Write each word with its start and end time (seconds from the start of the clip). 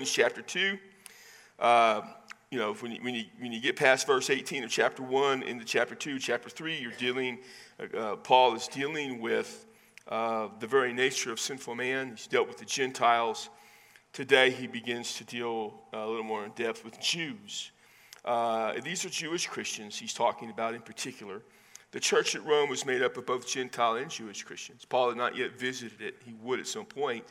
Romans 0.00 0.12
chapter 0.12 0.40
2. 0.40 0.78
Uh, 1.58 2.00
you 2.50 2.58
know, 2.58 2.72
when 2.72 2.92
you, 2.92 3.02
when, 3.02 3.14
you, 3.14 3.24
when 3.38 3.52
you 3.52 3.60
get 3.60 3.76
past 3.76 4.06
verse 4.06 4.30
18 4.30 4.64
of 4.64 4.70
chapter 4.70 5.02
1 5.02 5.42
into 5.42 5.62
chapter 5.62 5.94
2, 5.94 6.18
chapter 6.18 6.48
3, 6.48 6.78
you're 6.78 6.90
dealing, 6.92 7.38
uh, 7.78 7.94
uh, 7.94 8.16
Paul 8.16 8.54
is 8.54 8.66
dealing 8.66 9.20
with 9.20 9.66
uh, 10.08 10.48
the 10.58 10.66
very 10.66 10.94
nature 10.94 11.30
of 11.30 11.38
sinful 11.38 11.74
man. 11.74 12.12
He's 12.12 12.26
dealt 12.26 12.48
with 12.48 12.56
the 12.56 12.64
Gentiles. 12.64 13.50
Today, 14.14 14.48
he 14.48 14.66
begins 14.66 15.16
to 15.16 15.24
deal 15.24 15.82
uh, 15.92 15.98
a 15.98 16.06
little 16.08 16.24
more 16.24 16.46
in 16.46 16.52
depth 16.52 16.82
with 16.82 16.98
Jews. 16.98 17.70
Uh, 18.24 18.80
these 18.82 19.04
are 19.04 19.10
Jewish 19.10 19.48
Christians 19.48 19.98
he's 19.98 20.14
talking 20.14 20.48
about 20.48 20.72
in 20.72 20.80
particular. 20.80 21.42
The 21.90 22.00
church 22.00 22.34
at 22.34 22.46
Rome 22.46 22.70
was 22.70 22.86
made 22.86 23.02
up 23.02 23.18
of 23.18 23.26
both 23.26 23.46
Gentile 23.46 23.96
and 23.96 24.10
Jewish 24.10 24.44
Christians. 24.44 24.86
Paul 24.86 25.10
had 25.10 25.18
not 25.18 25.36
yet 25.36 25.58
visited 25.58 26.00
it, 26.00 26.14
he 26.24 26.32
would 26.40 26.58
at 26.58 26.66
some 26.66 26.86
point. 26.86 27.26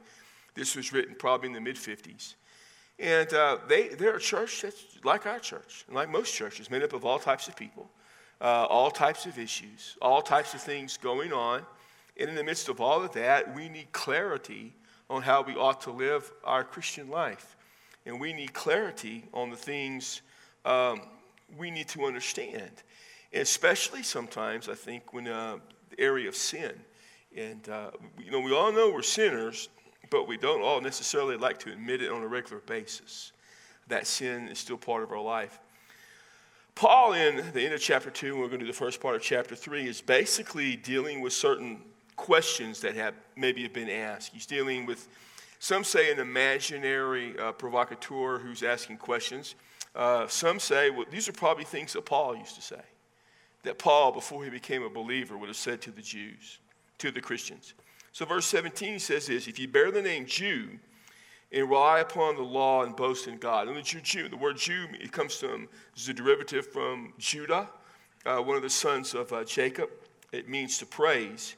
This 0.54 0.76
was 0.76 0.94
written 0.94 1.16
probably 1.18 1.48
in 1.48 1.54
the 1.54 1.62
mid 1.62 1.76
50s. 1.76 2.36
And 3.00 3.34
uh, 3.34 3.60
they, 3.68 3.88
they're 3.90 4.18
a 4.18 4.20
church 4.20 4.62
that's 4.62 4.84
like 5.06 5.26
our 5.26 5.40
church, 5.40 5.86
and 5.88 5.96
like 5.96 6.10
most 6.10 6.34
churches, 6.34 6.70
made 6.70 6.84
up 6.84 6.94
of 6.94 7.06
all 7.06 7.18
types 7.18 7.48
of 7.48 7.56
people, 7.56 7.90
uh, 8.42 8.66
all 8.66 8.92
types 8.92 9.26
of 9.26 9.40
issues, 9.40 9.96
all 10.02 10.22
types 10.22 10.54
of 10.54 10.62
things 10.62 10.98
going 10.98 11.32
on. 11.32 11.66
And 12.20 12.30
in 12.30 12.36
the 12.36 12.44
midst 12.44 12.68
of 12.68 12.82
all 12.82 13.02
of 13.02 13.14
that, 13.14 13.56
we 13.56 13.70
need 13.70 13.92
clarity 13.94 14.74
on 15.10 15.22
how 15.22 15.42
we 15.42 15.56
ought 15.56 15.82
to 15.82 15.92
live 15.92 16.30
our 16.44 16.64
Christian 16.66 17.10
life. 17.10 17.56
And 18.06 18.20
we 18.20 18.34
need 18.34 18.54
clarity 18.54 19.24
on 19.34 19.50
the 19.50 19.56
things 19.56 20.22
um, 20.66 21.02
we 21.58 21.72
need 21.72 21.88
to 21.90 22.06
understand, 22.06 22.84
And 23.32 23.42
especially 23.42 24.04
sometimes, 24.04 24.70
I 24.70 24.76
think, 24.76 25.14
when 25.14 25.28
uh, 25.28 25.58
the 25.90 26.00
area 26.00 26.28
of 26.28 26.36
sin. 26.36 26.74
And, 27.36 27.68
uh, 27.70 27.92
you 28.22 28.32
know, 28.32 28.40
we 28.40 28.54
all 28.54 28.72
know 28.72 28.92
we're 28.92 29.02
sinners, 29.02 29.70
but 30.10 30.28
we 30.28 30.38
don't 30.38 30.62
all 30.62 30.82
necessarily 30.82 31.38
like 31.38 31.60
to 31.60 31.72
admit 31.72 32.02
it 32.02 32.12
on 32.12 32.22
a 32.22 32.28
regular 32.28 32.62
basis. 32.62 33.32
That 33.88 34.08
sin 34.08 34.48
is 34.48 34.60
still 34.60 34.78
part 34.78 35.04
of 35.04 35.12
our 35.12 35.22
life. 35.22 35.60
Paul, 36.76 37.14
in 37.14 37.44
the 37.54 37.62
end 37.62 37.74
of 37.74 37.82
chapter 37.82 38.10
2, 38.10 38.38
we're 38.38 38.48
going 38.48 38.60
to 38.60 38.66
do 38.66 38.72
the 38.72 38.78
first 38.78 39.02
part 39.02 39.16
of 39.16 39.22
chapter 39.22 39.56
3, 39.56 39.86
is 39.86 40.00
basically 40.00 40.78
dealing 40.78 41.20
with 41.20 41.34
certain 41.34 41.82
questions 42.16 42.80
that 42.82 42.96
have 42.96 43.14
maybe 43.36 43.64
have 43.64 43.74
been 43.74 43.90
asked. 43.90 44.32
He's 44.34 44.46
dealing 44.46 44.86
with, 44.86 45.08
some 45.60 45.84
say, 45.84 46.12
an 46.12 46.20
imaginary 46.20 47.38
uh, 47.38 47.52
provocateur 47.52 48.38
who's 48.38 48.64
asking 48.64 48.98
questions. 48.98 49.56
Uh, 49.96 50.28
some 50.28 50.60
say, 50.60 50.90
well, 50.90 51.06
these 51.12 51.28
are 51.28 51.34
probably 51.34 51.66
things 51.66 51.94
that 51.94 52.06
Paul 52.06 52.38
used 52.38 52.56
to 52.56 52.62
say, 52.62 52.82
that 53.64 53.78
Paul, 53.78 54.14
before 54.14 54.44
he 54.46 54.50
became 54.50 54.84
a 54.84 54.90
believer, 54.90 55.38
would 55.38 55.50
have 55.50 55.58
said 55.58 55.82
to 55.82 55.92
the 55.92 56.02
Jews, 56.02 56.60
to 57.00 57.12
the 57.12 57.20
Christians. 57.20 57.74
So, 58.12 58.26
verse 58.26 58.46
17 58.48 59.00
says 59.00 59.28
this 59.28 59.48
If 59.48 59.60
you 59.60 59.68
bear 59.68 59.92
the 59.92 60.02
name 60.02 60.26
Jew 60.26 60.80
and 61.52 61.70
rely 61.70 62.00
upon 62.00 62.36
the 62.36 62.44
law 62.44 62.84
and 62.84 62.96
boast 62.96 63.28
in 63.28 63.38
God. 63.38 63.68
And 63.68 63.76
the 63.76 63.82
Jew, 63.82 64.30
the 64.30 64.38
word 64.38 64.58
Jew, 64.58 64.86
it 65.00 65.12
comes 65.12 65.36
from, 65.36 65.68
is 65.96 66.08
a 66.08 66.14
derivative 66.14 66.68
from 66.68 67.14
Judah, 67.18 67.70
uh, 68.26 68.38
one 68.38 68.56
of 68.56 68.62
the 68.62 68.70
sons 68.70 69.14
of 69.14 69.34
uh, 69.34 69.44
Jacob. 69.44 69.90
It 70.32 70.48
means 70.48 70.78
to 70.78 70.86
praise. 70.86 71.56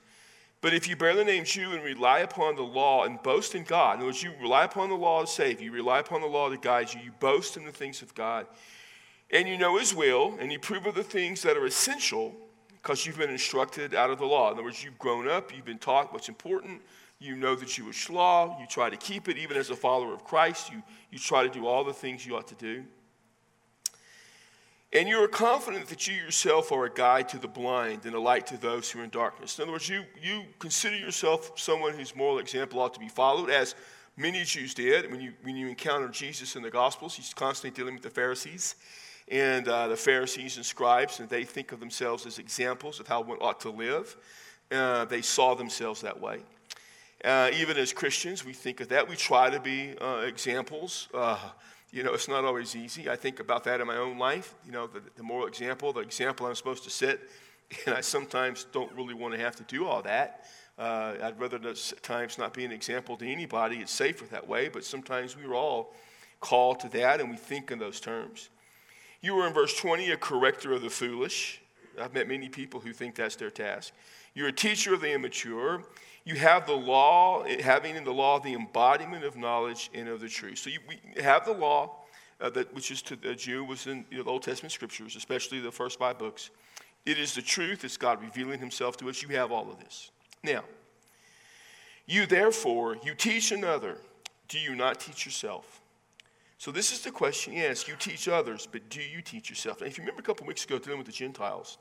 But 0.61 0.73
if 0.73 0.87
you 0.87 0.95
bear 0.95 1.15
the 1.15 1.25
name 1.25 1.43
Jew 1.43 1.73
and 1.73 1.83
rely 1.83 2.19
upon 2.19 2.55
the 2.55 2.61
law 2.61 3.03
and 3.03 3.21
boast 3.21 3.55
in 3.55 3.63
God, 3.63 3.95
in 3.95 3.99
other 4.01 4.05
words, 4.07 4.23
you 4.23 4.31
rely 4.39 4.63
upon 4.63 4.89
the 4.89 4.95
law 4.95 5.21
to 5.21 5.27
save 5.27 5.59
you, 5.59 5.71
rely 5.71 5.99
upon 5.99 6.21
the 6.21 6.27
law 6.27 6.49
to 6.49 6.57
guide 6.57 6.93
you, 6.93 7.01
you 7.01 7.11
boast 7.19 7.57
in 7.57 7.65
the 7.65 7.71
things 7.71 8.01
of 8.01 8.13
God, 8.13 8.45
and 9.31 9.47
you 9.47 9.57
know 9.57 9.77
His 9.77 9.93
will, 9.93 10.37
and 10.39 10.51
you 10.51 10.59
prove 10.59 10.85
of 10.85 10.95
the 10.95 11.03
things 11.03 11.41
that 11.41 11.57
are 11.57 11.65
essential 11.65 12.35
because 12.81 13.05
you've 13.05 13.17
been 13.17 13.29
instructed 13.29 13.93
out 13.93 14.09
of 14.09 14.17
the 14.17 14.25
law. 14.25 14.47
In 14.47 14.53
other 14.53 14.63
words, 14.63 14.83
you've 14.83 14.97
grown 14.97 15.27
up, 15.27 15.55
you've 15.55 15.65
been 15.65 15.77
taught 15.77 16.11
what's 16.11 16.29
important, 16.29 16.81
you 17.19 17.35
know 17.35 17.55
the 17.55 17.65
Jewish 17.65 18.09
law, 18.09 18.57
you 18.59 18.65
try 18.65 18.89
to 18.89 18.97
keep 18.97 19.29
it, 19.29 19.37
even 19.37 19.55
as 19.55 19.69
a 19.69 19.75
follower 19.75 20.13
of 20.13 20.23
Christ, 20.23 20.71
you, 20.71 20.81
you 21.11 21.19
try 21.19 21.43
to 21.43 21.49
do 21.49 21.67
all 21.67 21.83
the 21.83 21.93
things 21.93 22.25
you 22.25 22.35
ought 22.35 22.47
to 22.47 22.55
do. 22.55 22.83
And 24.93 25.07
you 25.07 25.23
are 25.23 25.27
confident 25.27 25.87
that 25.87 26.07
you 26.07 26.15
yourself 26.15 26.71
are 26.71 26.85
a 26.85 26.91
guide 26.91 27.29
to 27.29 27.37
the 27.37 27.47
blind 27.47 28.05
and 28.05 28.13
a 28.13 28.19
light 28.19 28.47
to 28.47 28.57
those 28.57 28.91
who 28.91 28.99
are 28.99 29.03
in 29.03 29.09
darkness. 29.09 29.57
In 29.57 29.63
other 29.63 29.71
words, 29.71 29.87
you, 29.87 30.03
you 30.21 30.43
consider 30.59 30.97
yourself 30.97 31.51
someone 31.55 31.93
whose 31.93 32.13
moral 32.13 32.39
example 32.39 32.79
ought 32.79 32.93
to 32.95 32.99
be 32.99 33.07
followed, 33.07 33.49
as 33.49 33.75
many 34.17 34.43
Jews 34.43 34.73
did. 34.73 35.09
When 35.09 35.21
you, 35.21 35.31
when 35.43 35.55
you 35.55 35.69
encounter 35.69 36.09
Jesus 36.09 36.57
in 36.57 36.61
the 36.63 36.69
Gospels, 36.69 37.15
he's 37.15 37.33
constantly 37.33 37.73
dealing 37.73 37.93
with 37.93 38.03
the 38.03 38.09
Pharisees 38.09 38.75
and 39.31 39.67
uh, 39.67 39.87
the 39.87 39.97
Pharisees 39.97 40.57
and 40.57 40.65
scribes, 40.65 41.19
and 41.19 41.29
they 41.29 41.43
think 41.43 41.71
of 41.71 41.79
themselves 41.79 42.25
as 42.25 42.37
examples 42.37 42.99
of 42.99 43.07
how 43.07 43.21
one 43.21 43.37
ought 43.39 43.59
to 43.61 43.71
live. 43.71 44.15
Uh, 44.69 45.05
they 45.05 45.21
saw 45.21 45.55
themselves 45.55 46.01
that 46.01 46.19
way. 46.19 46.41
Uh, 47.25 47.49
even 47.53 47.77
as 47.77 47.93
Christians, 47.93 48.45
we 48.45 48.53
think 48.53 48.81
of 48.81 48.89
that. 48.89 49.07
We 49.07 49.15
try 49.15 49.49
to 49.49 49.59
be 49.59 49.95
uh, 49.99 50.23
examples 50.25 51.07
uh, 51.13 51.37
you 51.91 52.03
know, 52.03 52.13
it's 52.13 52.29
not 52.29 52.45
always 52.45 52.75
easy. 52.75 53.09
I 53.09 53.17
think 53.17 53.41
about 53.41 53.65
that 53.65 53.81
in 53.81 53.87
my 53.87 53.97
own 53.97 54.17
life. 54.17 54.55
You 54.65 54.71
know, 54.71 54.87
the, 54.87 55.01
the 55.15 55.23
moral 55.23 55.47
example, 55.47 55.91
the 55.91 55.99
example 55.99 56.47
I'm 56.47 56.55
supposed 56.55 56.83
to 56.85 56.89
set. 56.89 57.19
And 57.85 57.95
I 57.95 58.01
sometimes 58.01 58.65
don't 58.73 58.91
really 58.97 59.13
want 59.13 59.33
to 59.33 59.39
have 59.39 59.55
to 59.55 59.63
do 59.63 59.87
all 59.87 60.01
that. 60.01 60.43
Uh, 60.77 61.13
I'd 61.23 61.39
rather 61.39 61.55
at 61.55 61.93
times 62.01 62.37
not 62.37 62.53
be 62.53 62.65
an 62.65 62.71
example 62.73 63.15
to 63.15 63.25
anybody. 63.25 63.77
It's 63.77 63.93
safer 63.93 64.25
that 64.25 64.45
way, 64.45 64.67
but 64.67 64.83
sometimes 64.83 65.37
we're 65.37 65.55
all 65.55 65.95
called 66.41 66.81
to 66.81 66.89
that 66.89 67.21
and 67.21 67.29
we 67.29 67.37
think 67.37 67.71
in 67.71 67.79
those 67.79 68.01
terms. 68.01 68.49
You 69.21 69.35
were 69.35 69.47
in 69.47 69.53
verse 69.53 69.75
20, 69.75 70.11
a 70.11 70.17
corrector 70.17 70.73
of 70.73 70.81
the 70.81 70.89
foolish. 70.89 71.61
I've 71.99 72.13
met 72.13 72.27
many 72.27 72.49
people 72.49 72.79
who 72.79 72.91
think 72.91 73.15
that's 73.15 73.35
their 73.35 73.51
task. 73.51 73.93
You're 74.33 74.47
a 74.47 74.53
teacher 74.53 74.93
of 74.93 75.01
the 75.01 75.11
immature. 75.11 75.83
You 76.23 76.35
have 76.35 76.65
the 76.65 76.75
law, 76.75 77.45
having 77.59 77.95
in 77.95 78.03
the 78.03 78.13
law 78.13 78.39
the 78.39 78.53
embodiment 78.53 79.23
of 79.23 79.35
knowledge 79.35 79.91
and 79.93 80.07
of 80.07 80.21
the 80.21 80.29
truth. 80.29 80.59
So 80.59 80.69
you, 80.69 80.79
we 80.87 81.21
have 81.21 81.45
the 81.45 81.53
law, 81.53 81.97
uh, 82.39 82.49
that, 82.51 82.73
which 82.73 82.89
is 82.89 83.01
to 83.03 83.15
the 83.15 83.35
Jew, 83.35 83.63
was 83.63 83.87
in 83.87 84.05
you 84.09 84.17
know, 84.17 84.23
the 84.23 84.29
Old 84.29 84.43
Testament 84.43 84.71
scriptures, 84.71 85.15
especially 85.15 85.59
the 85.59 85.71
first 85.71 85.99
five 85.99 86.17
books. 86.17 86.49
It 87.05 87.19
is 87.19 87.35
the 87.35 87.41
truth, 87.41 87.83
it's 87.83 87.97
God 87.97 88.21
revealing 88.21 88.59
himself 88.59 88.97
to 88.97 89.09
us. 89.09 89.21
You 89.21 89.29
have 89.29 89.51
all 89.51 89.69
of 89.69 89.79
this. 89.79 90.11
Now, 90.43 90.63
you 92.05 92.25
therefore, 92.25 92.97
you 93.03 93.13
teach 93.15 93.51
another. 93.51 93.97
Do 94.47 94.59
you 94.59 94.75
not 94.75 94.99
teach 94.99 95.25
yourself? 95.25 95.80
So 96.61 96.69
this 96.69 96.91
is 96.91 97.01
the 97.01 97.09
question. 97.09 97.53
Yes, 97.53 97.87
you 97.87 97.95
teach 97.97 98.27
others, 98.27 98.67
but 98.71 98.87
do 98.87 99.01
you 99.01 99.23
teach 99.23 99.49
yourself? 99.49 99.81
And 99.81 99.89
if 99.89 99.97
you 99.97 100.03
remember 100.03 100.19
a 100.19 100.23
couple 100.23 100.45
weeks 100.45 100.63
ago 100.63 100.77
dealing 100.77 100.99
with 100.99 101.07
the 101.07 101.11
Gentiles, 101.11 101.79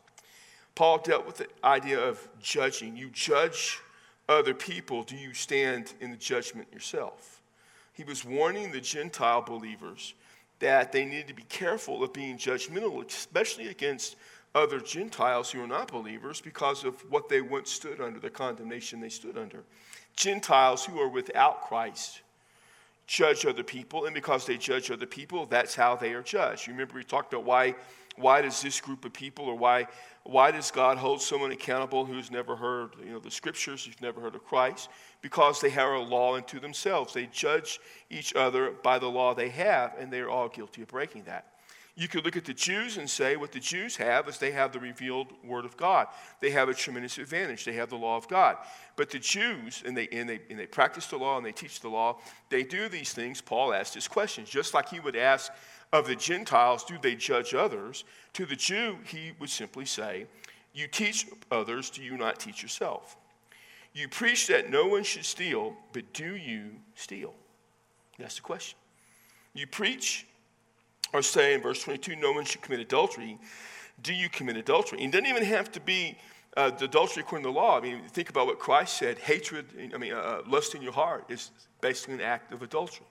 Paul 0.74 0.96
dealt 0.96 1.26
with 1.26 1.36
the 1.36 1.48
idea 1.62 2.00
of 2.00 2.26
judging. 2.40 2.96
You 2.96 3.10
judge 3.10 3.78
other 4.26 4.54
people 4.54 5.02
do 5.02 5.16
you 5.16 5.34
stand 5.34 5.92
in 6.00 6.10
the 6.10 6.16
judgment 6.16 6.72
yourself? 6.72 7.42
He 7.92 8.04
was 8.04 8.24
warning 8.24 8.72
the 8.72 8.80
Gentile 8.80 9.42
believers 9.42 10.14
that 10.60 10.92
they 10.92 11.04
needed 11.04 11.28
to 11.28 11.34
be 11.34 11.44
careful 11.50 12.02
of 12.02 12.14
being 12.14 12.38
judgmental, 12.38 13.06
especially 13.06 13.68
against 13.68 14.16
other 14.54 14.80
Gentiles 14.80 15.50
who 15.50 15.62
are 15.62 15.66
not 15.66 15.92
believers 15.92 16.40
because 16.40 16.84
of 16.84 16.98
what 17.10 17.28
they 17.28 17.42
once 17.42 17.70
stood 17.70 18.00
under, 18.00 18.18
the 18.18 18.30
condemnation 18.30 18.98
they 18.98 19.10
stood 19.10 19.36
under. 19.36 19.62
Gentiles 20.16 20.86
who 20.86 20.98
are 20.98 21.10
without 21.10 21.64
Christ 21.64 22.22
judge 23.10 23.44
other 23.44 23.64
people, 23.64 24.04
and 24.04 24.14
because 24.14 24.46
they 24.46 24.56
judge 24.56 24.88
other 24.88 25.04
people, 25.04 25.44
that's 25.44 25.74
how 25.74 25.96
they 25.96 26.12
are 26.12 26.22
judged. 26.22 26.68
You 26.68 26.72
remember 26.72 26.94
we 26.94 27.02
talked 27.02 27.32
about 27.32 27.44
why, 27.44 27.74
why 28.14 28.40
does 28.40 28.62
this 28.62 28.80
group 28.80 29.04
of 29.04 29.12
people, 29.12 29.46
or 29.46 29.58
why 29.58 29.88
why 30.22 30.50
does 30.50 30.70
God 30.70 30.98
hold 30.98 31.20
someone 31.22 31.50
accountable 31.50 32.04
who's 32.04 32.30
never 32.30 32.54
heard 32.54 32.90
you 33.02 33.12
know, 33.12 33.18
the 33.18 33.30
scriptures, 33.30 33.86
who's 33.86 34.00
never 34.02 34.20
heard 34.20 34.34
of 34.34 34.44
Christ? 34.44 34.90
Because 35.22 35.60
they 35.60 35.70
have 35.70 35.90
a 35.90 35.98
law 35.98 36.36
unto 36.36 36.60
themselves. 36.60 37.14
They 37.14 37.26
judge 37.26 37.80
each 38.10 38.34
other 38.36 38.72
by 38.82 38.98
the 38.98 39.08
law 39.08 39.34
they 39.34 39.48
have, 39.48 39.94
and 39.98 40.12
they're 40.12 40.28
all 40.28 40.48
guilty 40.48 40.82
of 40.82 40.88
breaking 40.88 41.24
that. 41.24 41.46
You 41.96 42.08
could 42.08 42.24
look 42.24 42.36
at 42.36 42.44
the 42.44 42.54
Jews 42.54 42.96
and 42.96 43.10
say 43.10 43.36
what 43.36 43.52
the 43.52 43.60
Jews 43.60 43.96
have 43.96 44.28
is 44.28 44.38
they 44.38 44.52
have 44.52 44.72
the 44.72 44.78
revealed 44.78 45.32
Word 45.44 45.64
of 45.64 45.76
God. 45.76 46.06
They 46.40 46.50
have 46.50 46.68
a 46.68 46.74
tremendous 46.74 47.18
advantage. 47.18 47.64
They 47.64 47.74
have 47.74 47.90
the 47.90 47.96
law 47.96 48.16
of 48.16 48.28
God. 48.28 48.56
But 48.96 49.10
the 49.10 49.18
Jews, 49.18 49.82
and 49.84 49.96
they, 49.96 50.08
and 50.08 50.28
they, 50.28 50.40
and 50.48 50.58
they 50.58 50.66
practice 50.66 51.06
the 51.06 51.18
law 51.18 51.36
and 51.36 51.44
they 51.44 51.52
teach 51.52 51.80
the 51.80 51.88
law, 51.88 52.18
they 52.48 52.62
do 52.62 52.88
these 52.88 53.12
things. 53.12 53.40
Paul 53.40 53.74
asked 53.74 53.94
his 53.94 54.08
questions, 54.08 54.48
just 54.48 54.72
like 54.72 54.88
he 54.88 55.00
would 55.00 55.16
ask 55.16 55.52
of 55.92 56.06
the 56.06 56.16
Gentiles, 56.16 56.84
do 56.84 56.96
they 57.00 57.16
judge 57.16 57.54
others? 57.54 58.04
To 58.34 58.46
the 58.46 58.56
Jew, 58.56 58.98
he 59.04 59.32
would 59.40 59.50
simply 59.50 59.84
say, 59.84 60.26
You 60.72 60.86
teach 60.86 61.26
others, 61.50 61.90
do 61.90 62.02
you 62.02 62.16
not 62.16 62.38
teach 62.38 62.62
yourself? 62.62 63.16
You 63.92 64.08
preach 64.08 64.46
that 64.46 64.70
no 64.70 64.86
one 64.86 65.02
should 65.02 65.24
steal, 65.24 65.74
but 65.92 66.12
do 66.12 66.36
you 66.36 66.70
steal? 66.94 67.34
That's 68.18 68.36
the 68.36 68.42
question. 68.42 68.78
You 69.52 69.66
preach 69.66 70.26
or 71.12 71.22
say 71.22 71.54
in 71.54 71.62
verse 71.62 71.82
22, 71.82 72.16
no 72.16 72.32
one 72.32 72.44
should 72.44 72.62
commit 72.62 72.80
adultery. 72.80 73.38
Do 74.02 74.14
you 74.14 74.28
commit 74.28 74.56
adultery? 74.56 75.02
And 75.02 75.14
it 75.14 75.18
doesn't 75.18 75.34
even 75.34 75.44
have 75.44 75.70
to 75.72 75.80
be 75.80 76.16
uh, 76.56 76.70
the 76.70 76.86
adultery 76.86 77.22
according 77.22 77.44
to 77.44 77.52
the 77.52 77.58
law. 77.58 77.78
I 77.78 77.80
mean, 77.80 78.02
think 78.08 78.30
about 78.30 78.46
what 78.46 78.58
Christ 78.58 78.96
said 78.96 79.18
hatred, 79.18 79.66
I 79.94 79.98
mean, 79.98 80.12
uh, 80.12 80.42
lust 80.46 80.74
in 80.74 80.82
your 80.82 80.92
heart 80.92 81.24
is 81.28 81.50
basically 81.80 82.14
an 82.14 82.20
act 82.20 82.52
of 82.52 82.62
adultery. 82.62 83.06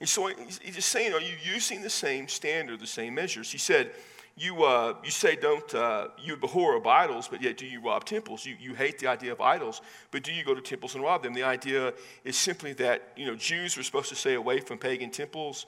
And 0.00 0.08
so 0.08 0.26
he's 0.26 0.58
just 0.58 0.90
saying, 0.90 1.14
are 1.14 1.20
you 1.20 1.34
using 1.42 1.80
the 1.80 1.90
same 1.90 2.28
standard, 2.28 2.80
the 2.80 2.86
same 2.86 3.14
measures? 3.14 3.50
He 3.50 3.58
said, 3.58 3.92
you, 4.38 4.64
uh, 4.64 4.94
you 5.02 5.10
say 5.10 5.34
don't, 5.34 5.74
uh, 5.74 6.08
you 6.22 6.34
abhor 6.34 6.76
of 6.76 6.86
idols, 6.86 7.26
but 7.26 7.40
yet 7.40 7.56
do 7.56 7.64
you 7.64 7.80
rob 7.80 8.04
temples? 8.04 8.44
You, 8.44 8.54
you 8.60 8.74
hate 8.74 8.98
the 8.98 9.06
idea 9.06 9.32
of 9.32 9.40
idols, 9.40 9.80
but 10.10 10.22
do 10.22 10.32
you 10.32 10.44
go 10.44 10.54
to 10.54 10.60
temples 10.60 10.94
and 10.94 11.02
rob 11.02 11.22
them? 11.22 11.32
The 11.32 11.42
idea 11.42 11.94
is 12.22 12.36
simply 12.36 12.74
that, 12.74 13.12
you 13.16 13.24
know, 13.24 13.34
Jews 13.34 13.78
were 13.78 13.82
supposed 13.82 14.10
to 14.10 14.14
stay 14.14 14.34
away 14.34 14.60
from 14.60 14.76
pagan 14.76 15.10
temples, 15.10 15.64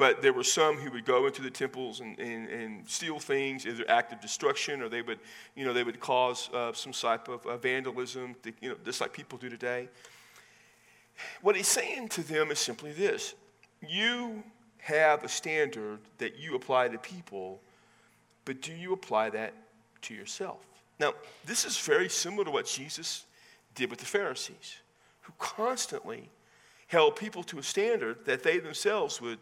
but 0.00 0.20
there 0.20 0.32
were 0.32 0.42
some 0.42 0.76
who 0.76 0.90
would 0.90 1.04
go 1.04 1.26
into 1.26 1.42
the 1.42 1.50
temples 1.50 2.00
and, 2.00 2.18
and, 2.18 2.48
and 2.48 2.88
steal 2.88 3.20
things, 3.20 3.66
either 3.66 3.84
act 3.88 4.12
of 4.12 4.20
destruction, 4.20 4.82
or 4.82 4.88
they 4.88 5.02
would, 5.02 5.20
you 5.54 5.64
know, 5.64 5.72
they 5.72 5.84
would 5.84 6.00
cause 6.00 6.50
uh, 6.52 6.72
some 6.72 6.92
type 6.92 7.28
of 7.28 7.46
uh, 7.46 7.56
vandalism, 7.56 8.34
to, 8.42 8.52
you 8.60 8.70
know, 8.70 8.76
just 8.84 9.00
like 9.00 9.12
people 9.12 9.38
do 9.38 9.48
today. 9.48 9.88
What 11.42 11.54
he's 11.54 11.68
saying 11.68 12.08
to 12.08 12.22
them 12.22 12.50
is 12.50 12.58
simply 12.58 12.90
this. 12.92 13.34
You 13.86 14.42
have 14.78 15.22
a 15.22 15.28
standard 15.28 16.00
that 16.18 16.38
you 16.38 16.56
apply 16.56 16.88
to 16.88 16.98
people 16.98 17.60
but 18.44 18.62
do 18.62 18.72
you 18.72 18.92
apply 18.92 19.30
that 19.30 19.54
to 20.02 20.14
yourself? 20.14 20.66
Now, 20.98 21.14
this 21.44 21.64
is 21.64 21.78
very 21.78 22.08
similar 22.08 22.44
to 22.44 22.50
what 22.50 22.66
Jesus 22.66 23.24
did 23.76 23.90
with 23.90 24.00
the 24.00 24.06
Pharisees, 24.06 24.78
who 25.20 25.32
constantly 25.38 26.28
held 26.88 27.16
people 27.16 27.42
to 27.44 27.58
a 27.58 27.62
standard 27.62 28.24
that 28.24 28.42
they 28.42 28.58
themselves 28.58 29.20
would, 29.20 29.38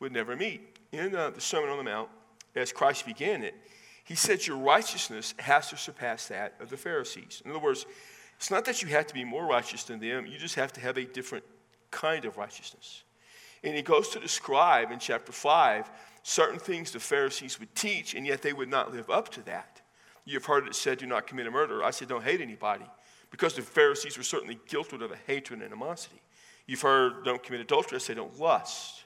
would 0.00 0.12
never 0.12 0.36
meet. 0.36 0.78
In 0.92 1.14
uh, 1.14 1.30
the 1.30 1.40
Sermon 1.40 1.70
on 1.70 1.78
the 1.78 1.84
Mount, 1.84 2.08
as 2.54 2.72
Christ 2.72 3.06
began 3.06 3.42
it, 3.42 3.54
he 4.04 4.14
said, 4.14 4.46
Your 4.46 4.56
righteousness 4.56 5.34
has 5.38 5.68
to 5.70 5.76
surpass 5.76 6.28
that 6.28 6.54
of 6.60 6.70
the 6.70 6.76
Pharisees. 6.76 7.42
In 7.44 7.50
other 7.50 7.60
words, 7.60 7.86
it's 8.36 8.50
not 8.50 8.64
that 8.66 8.82
you 8.82 8.88
have 8.88 9.06
to 9.06 9.14
be 9.14 9.24
more 9.24 9.46
righteous 9.46 9.84
than 9.84 9.98
them, 9.98 10.26
you 10.26 10.38
just 10.38 10.54
have 10.54 10.72
to 10.74 10.80
have 10.80 10.96
a 10.96 11.04
different 11.04 11.44
kind 11.90 12.24
of 12.24 12.36
righteousness. 12.36 13.02
And 13.64 13.74
he 13.74 13.82
goes 13.82 14.10
to 14.10 14.20
describe 14.20 14.90
in 14.92 14.98
chapter 14.98 15.32
5 15.32 15.90
certain 16.22 16.58
things 16.58 16.90
the 16.90 17.00
Pharisees 17.00 17.58
would 17.58 17.74
teach, 17.74 18.14
and 18.14 18.26
yet 18.26 18.42
they 18.42 18.52
would 18.52 18.68
not 18.68 18.92
live 18.92 19.10
up 19.10 19.30
to 19.30 19.42
that. 19.44 19.80
You've 20.24 20.44
heard 20.44 20.66
it 20.66 20.74
said, 20.74 20.98
do 20.98 21.06
not 21.06 21.26
commit 21.26 21.46
a 21.46 21.50
murder. 21.50 21.82
I 21.82 21.90
said, 21.90 22.08
don't 22.08 22.24
hate 22.24 22.40
anybody, 22.40 22.84
because 23.30 23.54
the 23.54 23.62
Pharisees 23.62 24.16
were 24.16 24.24
certainly 24.24 24.58
guilty 24.68 24.96
of 24.96 25.10
a 25.10 25.16
hatred 25.26 25.60
and 25.60 25.66
animosity. 25.66 26.20
You've 26.66 26.82
heard, 26.82 27.24
don't 27.24 27.42
commit 27.42 27.60
adultery. 27.60 27.96
I 27.96 27.98
said, 28.00 28.16
don't 28.16 28.38
lust. 28.38 29.04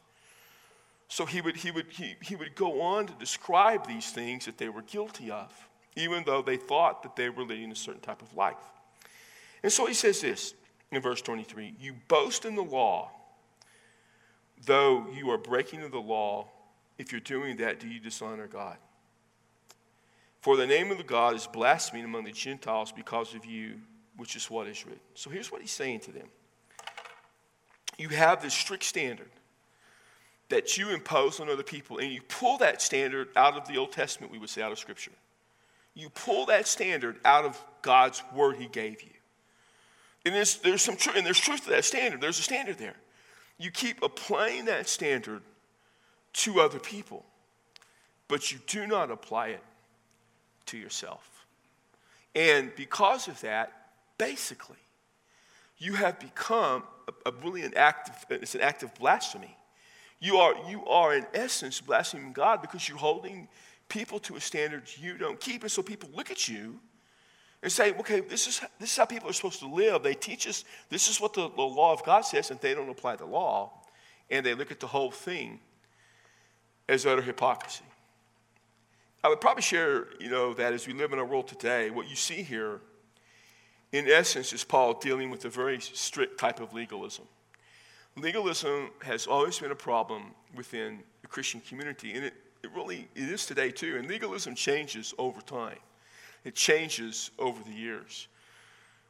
So 1.11 1.27
he 1.27 1.41
would, 1.41 1.57
he, 1.57 1.73
would, 1.73 1.87
he, 1.91 2.15
he 2.23 2.37
would 2.37 2.55
go 2.55 2.83
on 2.83 3.09
to 3.09 3.13
describe 3.15 3.89
these 3.89 4.13
things 4.13 4.47
that 4.47 4.59
they 4.59 4.69
were 4.69 4.83
guilty 4.83 5.29
of, 5.29 5.53
even 5.97 6.23
though 6.25 6.41
they 6.41 6.57
thought 6.57 7.03
that 7.03 7.17
they 7.17 7.29
were 7.29 7.43
leading 7.43 7.73
a 7.73 7.77
certain 7.77 8.01
type 8.01 8.23
of 8.23 8.33
life. 8.37 8.55
And 9.65 9.73
so 9.73 9.87
he 9.87 9.93
says 9.93 10.21
this 10.21 10.55
in 10.93 11.03
verse 11.03 11.21
23 11.21 11.75
You 11.81 11.97
boast 12.07 12.45
in 12.45 12.55
the 12.55 12.63
law, 12.63 13.11
though 14.65 15.09
you 15.13 15.31
are 15.31 15.37
breaking 15.37 15.81
the 15.91 15.99
law 15.99 16.47
if 16.97 17.11
you're 17.11 17.21
doing 17.21 17.57
that, 17.57 17.81
do 17.81 17.89
you 17.89 17.99
dishonor 17.99 18.47
God? 18.47 18.77
For 20.41 20.57
the 20.57 20.67
name 20.67 20.93
of 20.93 20.99
the 20.99 21.05
God 21.05 21.35
is 21.35 21.49
blasphemed 21.49 22.05
among 22.05 22.23
the 22.23 22.31
Gentiles 22.31 22.93
because 22.93 23.35
of 23.35 23.45
you, 23.45 23.81
which 24.17 24.37
is 24.37 24.49
what 24.49 24.69
is 24.69 24.87
written. 24.87 25.01
So 25.15 25.29
here's 25.29 25.51
what 25.51 25.61
he's 25.61 25.73
saying 25.73 26.01
to 26.01 26.13
them 26.13 26.29
You 27.99 28.11
have 28.11 28.41
this 28.43 28.55
strict 28.55 28.85
standard 28.85 29.31
that 30.51 30.77
you 30.77 30.91
impose 30.91 31.41
on 31.41 31.49
other 31.49 31.63
people, 31.63 31.99
and 31.99 32.13
you 32.13 32.21
pull 32.29 32.59
that 32.59 32.83
standard 32.83 33.29
out 33.37 33.57
of 33.57 33.67
the 33.67 33.79
Old 33.79 33.93
Testament, 33.93 34.33
we 34.33 34.39
would 34.39 34.51
say, 34.51 34.63
out 34.63 34.73
of 34.73 34.79
Scripture. 34.79 35.13
You 35.95 36.11
pull 36.11 36.47
that 36.47 36.67
standard 36.67 37.19
out 37.25 37.45
of 37.45 37.63
God's 37.83 38.23
word 38.35 38.57
he 38.57 38.67
gave 38.67 39.03
you. 39.03 39.11
And 40.27 40.35
there's, 40.35 40.59
there's 40.59 40.83
some 40.83 40.97
truth, 40.97 41.17
and 41.17 41.25
there's 41.25 41.41
truth 41.41 41.65
to 41.65 41.71
that 41.71 41.85
standard. 41.85 42.21
There's 42.21 42.39
a 42.39 42.43
standard 42.43 42.79
there. 42.79 42.97
You 43.59 43.71
keep 43.71 44.03
applying 44.03 44.67
that 44.67 44.89
standard 44.89 45.43
to 46.35 46.61
other 46.61 46.79
people, 46.79 47.25
but 48.29 48.53
you 48.53 48.59
do 48.67 48.87
not 48.87 49.11
apply 49.11 49.49
it 49.49 49.63
to 50.67 50.79
yourself. 50.79 51.47
And 52.35 52.75
because 52.77 53.29
of 53.29 53.41
that, 53.41 53.73
basically, 54.19 54.77
you 55.79 55.95
have 55.95 56.21
become 56.21 56.85
a, 57.09 57.31
a 57.31 57.33
really 57.43 57.63
an 57.63 57.75
act 57.75 58.09
of, 58.09 58.43
it's 58.43 58.55
an 58.55 58.61
act 58.61 58.83
of 58.83 58.95
blasphemy. 58.95 59.57
You 60.21 60.37
are, 60.37 60.55
you 60.69 60.87
are, 60.87 61.15
in 61.15 61.27
essence, 61.33 61.81
blaspheming 61.81 62.33
God 62.33 62.61
because 62.61 62.89
you're 62.89 62.99
holding 62.99 63.49
people 63.89 64.19
to 64.21 64.37
a 64.37 64.41
standard 64.41 64.83
you 64.99 65.17
don't 65.17 65.41
keep. 65.41 65.63
And 65.63 65.73
so 65.73 65.83
people 65.83 66.11
look 66.15 66.31
at 66.31 66.47
you 66.49 66.79
and 67.63 67.73
say, 67.73 67.93
okay, 67.99 68.21
this 68.21 68.47
is, 68.47 68.61
this 68.79 68.93
is 68.93 68.97
how 68.97 69.07
people 69.07 69.29
are 69.29 69.33
supposed 69.33 69.61
to 69.61 69.67
live. 69.67 70.03
They 70.03 70.15
teach 70.15 70.47
us 70.47 70.65
this 70.89 71.09
is 71.09 71.21
what 71.21 71.33
the, 71.33 71.51
the 71.51 71.63
law 71.63 71.93
of 71.93 72.05
God 72.05 72.23
says, 72.23 72.51
and 72.51 72.61
they 72.61 72.75
don't 72.75 72.89
apply 72.89 73.17
the 73.17 73.27
law. 73.27 73.73
And 74.31 74.45
they 74.45 74.55
look 74.55 74.71
at 74.71 74.79
the 74.79 74.87
whole 74.87 75.11
thing 75.11 75.59
as 76.89 77.07
utter 77.07 77.23
hypocrisy. 77.23 77.85
I 79.23 79.29
would 79.29 79.41
probably 79.41 79.63
share, 79.63 80.07
you 80.19 80.31
know, 80.31 80.55
that 80.55 80.73
as 80.73 80.87
we 80.87 80.95
live 80.95 81.13
in 81.13 81.19
a 81.19 81.25
world 81.25 81.49
today, 81.49 81.91
what 81.91 82.09
you 82.09 82.17
see 82.17 82.43
here, 82.43 82.81
in 83.93 84.09
essence, 84.09 84.53
is 84.53 84.65
Paul 84.65 84.95
dealing 84.95 85.31
with 85.31 85.45
a 85.45 85.51
very 85.51 85.81
strict 85.81 86.39
type 86.39 86.61
of 86.61 86.73
legalism. 86.73 87.27
Legalism 88.17 88.91
has 89.03 89.27
always 89.27 89.59
been 89.59 89.71
a 89.71 89.77
problem 89.77 90.35
within 90.55 91.01
the 91.23 91.29
Christian 91.29 91.61
community, 91.61 92.13
and 92.13 92.25
it, 92.25 92.35
it 92.63 92.71
really 92.75 93.09
it 93.15 93.29
is 93.29 93.47
today 93.47 93.71
too. 93.71 93.97
And 93.97 94.09
legalism 94.09 94.55
changes 94.55 95.15
over 95.19 95.41
time. 95.41 95.79
It 96.45 96.55
changes 96.55 97.31
over 97.39 97.63
the 97.65 97.75
years. 97.75 98.29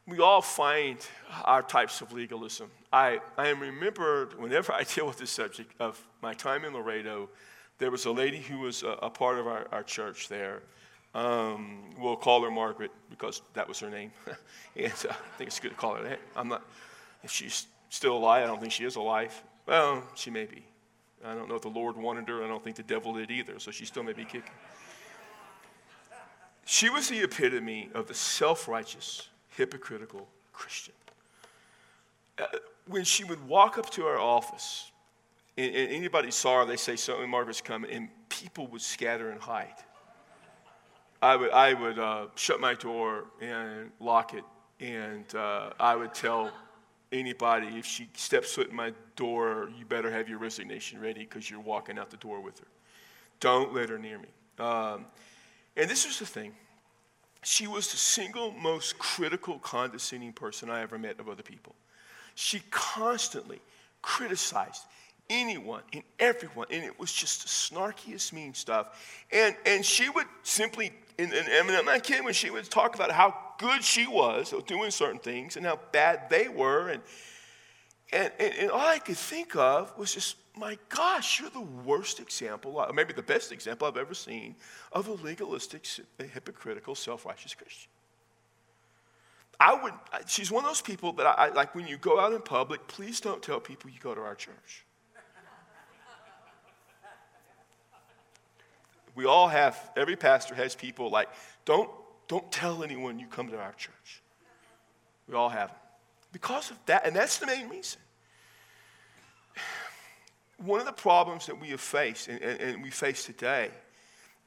We 0.06 0.18
all 0.18 0.42
find 0.42 0.98
our 1.44 1.62
types 1.62 2.00
of 2.00 2.12
legalism. 2.12 2.70
I, 2.92 3.20
I 3.38 3.48
am 3.48 3.60
remembered 3.60 4.38
whenever 4.38 4.72
I 4.80 4.82
deal 4.82 5.06
with 5.06 5.18
this 5.18 5.30
subject 5.30 5.72
of 5.80 6.00
my 6.22 6.34
time 6.34 6.64
in 6.64 6.74
Laredo 6.74 7.28
there 7.80 7.90
was 7.90 8.04
a 8.04 8.12
lady 8.12 8.38
who 8.38 8.58
was 8.58 8.82
a, 8.84 8.90
a 9.02 9.10
part 9.10 9.38
of 9.38 9.48
our, 9.48 9.66
our 9.72 9.82
church 9.82 10.28
there. 10.28 10.62
Um, 11.14 11.80
we'll 11.98 12.14
call 12.14 12.42
her 12.42 12.50
Margaret 12.50 12.92
because 13.08 13.42
that 13.54 13.66
was 13.66 13.80
her 13.80 13.90
name. 13.90 14.12
and 14.76 14.92
uh, 14.92 15.10
I 15.10 15.36
think 15.38 15.48
it's 15.48 15.58
good 15.58 15.70
to 15.70 15.76
call 15.76 15.94
her 15.94 16.02
that. 16.04 16.20
I'm 16.36 16.46
not, 16.46 16.62
if 17.24 17.32
she's 17.32 17.66
still 17.90 18.16
alive, 18.16 18.44
I 18.44 18.46
don't 18.46 18.60
think 18.60 18.72
she 18.72 18.84
is 18.84 18.96
alive. 18.96 19.42
Well, 19.66 20.02
she 20.14 20.30
may 20.30 20.46
be. 20.46 20.64
I 21.24 21.34
don't 21.34 21.48
know 21.48 21.56
if 21.56 21.62
the 21.62 21.68
Lord 21.68 21.96
wanted 21.96 22.26
her. 22.28 22.42
I 22.42 22.48
don't 22.48 22.64
think 22.64 22.76
the 22.76 22.82
devil 22.82 23.12
did 23.12 23.30
either, 23.30 23.58
so 23.58 23.70
she 23.70 23.84
still 23.84 24.02
may 24.02 24.14
be 24.14 24.24
kicking. 24.24 24.50
She 26.64 26.88
was 26.88 27.08
the 27.08 27.22
epitome 27.22 27.90
of 27.94 28.06
the 28.06 28.14
self 28.14 28.68
righteous, 28.68 29.28
hypocritical 29.50 30.28
Christian. 30.52 30.94
Uh, 32.38 32.46
when 32.86 33.04
she 33.04 33.24
would 33.24 33.46
walk 33.46 33.76
up 33.76 33.90
to 33.90 34.04
our 34.06 34.18
office, 34.18 34.90
and, 35.58 35.74
anybody 35.74 36.30
saw 36.30 36.60
her, 36.60 36.66
they 36.66 36.76
say, 36.76 36.96
so 36.96 37.26
Margaret's 37.26 37.60
coming, 37.60 37.90
and 37.90 38.08
people 38.28 38.66
would 38.68 38.80
scatter 38.80 39.30
and 39.30 39.40
hide. 39.40 39.74
I 41.20 41.36
would, 41.36 41.50
I 41.50 41.74
would 41.74 41.98
uh, 41.98 42.26
shut 42.34 42.60
my 42.60 42.74
door 42.74 43.24
and 43.42 43.90
lock 44.00 44.32
it, 44.32 44.44
and 44.78 45.34
uh, 45.34 45.70
I 45.78 45.96
would 45.96 46.14
tell 46.14 46.50
anybody 47.12 47.66
if 47.78 47.86
she 47.86 48.08
steps 48.14 48.54
foot 48.54 48.70
in 48.70 48.76
my 48.76 48.92
door, 49.16 49.70
you 49.78 49.84
better 49.84 50.10
have 50.10 50.28
your 50.28 50.38
resignation 50.38 51.00
ready 51.00 51.20
because 51.20 51.50
you're 51.50 51.60
walking 51.60 51.98
out 51.98 52.10
the 52.10 52.16
door 52.16 52.40
with 52.40 52.58
her. 52.58 52.66
Don't 53.40 53.74
let 53.74 53.88
her 53.88 53.98
near 53.98 54.18
me. 54.18 54.28
Um, 54.58 55.06
and 55.76 55.88
this 55.88 56.06
was 56.06 56.18
the 56.18 56.26
thing. 56.26 56.52
She 57.42 57.66
was 57.66 57.90
the 57.90 57.96
single 57.96 58.52
most 58.52 58.98
critical, 58.98 59.58
condescending 59.58 60.32
person 60.32 60.68
I 60.68 60.82
ever 60.82 60.98
met 60.98 61.18
of 61.18 61.28
other 61.28 61.42
people. 61.42 61.74
She 62.34 62.62
constantly 62.70 63.60
criticized 64.02 64.84
anyone 65.30 65.82
and 65.92 66.02
everyone. 66.18 66.66
And 66.70 66.84
it 66.84 66.98
was 66.98 67.12
just 67.12 67.42
the 67.42 67.48
snarkiest, 67.48 68.32
mean 68.32 68.52
stuff. 68.52 69.24
And, 69.32 69.56
and 69.64 69.86
she 69.86 70.10
would 70.10 70.26
simply, 70.42 70.92
and, 71.18 71.32
and, 71.32 71.48
and 71.48 71.70
I'm 71.70 71.84
not 71.86 72.02
kidding 72.02 72.24
when 72.24 72.34
she 72.34 72.50
would 72.50 72.68
talk 72.68 72.94
about 72.94 73.10
how 73.10 73.34
good 73.60 73.84
she 73.84 74.06
was 74.06 74.54
at 74.54 74.66
doing 74.66 74.90
certain 74.90 75.20
things 75.20 75.56
and 75.56 75.66
how 75.66 75.78
bad 75.92 76.30
they 76.30 76.48
were. 76.48 76.88
And, 76.88 77.02
and, 78.10 78.32
and, 78.38 78.54
and 78.54 78.70
all 78.70 78.80
I 78.80 78.98
could 78.98 79.18
think 79.18 79.54
of 79.54 79.96
was 79.98 80.14
just, 80.14 80.36
my 80.56 80.78
gosh, 80.88 81.38
you're 81.38 81.50
the 81.50 81.60
worst 81.60 82.20
example, 82.20 82.78
or 82.78 82.92
maybe 82.94 83.12
the 83.12 83.22
best 83.22 83.52
example 83.52 83.86
I've 83.86 83.98
ever 83.98 84.14
seen 84.14 84.56
of 84.92 85.08
a 85.08 85.12
legalistic, 85.12 85.86
hypocritical, 86.18 86.94
self 86.94 87.26
righteous 87.26 87.54
Christian. 87.54 87.90
I 89.60 89.80
would, 89.82 89.92
she's 90.26 90.50
one 90.50 90.64
of 90.64 90.70
those 90.70 90.80
people 90.80 91.12
that 91.12 91.26
I, 91.26 91.50
like 91.50 91.74
when 91.74 91.86
you 91.86 91.98
go 91.98 92.18
out 92.18 92.32
in 92.32 92.40
public, 92.40 92.88
please 92.88 93.20
don't 93.20 93.42
tell 93.42 93.60
people 93.60 93.90
you 93.90 94.00
go 94.00 94.14
to 94.14 94.22
our 94.22 94.34
church. 94.34 94.86
We 99.14 99.26
all 99.26 99.48
have, 99.48 99.90
every 99.96 100.16
pastor 100.16 100.54
has 100.54 100.74
people 100.74 101.10
like, 101.10 101.28
don't, 101.66 101.90
don't 102.30 102.52
tell 102.52 102.84
anyone 102.84 103.18
you 103.18 103.26
come 103.26 103.48
to 103.48 103.58
our 103.58 103.72
church. 103.72 104.22
We 105.28 105.34
all 105.34 105.48
have 105.48 105.70
them. 105.70 105.78
Because 106.32 106.70
of 106.70 106.78
that, 106.86 107.04
and 107.04 107.14
that's 107.14 107.38
the 107.38 107.46
main 107.46 107.68
reason. 107.68 108.00
One 110.58 110.78
of 110.78 110.86
the 110.86 110.92
problems 110.92 111.46
that 111.46 111.60
we 111.60 111.70
have 111.70 111.80
faced, 111.80 112.28
and, 112.28 112.40
and, 112.40 112.60
and 112.60 112.82
we 112.84 112.90
face 112.90 113.24
today, 113.24 113.70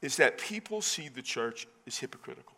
is 0.02 0.16
that 0.16 0.38
people 0.38 0.82
see 0.82 1.10
the 1.10 1.22
church 1.22 1.68
as 1.86 1.98
hypocritical. 1.98 2.56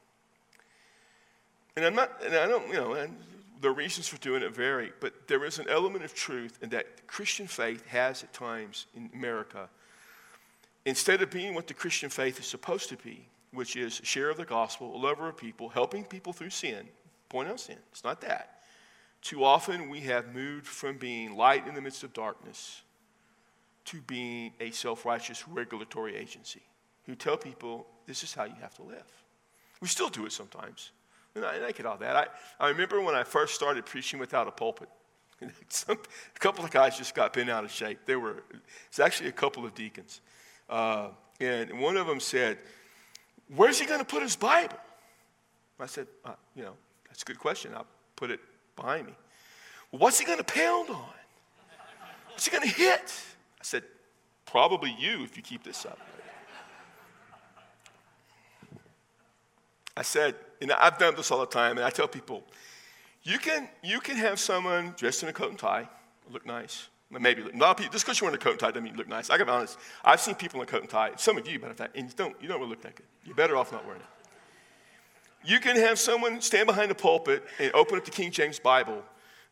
And 1.76 1.86
I'm 1.86 1.96
not, 1.96 2.22
and 2.24 2.36
I 2.36 2.46
don't, 2.46 2.68
you 2.68 2.76
know, 2.76 2.94
and 2.94 3.18
the 3.62 3.72
reasons 3.72 4.08
for 4.08 4.18
doing 4.18 4.44
it 4.44 4.54
vary, 4.54 4.92
but 5.00 5.28
there 5.28 5.44
is 5.44 5.58
an 5.58 5.66
element 5.70 6.06
of 6.06 6.14
truth 6.14 6.60
in 6.62 6.70
that 6.70 7.08
Christian 7.08 7.48
faith 7.48 7.84
has 7.88 8.22
at 8.22 8.32
times 8.32 8.86
in 8.96 9.10
America 9.16 9.70
instead 10.86 11.24
of 11.24 11.32
being 11.32 11.56
what 11.56 11.66
the 11.66 11.74
Christian 11.74 12.12
faith 12.12 12.40
is 12.40 12.46
supposed 12.46 12.90
to 12.90 12.98
be, 12.98 13.28
which 13.56 13.76
is 13.76 14.02
share 14.04 14.30
of 14.30 14.38
the 14.38 14.46
gospel, 14.46 14.96
a 14.96 14.98
lover 14.98 15.28
of 15.28 15.38
people, 15.38 15.70
helping 15.70 16.04
people 16.04 16.34
through 16.34 16.50
sin, 16.50 16.88
point 17.30 17.50
out 17.50 17.60
sin, 17.60 17.78
it's 17.92 18.04
not 18.04 18.22
that. 18.22 18.62
Too 19.22 19.44
often 19.44 19.90
we 19.90 20.02
have 20.02 20.36
moved 20.36 20.68
from 20.68 20.98
being 20.98 21.36
light 21.36 21.68
in 21.68 21.74
the 21.74 21.82
midst 21.82 22.04
of 22.04 22.14
darkness 22.14 22.84
to 23.86 24.02
being 24.02 24.54
a 24.60 24.72
self 24.72 25.06
righteous 25.06 25.48
regulatory 25.48 26.16
agency 26.16 26.62
who 27.06 27.16
tell 27.16 27.38
people 27.38 27.88
this 28.06 28.24
is 28.24 28.34
how 28.34 28.44
you 28.44 28.56
have 28.62 28.76
to 28.76 28.84
live. 28.84 29.06
We 29.82 29.88
still 29.88 30.10
do 30.10 30.26
it 30.26 30.32
sometimes. 30.32 30.92
And 31.36 31.44
I, 31.44 31.56
and 31.56 31.66
I 31.66 31.72
get 31.72 31.86
all 31.86 31.98
that. 31.98 32.16
I, 32.16 32.28
I 32.60 32.70
remember 32.70 33.02
when 33.02 33.16
I 33.16 33.24
first 33.24 33.56
started 33.56 33.86
preaching 33.86 34.20
without 34.20 34.48
a 34.48 34.52
pulpit. 34.52 34.90
Some, 35.70 35.98
a 36.36 36.40
couple 36.40 36.64
of 36.64 36.72
guys 36.72 36.98
just 36.98 37.14
got 37.14 37.34
bent 37.34 37.50
out 37.50 37.66
of 37.66 37.72
shape. 37.72 38.00
There 38.06 38.20
were, 38.20 38.44
it's 38.88 39.00
actually 39.00 39.30
a 39.30 39.34
couple 39.34 39.66
of 39.66 39.74
deacons. 39.76 40.22
Uh, 40.70 41.10
and 41.40 41.80
one 41.80 41.98
of 41.98 42.08
them 42.08 42.20
said, 42.20 42.58
Where's 43.54 43.80
he 43.80 43.86
going 43.86 44.00
to 44.00 44.06
put 44.06 44.24
his 44.24 44.36
Bible? 44.36 44.78
I 45.80 45.86
said, 45.86 46.08
uh, 46.24 46.34
You 46.56 46.64
know, 46.64 46.74
that's 47.08 47.22
a 47.22 47.26
good 47.26 47.40
question. 47.40 47.72
I'll 47.76 47.88
put 48.16 48.32
it 48.32 48.40
behind 48.76 49.08
me. 49.08 49.14
Well, 49.92 50.00
what's 50.00 50.20
he 50.20 50.26
going 50.26 50.40
to 50.40 50.44
pound 50.44 50.90
on? 50.90 51.06
What's 52.30 52.46
he 52.46 52.52
going 52.52 52.68
to 52.68 52.76
hit? 52.76 53.14
I 53.60 53.64
said, 53.64 53.84
Probably 54.46 54.96
you 54.98 55.24
if 55.24 55.38
you 55.38 55.44
keep 55.44 55.64
this 55.64 55.86
up. 55.86 56.00
I 59.98 60.02
said, 60.02 60.36
and 60.62 60.72
I've 60.74 60.98
done 60.98 61.16
this 61.16 61.32
all 61.32 61.40
the 61.40 61.46
time, 61.46 61.78
and 61.78 61.86
I 61.86 61.90
tell 61.90 62.08
people, 62.08 62.44
you 63.24 63.40
can, 63.40 63.70
you 63.82 64.00
can 64.00 64.18
have 64.18 64.40
someone 64.40 64.94
dressed 64.98 65.24
in 65.24 65.30
a 65.30 65.34
coat 65.34 65.50
and 65.50 65.60
tie, 65.60 65.88
look 66.30 66.46
nice. 66.46 66.90
Maybe 67.12 67.44
not 67.54 67.78
people, 67.78 67.94
just 67.94 68.06
because 68.06 68.20
you're 68.20 68.28
wearing 68.28 68.42
a 68.42 68.44
coat 68.44 68.52
and 68.52 68.60
tie 68.60 68.68
doesn't 68.68 68.84
mean 68.84 68.94
you 68.94 68.98
look 68.98 69.08
nice. 69.08 69.30
I 69.30 69.38
gotta 69.38 69.46
be 69.46 69.52
honest. 69.52 69.78
I've 70.04 70.20
seen 70.20 70.36
people 70.36 70.60
in 70.60 70.68
a 70.68 70.70
coat 70.70 70.82
and 70.82 70.90
tie. 70.90 71.12
Some 71.18 71.38
of 71.38 71.48
you, 71.48 71.60
matter 71.60 71.72
of 71.72 71.78
fact, 71.78 71.96
and 71.96 72.10
you 72.10 72.16
don't, 72.16 72.36
you 72.42 72.48
don't 72.48 72.60
really 72.60 72.72
look 72.72 72.82
that 72.82 72.96
good. 72.96 73.06
You're 73.24 73.36
better 73.36 73.56
off 73.56 73.72
not 73.72 73.86
wearing 73.86 74.02
it. 74.02 74.08
You 75.48 75.60
can 75.60 75.76
have 75.76 76.00
someone 76.00 76.42
stand 76.42 76.66
behind 76.66 76.90
the 76.90 76.96
pulpit 76.96 77.44
and 77.60 77.72
open 77.74 77.98
up 77.98 78.06
the 78.06 78.12
King 78.12 78.32
James 78.32 78.58
Bible 78.58 79.04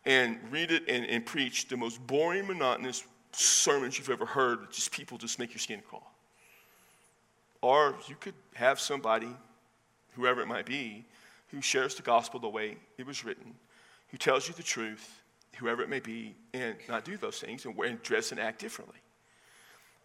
and 0.05 0.39
read 0.49 0.71
it 0.71 0.83
and, 0.89 1.05
and 1.05 1.25
preach 1.25 1.67
the 1.67 1.77
most 1.77 2.05
boring, 2.07 2.47
monotonous 2.47 3.03
sermons 3.31 3.97
you've 3.97 4.09
ever 4.09 4.25
heard. 4.25 4.71
Just 4.71 4.91
people 4.91 5.19
just 5.19 5.37
make 5.37 5.51
your 5.51 5.59
skin 5.59 5.81
crawl. 5.87 6.11
Or 7.61 7.95
you 8.07 8.15
could 8.19 8.33
have 8.55 8.79
somebody, 8.79 9.29
whoever 10.15 10.41
it 10.41 10.47
might 10.47 10.65
be, 10.65 11.05
who 11.49 11.61
shares 11.61 11.95
the 11.95 12.01
gospel 12.01 12.39
the 12.39 12.49
way 12.49 12.77
it 12.97 13.05
was 13.05 13.23
written, 13.23 13.53
who 14.09 14.17
tells 14.17 14.47
you 14.47 14.55
the 14.55 14.63
truth, 14.63 15.22
whoever 15.57 15.81
it 15.81 15.89
may 15.89 15.99
be, 15.99 16.35
and 16.53 16.75
not 16.89 17.05
do 17.05 17.17
those 17.17 17.39
things 17.39 17.65
and, 17.65 17.77
and 17.77 18.01
dress 18.01 18.31
and 18.31 18.39
act 18.39 18.59
differently. 18.59 18.97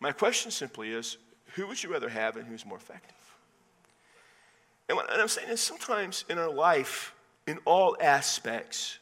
My 0.00 0.12
question 0.12 0.50
simply 0.50 0.92
is 0.92 1.16
who 1.54 1.66
would 1.66 1.82
you 1.82 1.90
rather 1.90 2.08
have 2.08 2.36
and 2.36 2.46
who's 2.46 2.66
more 2.66 2.76
effective? 2.76 3.14
And 4.88 4.96
what 4.96 5.10
I'm 5.10 5.28
saying 5.28 5.48
is 5.48 5.60
sometimes 5.60 6.24
in 6.28 6.38
our 6.38 6.50
life, 6.50 7.14
in 7.46 7.58
all 7.64 7.96
aspects, 8.00 8.98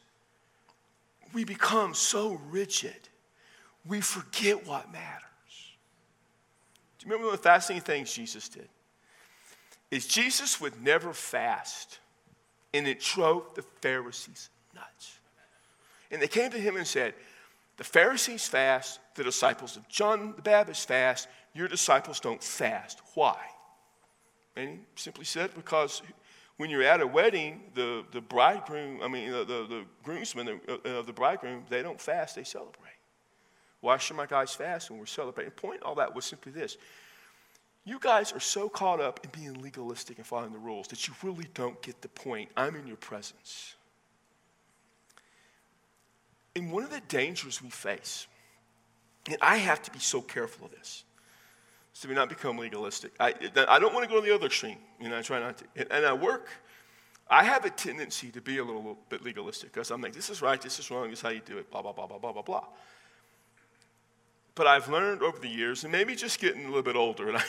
we 1.33 1.43
become 1.43 1.93
so 1.93 2.39
rigid, 2.49 3.09
we 3.85 4.01
forget 4.01 4.65
what 4.65 4.91
matters. 4.91 5.23
Do 6.97 7.05
you 7.05 7.11
remember 7.11 7.27
one 7.27 7.35
of 7.35 7.41
the 7.41 7.43
fascinating 7.43 7.85
things 7.85 8.13
Jesus 8.13 8.49
did? 8.49 8.67
Is 9.91 10.07
Jesus 10.07 10.59
would 10.59 10.81
never 10.81 11.13
fast, 11.13 11.99
and 12.73 12.87
it 12.87 12.99
drove 12.99 13.55
the 13.55 13.61
Pharisees 13.61 14.49
nuts. 14.75 15.16
And 16.11 16.21
they 16.21 16.27
came 16.27 16.51
to 16.51 16.59
him 16.59 16.77
and 16.77 16.87
said, 16.87 17.13
The 17.77 17.83
Pharisees 17.83 18.47
fast, 18.47 18.99
the 19.15 19.23
disciples 19.23 19.75
of 19.77 19.87
John 19.87 20.33
the 20.35 20.41
Baptist 20.41 20.87
fast, 20.87 21.27
your 21.53 21.67
disciples 21.67 22.19
don't 22.19 22.43
fast. 22.43 23.01
Why? 23.13 23.37
And 24.55 24.69
he 24.69 24.79
simply 24.95 25.25
said, 25.25 25.53
Because 25.55 26.01
when 26.57 26.69
you're 26.69 26.83
at 26.83 27.01
a 27.01 27.07
wedding, 27.07 27.61
the, 27.73 28.03
the 28.11 28.21
bridegroom, 28.21 29.01
I 29.01 29.07
mean, 29.07 29.31
the, 29.31 29.39
the, 29.45 29.67
the 29.67 29.85
groomsmen 30.03 30.59
of 30.85 31.05
the 31.05 31.13
bridegroom, 31.13 31.65
they 31.69 31.83
don't 31.83 32.01
fast, 32.01 32.35
they 32.35 32.43
celebrate. 32.43 32.83
Why 33.79 33.97
should 33.97 34.17
my 34.17 34.25
guys 34.25 34.53
fast 34.53 34.89
when 34.89 34.99
we're 34.99 35.05
celebrating? 35.05 35.53
The 35.55 35.61
point 35.61 35.83
all 35.83 35.95
that 35.95 36.15
was 36.15 36.25
simply 36.25 36.51
this. 36.51 36.77
You 37.85 37.99
guys 38.01 38.33
are 38.33 38.39
so 38.41 38.67
caught 38.67 38.99
up 38.99 39.21
in 39.23 39.29
being 39.29 39.61
legalistic 39.61 40.17
and 40.17 40.27
following 40.27 40.51
the 40.51 40.59
rules 40.59 40.87
that 40.89 41.07
you 41.07 41.13
really 41.23 41.47
don't 41.53 41.81
get 41.81 42.01
the 42.01 42.09
point. 42.09 42.49
I'm 42.57 42.75
in 42.75 42.85
your 42.85 42.97
presence. 42.97 43.76
And 46.57 46.71
one 46.71 46.81
of 46.81 46.89
the 46.89 47.01
dangers 47.07 47.61
we 47.61 47.69
face, 47.69 48.25
and 49.27 49.37
I 49.43 49.57
have 49.57 49.79
to 49.83 49.91
be 49.91 49.99
so 49.99 50.21
careful 50.21 50.65
of 50.65 50.71
this, 50.71 51.03
is 51.93 52.01
to 52.01 52.11
not 52.13 52.29
become 52.29 52.57
legalistic. 52.57 53.11
I, 53.19 53.35
I 53.67 53.77
don't 53.77 53.93
want 53.93 54.05
to 54.05 54.09
go 54.09 54.19
to 54.19 54.27
the 54.27 54.33
other 54.33 54.47
extreme. 54.47 54.79
You 54.99 55.09
know, 55.09 55.19
I 55.19 55.21
try 55.21 55.39
not 55.39 55.59
to. 55.59 55.65
And, 55.75 55.91
and 55.91 56.03
at 56.03 56.19
work, 56.19 56.47
I 57.29 57.43
have 57.43 57.63
a 57.65 57.69
tendency 57.69 58.31
to 58.31 58.41
be 58.41 58.57
a 58.57 58.63
little 58.63 58.97
bit 59.07 59.21
legalistic 59.21 59.71
because 59.71 59.91
I'm 59.91 60.01
like, 60.01 60.13
this 60.13 60.31
is 60.31 60.41
right, 60.41 60.59
this 60.59 60.79
is 60.79 60.89
wrong, 60.89 61.11
this 61.11 61.19
is 61.19 61.23
how 61.23 61.29
you 61.29 61.41
do 61.45 61.59
it, 61.59 61.69
blah, 61.69 61.83
blah, 61.83 61.91
blah, 61.91 62.07
blah, 62.07 62.17
blah, 62.17 62.31
blah, 62.31 62.41
blah. 62.41 62.63
But 64.57 64.65
I've 64.65 64.89
learned 64.89 65.21
over 65.21 65.37
the 65.37 65.47
years, 65.47 65.83
and 65.83 65.91
maybe 65.91 66.15
just 66.15 66.39
getting 66.39 66.63
a 66.63 66.67
little 66.67 66.81
bit 66.81 66.95
older, 66.95 67.29
and 67.29 67.37
I, 67.37 67.43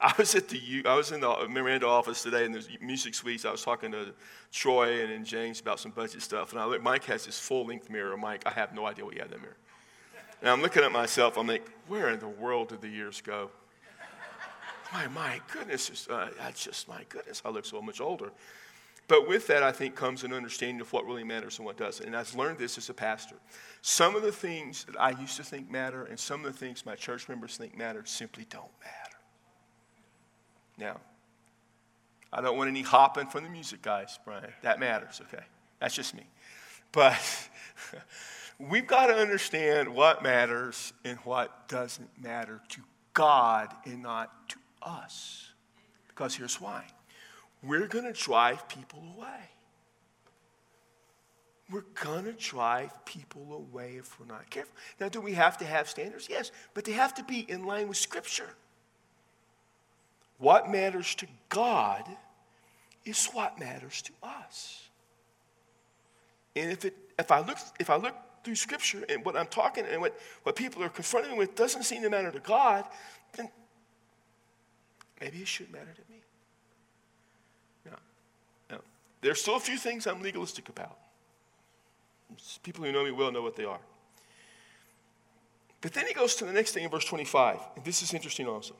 I 0.00 0.14
was 0.16 0.36
at 0.36 0.48
the 0.48 0.84
I 0.86 0.94
was 0.94 1.10
in 1.10 1.20
the 1.20 1.48
Miranda 1.48 1.88
office 1.88 2.22
today 2.22 2.44
in 2.44 2.52
the 2.52 2.64
music 2.80 3.12
suites. 3.14 3.44
I 3.44 3.50
was 3.50 3.62
talking 3.62 3.90
to 3.90 4.14
Troy 4.52 5.02
and, 5.02 5.12
and 5.12 5.26
James 5.26 5.60
about 5.60 5.80
some 5.80 5.90
budget 5.90 6.22
stuff, 6.22 6.52
and 6.52 6.60
I 6.60 6.64
look. 6.64 6.80
Mike 6.80 7.04
has 7.06 7.26
this 7.26 7.40
full 7.40 7.66
length 7.66 7.90
mirror. 7.90 8.16
Mike, 8.16 8.44
I 8.46 8.50
have 8.50 8.72
no 8.72 8.86
idea 8.86 9.04
what 9.04 9.14
he 9.14 9.18
had 9.18 9.26
in 9.26 9.32
that 9.32 9.40
mirror. 9.40 9.56
And 10.42 10.50
I'm 10.50 10.62
looking 10.62 10.84
at 10.84 10.92
myself. 10.92 11.36
I'm 11.36 11.48
like, 11.48 11.68
where 11.88 12.10
in 12.10 12.20
the 12.20 12.28
world 12.28 12.68
did 12.68 12.82
the 12.82 12.88
years 12.88 13.20
go? 13.20 13.50
My 14.92 15.08
my 15.08 15.40
goodness, 15.52 16.06
uh, 16.08 16.28
that's 16.38 16.62
just 16.62 16.88
my 16.88 17.02
goodness. 17.08 17.42
I 17.44 17.48
look 17.48 17.64
so 17.64 17.82
much 17.82 18.00
older. 18.00 18.30
But 19.06 19.28
with 19.28 19.46
that, 19.48 19.62
I 19.62 19.70
think, 19.70 19.94
comes 19.94 20.24
an 20.24 20.32
understanding 20.32 20.80
of 20.80 20.92
what 20.92 21.04
really 21.04 21.24
matters 21.24 21.58
and 21.58 21.66
what 21.66 21.76
doesn't. 21.76 22.06
And 22.06 22.16
I've 22.16 22.34
learned 22.34 22.58
this 22.58 22.78
as 22.78 22.88
a 22.88 22.94
pastor. 22.94 23.36
Some 23.82 24.16
of 24.16 24.22
the 24.22 24.32
things 24.32 24.84
that 24.84 24.98
I 24.98 25.10
used 25.10 25.36
to 25.36 25.44
think 25.44 25.70
matter 25.70 26.04
and 26.04 26.18
some 26.18 26.44
of 26.44 26.50
the 26.50 26.58
things 26.58 26.86
my 26.86 26.94
church 26.94 27.28
members 27.28 27.56
think 27.56 27.76
matter 27.76 28.02
simply 28.06 28.46
don't 28.48 28.64
matter. 28.82 29.16
Now, 30.78 31.00
I 32.32 32.40
don't 32.40 32.56
want 32.56 32.70
any 32.70 32.82
hopping 32.82 33.26
from 33.26 33.44
the 33.44 33.50
music 33.50 33.82
guys, 33.82 34.18
Brian. 34.24 34.52
That 34.62 34.80
matters, 34.80 35.20
okay? 35.28 35.44
That's 35.80 35.94
just 35.94 36.14
me. 36.14 36.26
But 36.90 37.20
we've 38.58 38.86
got 38.86 39.08
to 39.08 39.14
understand 39.14 39.94
what 39.94 40.22
matters 40.22 40.94
and 41.04 41.18
what 41.18 41.68
doesn't 41.68 42.10
matter 42.20 42.62
to 42.70 42.80
God 43.12 43.72
and 43.84 44.02
not 44.02 44.48
to 44.48 44.56
us. 44.82 45.52
Because 46.08 46.34
here's 46.34 46.60
why 46.60 46.84
we're 47.66 47.86
going 47.86 48.04
to 48.04 48.12
drive 48.12 48.68
people 48.68 49.02
away. 49.16 49.50
We're 51.70 51.84
going 52.02 52.24
to 52.24 52.32
drive 52.32 53.04
people 53.06 53.54
away 53.54 53.94
if 53.98 54.20
we're 54.20 54.26
not 54.26 54.48
careful. 54.50 54.74
Now, 55.00 55.08
do 55.08 55.20
we 55.20 55.32
have 55.32 55.56
to 55.58 55.64
have 55.64 55.88
standards? 55.88 56.28
Yes, 56.30 56.52
but 56.74 56.84
they 56.84 56.92
have 56.92 57.14
to 57.14 57.24
be 57.24 57.40
in 57.48 57.64
line 57.64 57.88
with 57.88 57.96
Scripture. 57.96 58.50
What 60.38 60.70
matters 60.70 61.14
to 61.16 61.26
God 61.48 62.04
is 63.04 63.26
what 63.32 63.58
matters 63.58 64.02
to 64.02 64.12
us. 64.22 64.82
And 66.56 66.70
if, 66.70 66.84
it, 66.84 66.94
if, 67.18 67.30
I, 67.30 67.40
look, 67.40 67.58
if 67.80 67.88
I 67.88 67.96
look 67.96 68.14
through 68.44 68.56
Scripture 68.56 69.04
and 69.08 69.24
what 69.24 69.36
I'm 69.36 69.46
talking 69.46 69.84
and 69.90 70.00
what, 70.00 70.18
what 70.42 70.56
people 70.56 70.82
are 70.82 70.88
confronting 70.88 71.32
me 71.32 71.38
with 71.38 71.54
doesn't 71.54 71.84
seem 71.84 72.02
to 72.02 72.10
matter 72.10 72.30
to 72.30 72.40
God, 72.40 72.84
then 73.36 73.48
maybe 75.20 75.38
it 75.38 75.48
shouldn't 75.48 75.72
matter 75.72 75.92
to 75.94 76.12
me. 76.12 76.13
There's 79.24 79.40
still 79.40 79.56
a 79.56 79.60
few 79.60 79.78
things 79.78 80.06
I'm 80.06 80.20
legalistic 80.20 80.68
about. 80.68 80.98
People 82.62 82.84
who 82.84 82.92
know 82.92 83.04
me 83.04 83.10
well 83.10 83.32
know 83.32 83.40
what 83.40 83.56
they 83.56 83.64
are. 83.64 83.80
But 85.80 85.94
then 85.94 86.06
he 86.06 86.12
goes 86.12 86.34
to 86.36 86.44
the 86.44 86.52
next 86.52 86.72
thing 86.72 86.84
in 86.84 86.90
verse 86.90 87.06
25, 87.06 87.58
and 87.76 87.84
this 87.86 88.02
is 88.02 88.12
interesting 88.12 88.46
also. 88.46 88.74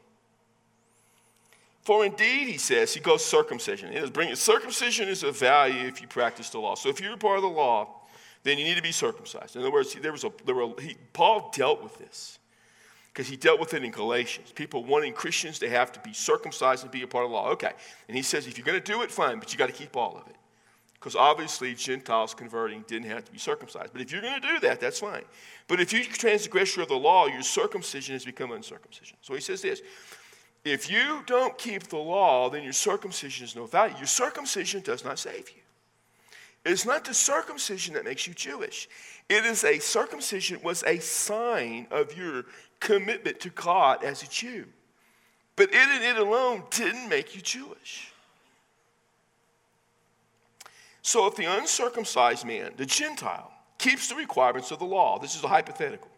For 1.82 2.04
indeed, 2.04 2.48
he 2.48 2.58
says, 2.58 2.92
he 2.92 3.00
goes 3.00 3.24
circumcision. 3.24 3.90
It 3.94 4.02
is 4.02 4.10
bringing, 4.10 4.34
circumcision 4.34 5.08
is 5.08 5.22
of 5.22 5.38
value 5.38 5.86
if 5.86 6.02
you 6.02 6.08
practice 6.08 6.50
the 6.50 6.58
law. 6.58 6.74
So 6.74 6.90
if 6.90 7.00
you're 7.00 7.16
part 7.16 7.36
of 7.36 7.42
the 7.42 7.48
law, 7.48 7.88
then 8.42 8.58
you 8.58 8.64
need 8.64 8.76
to 8.76 8.82
be 8.82 8.92
circumcised. 8.92 9.56
In 9.56 9.62
other 9.62 9.72
words, 9.72 9.94
there 9.94 10.12
was 10.12 10.24
a, 10.24 10.32
there 10.44 10.54
were, 10.54 10.78
he, 10.78 10.96
Paul 11.14 11.50
dealt 11.54 11.82
with 11.82 11.96
this 11.98 12.38
because 13.14 13.28
he 13.28 13.36
dealt 13.36 13.60
with 13.60 13.72
it 13.74 13.84
in 13.84 13.92
Galatians. 13.92 14.50
People 14.50 14.84
wanting 14.84 15.12
Christians 15.12 15.60
to 15.60 15.70
have 15.70 15.92
to 15.92 16.00
be 16.00 16.12
circumcised 16.12 16.82
and 16.82 16.90
be 16.90 17.02
a 17.02 17.06
part 17.06 17.24
of 17.24 17.30
the 17.30 17.36
law. 17.36 17.50
Okay. 17.50 17.70
And 18.08 18.16
he 18.16 18.24
says, 18.24 18.48
if 18.48 18.58
you're 18.58 18.66
going 18.66 18.80
to 18.80 18.92
do 18.92 19.02
it, 19.02 19.10
fine, 19.10 19.38
but 19.38 19.52
you 19.52 19.58
got 19.58 19.68
to 19.68 19.72
keep 19.72 19.96
all 19.96 20.16
of 20.16 20.26
it. 20.28 20.34
Because 20.94 21.14
obviously, 21.14 21.74
Gentiles 21.74 22.34
converting 22.34 22.84
didn't 22.88 23.08
have 23.08 23.24
to 23.24 23.30
be 23.30 23.38
circumcised. 23.38 23.92
But 23.92 24.02
if 24.02 24.10
you're 24.10 24.20
going 24.22 24.40
to 24.40 24.48
do 24.48 24.58
that, 24.60 24.80
that's 24.80 24.98
fine. 24.98 25.22
But 25.68 25.78
if 25.78 25.92
you 25.92 26.02
transgress 26.02 26.76
of 26.76 26.88
the 26.88 26.96
law, 26.96 27.26
your 27.26 27.42
circumcision 27.42 28.14
has 28.14 28.24
become 28.24 28.50
uncircumcision. 28.50 29.16
So 29.20 29.34
he 29.34 29.40
says 29.40 29.62
this 29.62 29.80
if 30.64 30.90
you 30.90 31.22
don't 31.26 31.56
keep 31.56 31.84
the 31.84 31.98
law, 31.98 32.50
then 32.50 32.64
your 32.64 32.72
circumcision 32.72 33.44
is 33.44 33.54
no 33.54 33.66
value. 33.66 33.96
Your 33.98 34.06
circumcision 34.06 34.80
does 34.80 35.04
not 35.04 35.20
save 35.20 35.50
you. 35.50 35.62
It's 36.64 36.86
not 36.86 37.04
the 37.04 37.14
circumcision 37.14 37.94
that 37.94 38.04
makes 38.04 38.26
you 38.26 38.32
Jewish. 38.32 38.88
It 39.28 39.44
is 39.44 39.64
a 39.64 39.78
circumcision 39.78 40.60
was 40.62 40.82
a 40.84 40.98
sign 40.98 41.86
of 41.90 42.16
your 42.16 42.46
commitment 42.84 43.40
to 43.40 43.48
God 43.50 44.04
as 44.04 44.22
a 44.22 44.28
Jew. 44.28 44.66
But 45.56 45.70
it 45.70 45.74
and 45.74 46.04
it 46.04 46.16
alone 46.18 46.64
didn't 46.70 47.08
make 47.08 47.34
you 47.34 47.40
Jewish. 47.40 48.12
So 51.02 51.26
if 51.26 51.34
the 51.34 51.46
uncircumcised 51.46 52.46
man, 52.46 52.72
the 52.76 52.86
Gentile, 52.86 53.50
keeps 53.78 54.08
the 54.08 54.14
requirements 54.14 54.70
of 54.70 54.78
the 54.78 54.84
law, 54.84 55.18
this 55.18 55.34
is 55.34 55.42
a 55.42 55.48
hypothetical, 55.48 56.08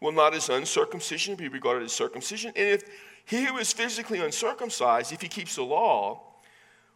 will 0.00 0.12
not 0.12 0.34
his 0.34 0.48
uncircumcision 0.48 1.36
be 1.36 1.48
regarded 1.48 1.84
as 1.84 1.92
circumcision? 1.92 2.52
And 2.56 2.68
if 2.68 2.84
he 3.24 3.44
who 3.44 3.56
is 3.58 3.72
physically 3.72 4.18
uncircumcised, 4.18 5.12
if 5.12 5.20
he 5.20 5.28
keeps 5.28 5.56
the 5.56 5.62
law, 5.62 6.22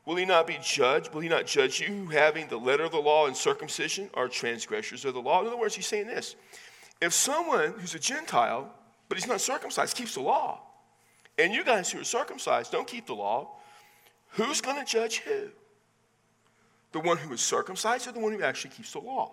will 0.05 0.17
he 0.17 0.25
not 0.25 0.47
be 0.47 0.59
judged? 0.63 1.13
Will 1.15 1.21
he 1.21 1.29
not 1.29 1.47
judge 1.47 1.81
you 1.81 2.07
having 2.07 2.49
the 2.49 2.57
letter 2.57 2.85
of 2.85 2.93
the 2.93 2.99
law 2.99 3.27
and 3.27 3.37
circumcision 3.37 4.11
are 4.15 4.27
transgressors 4.27 5.05
of 5.05 5.15
the 5.15 5.21
law? 5.23 5.41
In 5.41 5.47
other 5.47 5.57
words, 5.57 5.77
he's 5.77 5.87
saying 5.87 6.09
this. 6.09 6.35
If 7.01 7.13
someone 7.13 7.75
who's 7.79 7.95
a 7.95 7.99
Gentile, 7.99 8.73
but 9.09 9.19
he's 9.19 9.29
not 9.29 9.41
circumcised, 9.41 9.97
keeps 9.97 10.15
the 10.15 10.21
law, 10.21 10.61
and 11.39 11.53
you 11.53 11.65
guys 11.65 11.91
who 11.91 12.01
are 12.01 12.05
circumcised 12.05 12.73
don't 12.73 12.87
keep 12.87 13.07
the 13.07 13.15
law, 13.15 13.51
who's 14.31 14.61
going 14.61 14.79
to 14.79 14.91
judge 14.91 15.19
who? 15.19 15.49
The 16.93 17.01
one 17.01 17.19
who 17.19 17.33
is 17.35 17.41
circumcised 17.41 18.09
or 18.09 18.13
the 18.13 18.21
one 18.21 18.33
who 18.33 18.43
actually 18.43 18.71
keeps 18.71 18.93
the 18.93 19.01
law? 19.01 19.33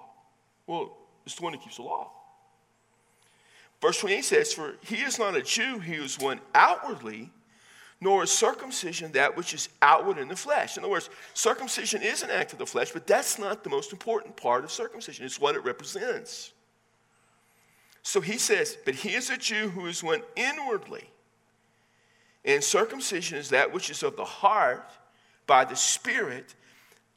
Well, 0.68 0.98
it's 1.26 1.36
the 1.36 1.44
one 1.44 1.54
who 1.54 1.60
keeps 1.60 1.78
the 1.78 1.84
law. 1.84 2.12
Verse 3.82 4.00
28 4.00 4.22
says, 4.24 4.54
For 4.54 4.76
he 4.82 4.98
is 4.98 5.20
not 5.20 5.36
a 5.36 5.42
Jew, 5.42 5.80
he 5.80 5.94
is 5.94 6.20
one 6.20 6.40
outwardly, 6.54 7.32
nor 8.02 8.24
is 8.24 8.32
circumcision 8.32 9.14
that 9.14 9.36
which 9.38 9.54
is 9.54 9.70
outward 9.82 10.18
in 10.18 10.28
the 10.28 10.36
flesh. 10.36 10.78
In 10.78 10.84
other 10.84 10.92
words, 10.92 11.10
circumcision 11.34 12.02
is 12.02 12.22
an 12.22 12.30
act 12.30 12.52
of 12.52 12.60
the 12.60 12.66
flesh, 12.66 12.92
but 12.92 13.08
that's 13.08 13.40
not 13.40 13.64
the 13.64 13.70
most 13.70 13.94
important 13.94 14.36
part 14.36 14.64
of 14.64 14.72
circumcision. 14.72 15.26
It's 15.26 15.40
what 15.40 15.56
it 15.56 15.64
represents. 15.64 16.52
So 18.04 18.22
he 18.22 18.38
says, 18.38 18.78
But 18.86 18.96
he 18.96 19.16
is 19.16 19.30
a 19.30 19.38
Jew 19.38 19.70
who 19.70 19.88
is 19.88 20.04
one 20.04 20.22
inwardly. 20.36 21.10
And 22.46 22.62
circumcision 22.62 23.38
is 23.38 23.50
that 23.50 23.74
which 23.74 23.90
is 23.90 24.04
of 24.04 24.18
the 24.18 24.26
heart 24.26 24.92
by 25.48 25.64
the 25.64 25.78
Spirit 25.78 26.56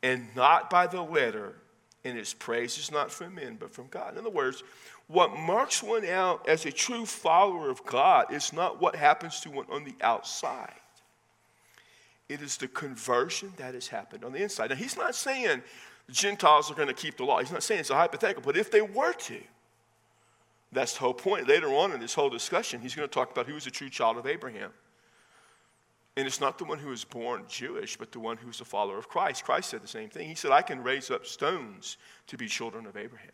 and 0.03 0.29
not 0.37 0.71
by 0.71 0.87
the 0.87 1.03
letter. 1.03 1.57
And 2.05 2.17
his 2.17 2.33
praise 2.33 2.79
is 2.79 2.93
not 2.93 3.11
from 3.11 3.35
men, 3.35 3.57
but 3.59 3.73
from 3.73 3.89
God. 3.89 4.13
In 4.13 4.21
other 4.21 4.31
words, 4.31 4.63
what 5.09 5.37
marks 5.37 5.83
one 5.83 6.05
out 6.07 6.49
as 6.49 6.65
a 6.65 6.71
true 6.71 7.05
follower 7.05 7.69
of 7.69 7.85
God 7.85 8.33
is 8.33 8.53
not 8.53 8.81
what 8.81 8.95
happens 8.95 9.41
to 9.41 9.51
one 9.51 9.67
on 9.71 9.85
the 9.85 9.95
outside. 10.01 10.73
It 12.29 12.43
is 12.43 12.57
the 12.57 12.69
conversion 12.69 13.53
that 13.57 13.75
has 13.75 13.89
happened 13.89 14.25
on 14.25 14.33
the 14.33 14.43
inside. 14.43 14.71
Now, 14.71 14.77
he's 14.77 14.97
not 14.97 15.17
saying 15.17 15.63
Gentiles 16.11 16.71
are 16.71 16.75
going 16.75 16.89
to 16.89 16.95
keep 16.95 17.17
the 17.17 17.25
law. 17.25 17.41
He's 17.41 17.53
not 17.53 17.63
saying 17.65 17.81
it's 17.81 17.91
a 17.91 17.95
hypothetical, 17.95 18.43
but 18.45 18.57
if 18.57 18.71
they 18.71 18.83
were 18.83 19.13
to, 19.13 19.41
that's 20.73 20.95
the 20.95 21.01
whole 21.01 21.15
point. 21.15 21.49
Later 21.49 21.69
on 21.69 21.93
in 21.93 22.01
this 22.01 22.15
whole 22.15 22.31
discussion, 22.31 22.81
he's 22.81 22.95
going 22.95 23.09
to 23.09 23.13
talk 23.13 23.31
about 23.31 23.47
who 23.47 23.57
is 23.57 23.67
a 23.67 23.71
true 23.71 23.89
child 23.89 24.17
of 24.17 24.27
Abraham. 24.27 24.73
And 26.17 26.27
it's 26.27 26.41
not 26.41 26.59
the 26.59 26.65
one 26.65 26.79
who 26.79 26.89
was 26.89 27.05
born 27.05 27.45
Jewish, 27.49 27.97
but 27.97 28.11
the 28.11 28.21
one 28.21 28.39
who's 28.39 28.61
a 28.61 28.65
follower 28.65 28.97
of 28.97 29.09
Christ. 29.09 29.45
Christ 29.45 29.71
said 29.71 29.83
the 29.83 29.89
same 29.89 30.09
thing. 30.09 30.29
He 30.29 30.35
said, 30.35 30.51
I 30.51 30.63
can 30.63 30.83
raise 30.83 31.11
up 31.11 31.27
stones 31.27 31.99
to 32.27 32.39
be 32.39 32.49
children 32.49 32.87
of 32.87 32.97
Abraham. 32.97 33.33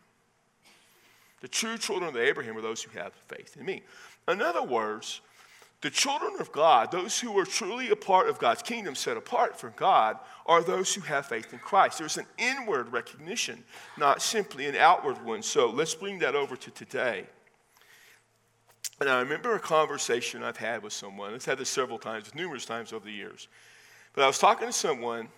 The 1.39 1.47
true 1.47 1.77
children 1.77 2.09
of 2.09 2.17
Abraham 2.17 2.57
are 2.57 2.61
those 2.61 2.83
who 2.83 2.97
have 2.97 3.13
faith 3.27 3.55
in 3.57 3.65
me. 3.65 3.83
In 4.27 4.41
other 4.41 4.63
words, 4.63 5.21
the 5.83 5.89
children 5.89 6.31
of 6.39 6.49
God, 6.53 6.91
those 6.93 7.19
who 7.19 7.37
are 7.37 7.43
truly 7.43 7.89
a 7.89 7.95
part 7.95 8.29
of 8.29 8.39
God's 8.39 8.61
kingdom, 8.61 8.95
set 8.95 9.17
apart 9.17 9.59
from 9.59 9.73
God, 9.75 10.17
are 10.45 10.63
those 10.63 10.93
who 10.93 11.01
have 11.01 11.25
faith 11.25 11.51
in 11.51 11.59
Christ. 11.59 11.99
There's 11.99 12.17
an 12.17 12.25
inward 12.37 12.93
recognition, 12.93 13.61
not 13.97 14.21
simply 14.21 14.65
an 14.67 14.77
outward 14.77 15.23
one. 15.25 15.43
So 15.43 15.69
let's 15.69 15.93
bring 15.93 16.19
that 16.19 16.35
over 16.35 16.55
to 16.55 16.71
today. 16.71 17.25
And 19.01 19.09
I 19.09 19.19
remember 19.19 19.55
a 19.55 19.59
conversation 19.59 20.41
I've 20.41 20.55
had 20.55 20.83
with 20.83 20.93
someone. 20.93 21.33
I've 21.33 21.43
had 21.43 21.57
this 21.57 21.67
several 21.67 21.99
times, 21.99 22.33
numerous 22.33 22.63
times 22.63 22.93
over 22.93 23.03
the 23.03 23.11
years. 23.11 23.49
But 24.13 24.23
I 24.23 24.27
was 24.27 24.39
talking 24.39 24.67
to 24.67 24.73
someone, 24.73 25.19
and 25.19 25.29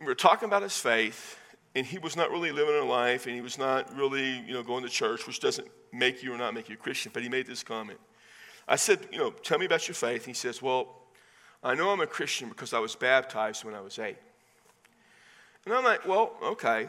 we 0.00 0.04
were 0.04 0.14
talking 0.14 0.48
about 0.48 0.62
his 0.62 0.76
faith, 0.76 1.38
and 1.74 1.86
he 1.86 1.96
was 1.96 2.14
not 2.14 2.30
really 2.30 2.52
living 2.52 2.74
a 2.74 2.84
life, 2.84 3.24
and 3.24 3.34
he 3.34 3.40
was 3.40 3.56
not 3.56 3.96
really, 3.96 4.40
you 4.46 4.52
know, 4.52 4.62
going 4.62 4.82
to 4.82 4.90
church, 4.90 5.26
which 5.26 5.40
doesn't 5.40 5.66
make 5.94 6.22
you 6.22 6.34
or 6.34 6.36
not 6.36 6.52
make 6.52 6.68
you 6.68 6.74
a 6.74 6.78
Christian. 6.78 7.10
But 7.14 7.22
he 7.22 7.30
made 7.30 7.46
this 7.46 7.62
comment. 7.62 7.98
I 8.66 8.76
said, 8.76 9.00
you 9.12 9.18
know, 9.18 9.30
tell 9.30 9.58
me 9.58 9.66
about 9.66 9.86
your 9.88 9.94
faith. 9.94 10.24
He 10.24 10.32
says, 10.32 10.62
well, 10.62 10.96
I 11.62 11.74
know 11.74 11.90
I'm 11.90 12.00
a 12.00 12.06
Christian 12.06 12.48
because 12.48 12.72
I 12.72 12.78
was 12.78 12.94
baptized 12.94 13.64
when 13.64 13.74
I 13.74 13.80
was 13.80 13.98
eight. 13.98 14.16
And 15.64 15.74
I'm 15.74 15.84
like, 15.84 16.06
well, 16.06 16.32
okay. 16.42 16.88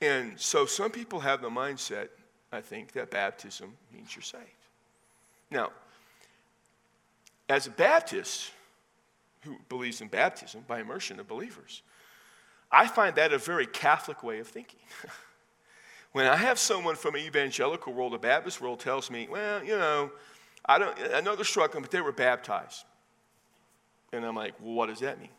And 0.00 0.38
so 0.38 0.66
some 0.66 0.90
people 0.90 1.20
have 1.20 1.40
the 1.40 1.48
mindset, 1.48 2.08
I 2.52 2.60
think, 2.60 2.92
that 2.92 3.10
baptism 3.10 3.72
means 3.92 4.14
you're 4.14 4.22
saved. 4.22 4.44
Now, 5.50 5.70
as 7.48 7.66
a 7.66 7.70
Baptist 7.70 8.50
who 9.42 9.56
believes 9.68 10.00
in 10.00 10.08
baptism 10.08 10.64
by 10.66 10.80
immersion 10.80 11.20
of 11.20 11.28
believers, 11.28 11.82
I 12.72 12.86
find 12.88 13.14
that 13.16 13.32
a 13.32 13.38
very 13.38 13.66
Catholic 13.66 14.22
way 14.22 14.40
of 14.40 14.48
thinking. 14.48 14.80
when 16.12 16.26
I 16.26 16.36
have 16.36 16.58
someone 16.58 16.96
from 16.96 17.14
an 17.14 17.20
evangelical 17.20 17.92
world, 17.92 18.14
a 18.14 18.18
Baptist 18.18 18.60
world, 18.60 18.80
tells 18.80 19.10
me, 19.10 19.28
well, 19.30 19.62
you 19.62 19.76
know, 19.76 20.10
I, 20.66 20.78
don't, 20.78 20.96
I 21.14 21.20
know 21.20 21.36
they're 21.36 21.44
struggling, 21.44 21.82
but 21.82 21.90
they 21.90 22.00
were 22.00 22.12
baptized. 22.12 22.84
And 24.12 24.24
I'm 24.24 24.36
like, 24.36 24.54
well, 24.60 24.74
what 24.74 24.88
does 24.88 25.00
that 25.00 25.20
mean? 25.20 25.30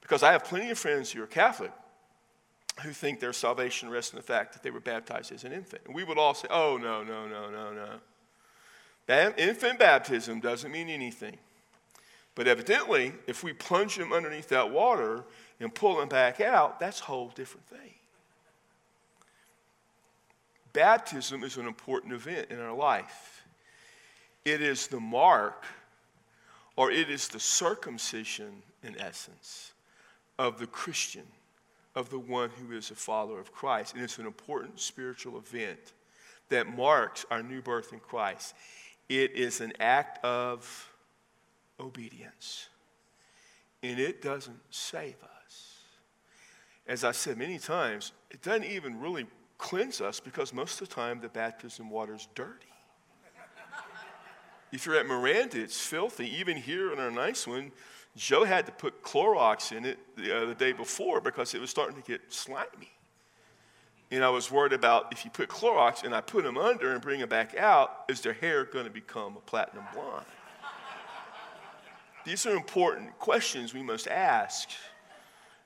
Because 0.00 0.22
I 0.22 0.32
have 0.32 0.44
plenty 0.44 0.70
of 0.70 0.78
friends 0.78 1.12
who 1.12 1.22
are 1.22 1.26
Catholic 1.26 1.72
who 2.82 2.92
think 2.92 3.20
their 3.20 3.32
salvation 3.32 3.90
rests 3.90 4.12
in 4.12 4.16
the 4.16 4.22
fact 4.22 4.52
that 4.54 4.62
they 4.62 4.70
were 4.70 4.80
baptized 4.80 5.32
as 5.32 5.44
an 5.44 5.52
infant. 5.52 5.82
And 5.86 5.94
we 5.94 6.04
would 6.04 6.18
all 6.18 6.34
say, 6.34 6.48
oh, 6.50 6.78
no, 6.80 7.02
no, 7.02 7.26
no, 7.26 7.50
no, 7.50 7.72
no. 7.72 9.32
Infant 9.36 9.78
baptism 9.78 10.40
doesn't 10.40 10.70
mean 10.70 10.88
anything. 10.88 11.36
But 12.34 12.46
evidently, 12.46 13.12
if 13.26 13.42
we 13.42 13.52
plunge 13.52 13.96
them 13.96 14.12
underneath 14.12 14.48
that 14.48 14.70
water 14.70 15.24
and 15.58 15.74
pull 15.74 15.96
them 15.96 16.08
back 16.08 16.40
out, 16.40 16.80
that's 16.80 17.00
a 17.00 17.04
whole 17.04 17.28
different 17.28 17.66
thing. 17.66 17.94
Baptism 20.72 21.42
is 21.42 21.56
an 21.56 21.66
important 21.66 22.12
event 22.12 22.50
in 22.50 22.60
our 22.60 22.72
life. 22.72 23.39
It 24.44 24.62
is 24.62 24.86
the 24.86 25.00
mark, 25.00 25.64
or 26.76 26.90
it 26.90 27.10
is 27.10 27.28
the 27.28 27.40
circumcision, 27.40 28.62
in 28.82 28.98
essence, 28.98 29.72
of 30.38 30.58
the 30.58 30.66
Christian, 30.66 31.26
of 31.94 32.08
the 32.08 32.18
one 32.18 32.50
who 32.50 32.74
is 32.74 32.90
a 32.90 32.94
follower 32.94 33.38
of 33.38 33.52
Christ. 33.52 33.94
And 33.94 34.02
it's 34.02 34.18
an 34.18 34.26
important 34.26 34.80
spiritual 34.80 35.36
event 35.36 35.92
that 36.48 36.74
marks 36.74 37.26
our 37.30 37.42
new 37.42 37.60
birth 37.60 37.92
in 37.92 38.00
Christ. 38.00 38.54
It 39.08 39.32
is 39.32 39.60
an 39.60 39.72
act 39.80 40.24
of 40.24 40.88
obedience, 41.78 42.68
and 43.82 43.98
it 43.98 44.22
doesn't 44.22 44.60
save 44.70 45.16
us. 45.22 45.78
As 46.86 47.04
I 47.04 47.12
said 47.12 47.36
many 47.36 47.58
times, 47.58 48.12
it 48.30 48.42
doesn't 48.42 48.64
even 48.64 49.00
really 49.00 49.26
cleanse 49.58 50.00
us 50.00 50.18
because 50.18 50.54
most 50.54 50.80
of 50.80 50.88
the 50.88 50.94
time 50.94 51.20
the 51.20 51.28
baptism 51.28 51.90
water 51.90 52.14
is 52.14 52.26
dirty. 52.34 52.69
If 54.72 54.86
you're 54.86 54.96
at 54.96 55.06
Miranda, 55.06 55.60
it's 55.60 55.80
filthy. 55.80 56.28
Even 56.38 56.56
here 56.56 56.92
in 56.92 56.98
our 56.98 57.10
nice 57.10 57.46
one, 57.46 57.72
Joe 58.16 58.44
had 58.44 58.66
to 58.66 58.72
put 58.72 59.02
Clorox 59.02 59.76
in 59.76 59.84
it 59.84 59.98
the, 60.16 60.36
uh, 60.36 60.46
the 60.46 60.54
day 60.54 60.72
before 60.72 61.20
because 61.20 61.54
it 61.54 61.60
was 61.60 61.70
starting 61.70 62.00
to 62.00 62.02
get 62.02 62.20
slimy. 62.32 62.90
And 64.10 64.24
I 64.24 64.30
was 64.30 64.50
worried 64.50 64.72
about 64.72 65.12
if 65.12 65.24
you 65.24 65.30
put 65.30 65.48
Clorox 65.48 66.02
and 66.02 66.14
I 66.14 66.20
put 66.20 66.42
them 66.42 66.58
under 66.58 66.92
and 66.92 67.00
bring 67.00 67.20
them 67.20 67.28
back 67.28 67.56
out, 67.56 68.04
is 68.08 68.20
their 68.20 68.32
hair 68.32 68.64
going 68.64 68.84
to 68.84 68.90
become 68.90 69.36
a 69.36 69.40
platinum 69.40 69.84
blonde? 69.94 70.26
These 72.24 72.44
are 72.46 72.54
important 72.54 73.18
questions 73.18 73.72
we 73.72 73.82
must 73.82 74.06
ask 74.08 74.68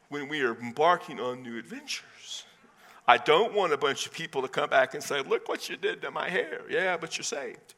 when 0.08 0.28
we 0.28 0.42
are 0.42 0.56
embarking 0.60 1.18
on 1.20 1.42
new 1.42 1.58
adventures. 1.58 2.44
I 3.08 3.18
don't 3.18 3.54
want 3.54 3.72
a 3.72 3.76
bunch 3.76 4.06
of 4.06 4.12
people 4.12 4.42
to 4.42 4.48
come 4.48 4.70
back 4.70 4.94
and 4.94 5.02
say, 5.02 5.20
Look 5.22 5.48
what 5.48 5.68
you 5.68 5.76
did 5.76 6.00
to 6.02 6.10
my 6.10 6.28
hair. 6.28 6.60
Yeah, 6.70 6.96
but 6.96 7.18
you're 7.18 7.24
saved. 7.24 7.74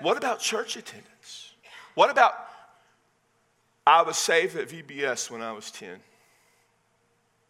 What 0.00 0.16
about 0.16 0.40
church 0.40 0.76
attendance? 0.76 1.52
What 1.94 2.10
about 2.10 2.34
I 3.86 4.02
was 4.02 4.18
saved 4.18 4.56
at 4.56 4.68
VBS 4.68 5.30
when 5.30 5.42
I 5.42 5.52
was 5.52 5.70
10, 5.70 5.98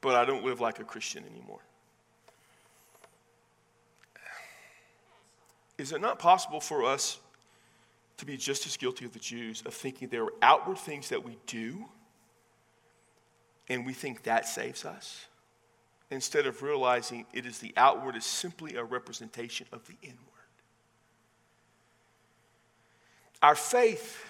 but 0.01 0.15
I 0.15 0.25
don't 0.25 0.45
live 0.45 0.61
like 0.61 0.79
a 0.79 0.85
Christian 0.85 1.25
anymore? 1.31 1.61
Is 5.77 5.93
it 5.93 6.01
not 6.01 6.19
possible 6.19 6.61
for 6.61 6.85
us 6.85 7.19
to 8.17 8.25
be 8.25 8.37
just 8.37 8.67
as 8.67 8.77
guilty 8.77 9.05
of 9.05 9.13
the 9.13 9.19
Jews 9.19 9.63
of 9.65 9.75
thinking 9.75 10.09
there 10.09 10.25
are 10.25 10.33
outward 10.43 10.79
things 10.79 11.09
that 11.11 11.25
we 11.25 11.37
do 11.47 11.85
and 13.69 13.85
we 13.85 13.93
think 13.93 14.25
that 14.25 14.47
saves 14.47 14.85
us? 14.85 15.27
Instead 16.11 16.47
of 16.47 16.63
realizing 16.63 17.27
it 17.35 17.47
is 17.47 17.59
the 17.59 17.75
outward 17.77 18.17
is 18.17 18.25
simply 18.25 18.77
a 18.77 18.83
representation 18.83 19.67
of 19.73 19.87
the 19.87 19.95
inward. 20.03 20.38
Our 23.43 23.55
faith 23.55 24.25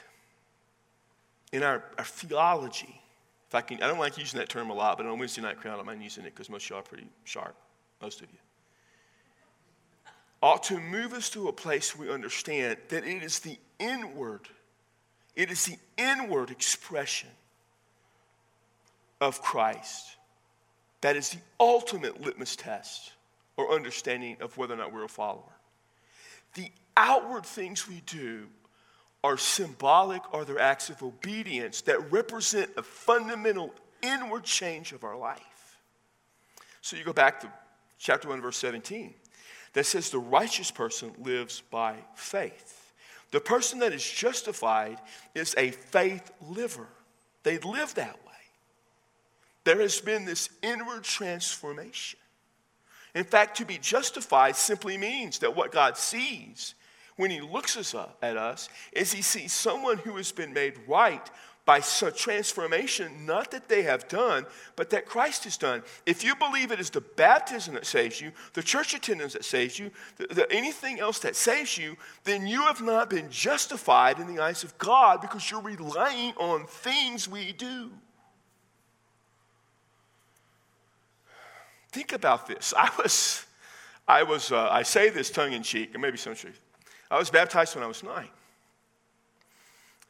in 1.53 1.63
our, 1.63 1.83
our 1.97 2.05
theology, 2.05 3.01
if 3.49 3.55
I 3.55 3.63
can, 3.63 3.83
I 3.83 3.87
don't 3.87 3.99
like 3.99 4.19
using 4.19 4.39
that 4.39 4.49
term 4.49 4.71
a 4.71 4.75
lot, 4.75 4.99
but 4.99 5.07
on 5.07 5.19
Wednesday 5.19 5.43
night 5.43 5.59
crowd, 5.59 5.81
I 5.81 5.83
mind 5.83 6.03
using 6.03 6.25
it 6.25 6.35
because 6.35 6.51
most 6.51 6.65
of 6.65 6.71
y'all 6.71 6.79
are 6.81 6.83
pretty 6.83 7.07
sharp, 7.25 7.55
most 8.03 8.21
of 8.21 8.29
you. 8.31 8.39
ought 10.43 10.63
to 10.65 10.79
move 10.79 11.15
us 11.15 11.31
to 11.31 11.49
a 11.49 11.53
place 11.53 11.97
we 11.97 12.11
understand 12.11 12.77
that 12.89 13.05
it 13.05 13.23
is 13.23 13.39
the 13.41 13.57
inward, 13.79 14.43
it 15.37 15.51
is 15.51 15.65
the 15.65 15.79
inward 15.97 16.51
expression 16.51 17.31
of 19.21 19.41
Christ 19.41 20.19
that 21.01 21.17
is 21.17 21.31
the 21.31 21.39
ultimate 21.61 22.21
litmus 22.21 22.57
test 22.57 23.13
or 23.57 23.73
understanding 23.73 24.37
of 24.41 24.57
whether 24.57 24.75
or 24.75 24.77
not 24.77 24.93
we're 24.93 25.05
a 25.05 25.09
follower. 25.09 25.43
The 26.55 26.71
outward 26.97 27.47
things 27.47 27.89
we 27.89 28.03
do 28.07 28.47
are 29.25 29.37
symbolic 29.37 30.23
or 30.33 30.45
they're 30.45 30.59
acts 30.59 30.91
of 30.91 31.03
obedience 31.03 31.81
that 31.83 32.13
represent 32.13 32.71
a 32.77 32.83
fundamental 32.83 33.75
inward 34.03 34.45
change 34.45 34.93
of 34.93 35.05
our 35.05 35.17
life. 35.17 35.79
So 36.81 36.97
you 36.97 37.05
go 37.05 37.13
back 37.13 37.41
to 37.41 37.53
chapter 37.99 38.29
1, 38.29 38.41
verse 38.41 38.57
17, 38.59 39.13
that 39.73 39.85
says 39.85 40.11
the 40.11 40.19
righteous 40.19 40.71
person 40.71 41.13
lives 41.19 41.63
by 41.71 41.97
faith. 42.15 42.93
The 43.31 43.41
person 43.41 43.81
that 43.81 43.93
is 43.93 44.09
justified 44.09 44.99
is 45.35 45.55
a 45.59 45.71
faith 45.71 46.31
liver. 46.41 46.87
They 47.43 47.59
live 47.59 47.95
that 47.95 48.15
way. 48.15 48.33
There 49.65 49.81
has 49.81 50.01
been 50.01 50.25
this 50.25 50.49
inward 50.63 51.03
transformation. 51.03 52.19
In 53.15 53.25
fact, 53.25 53.59
to 53.59 53.67
be 53.67 53.79
justified 53.79 54.57
simply 54.57 54.97
means 54.97 55.41
that 55.41 55.57
what 55.57 55.73
God 55.73 55.97
sees 55.99 56.75
when 57.19 57.31
He 57.31 57.43
looks 57.43 57.77
at 57.77 58.37
us 58.37 58.71
is 58.93 59.13
He 59.13 59.21
sees 59.21 59.53
someone 59.53 59.99
who 59.99 60.17
has 60.17 60.33
been 60.33 60.55
made 60.55 60.75
right 60.87 61.31
by 61.67 61.81
such 61.81 62.23
transformation, 62.23 63.27
not 63.27 63.51
that 63.51 63.69
they 63.69 63.83
have 63.83 64.09
done, 64.09 64.47
but 64.75 64.89
that 64.89 65.05
Christ 65.05 65.45
has 65.45 65.59
done. 65.59 65.83
If 66.07 66.25
you 66.25 66.35
believe 66.35 66.71
it 66.71 66.81
is 66.81 66.89
the 66.89 67.03
baptism 67.03 67.75
that 67.75 67.85
saves 67.85 68.23
you, 68.23 68.33
the 68.55 68.63
church 68.63 68.95
attendance 68.95 69.35
that 69.35 69.45
saves 69.45 69.79
you, 69.79 69.91
the, 70.17 70.29
the, 70.29 70.51
anything 70.51 70.99
else 70.99 71.19
that 71.19 71.37
saves 71.37 71.77
you, 71.77 71.99
then 72.25 72.47
you 72.47 72.63
have 72.63 72.81
not 72.81 73.11
been 73.11 73.29
justified 73.31 74.19
in 74.19 74.35
the 74.35 74.43
eyes 74.43 74.65
of 74.65 74.79
God 74.79 75.21
because 75.21 75.51
you're 75.51 75.61
relying 75.61 76.33
on 76.39 76.65
things 76.67 77.29
we 77.29 77.53
do. 77.53 77.91
Think 81.93 82.15
about 82.15 82.47
this. 82.47 82.73
I 82.75 82.91
was, 82.97 83.45
I 84.07 84.23
was, 84.23 84.53
uh, 84.53 84.71
I 84.71 84.85
say 84.85 85.11
this 85.11 85.31
tongue 85.31 85.53
in 85.53 85.63
cheek, 85.63 85.91
and 85.93 86.01
maybe 86.01 86.17
some 86.17 86.35
truth. 86.35 86.63
I 87.11 87.19
was 87.19 87.31
baptized 87.31 87.75
when 87.75 87.85
I 87.85 87.87
was 87.87 88.03
nine. 88.03 88.29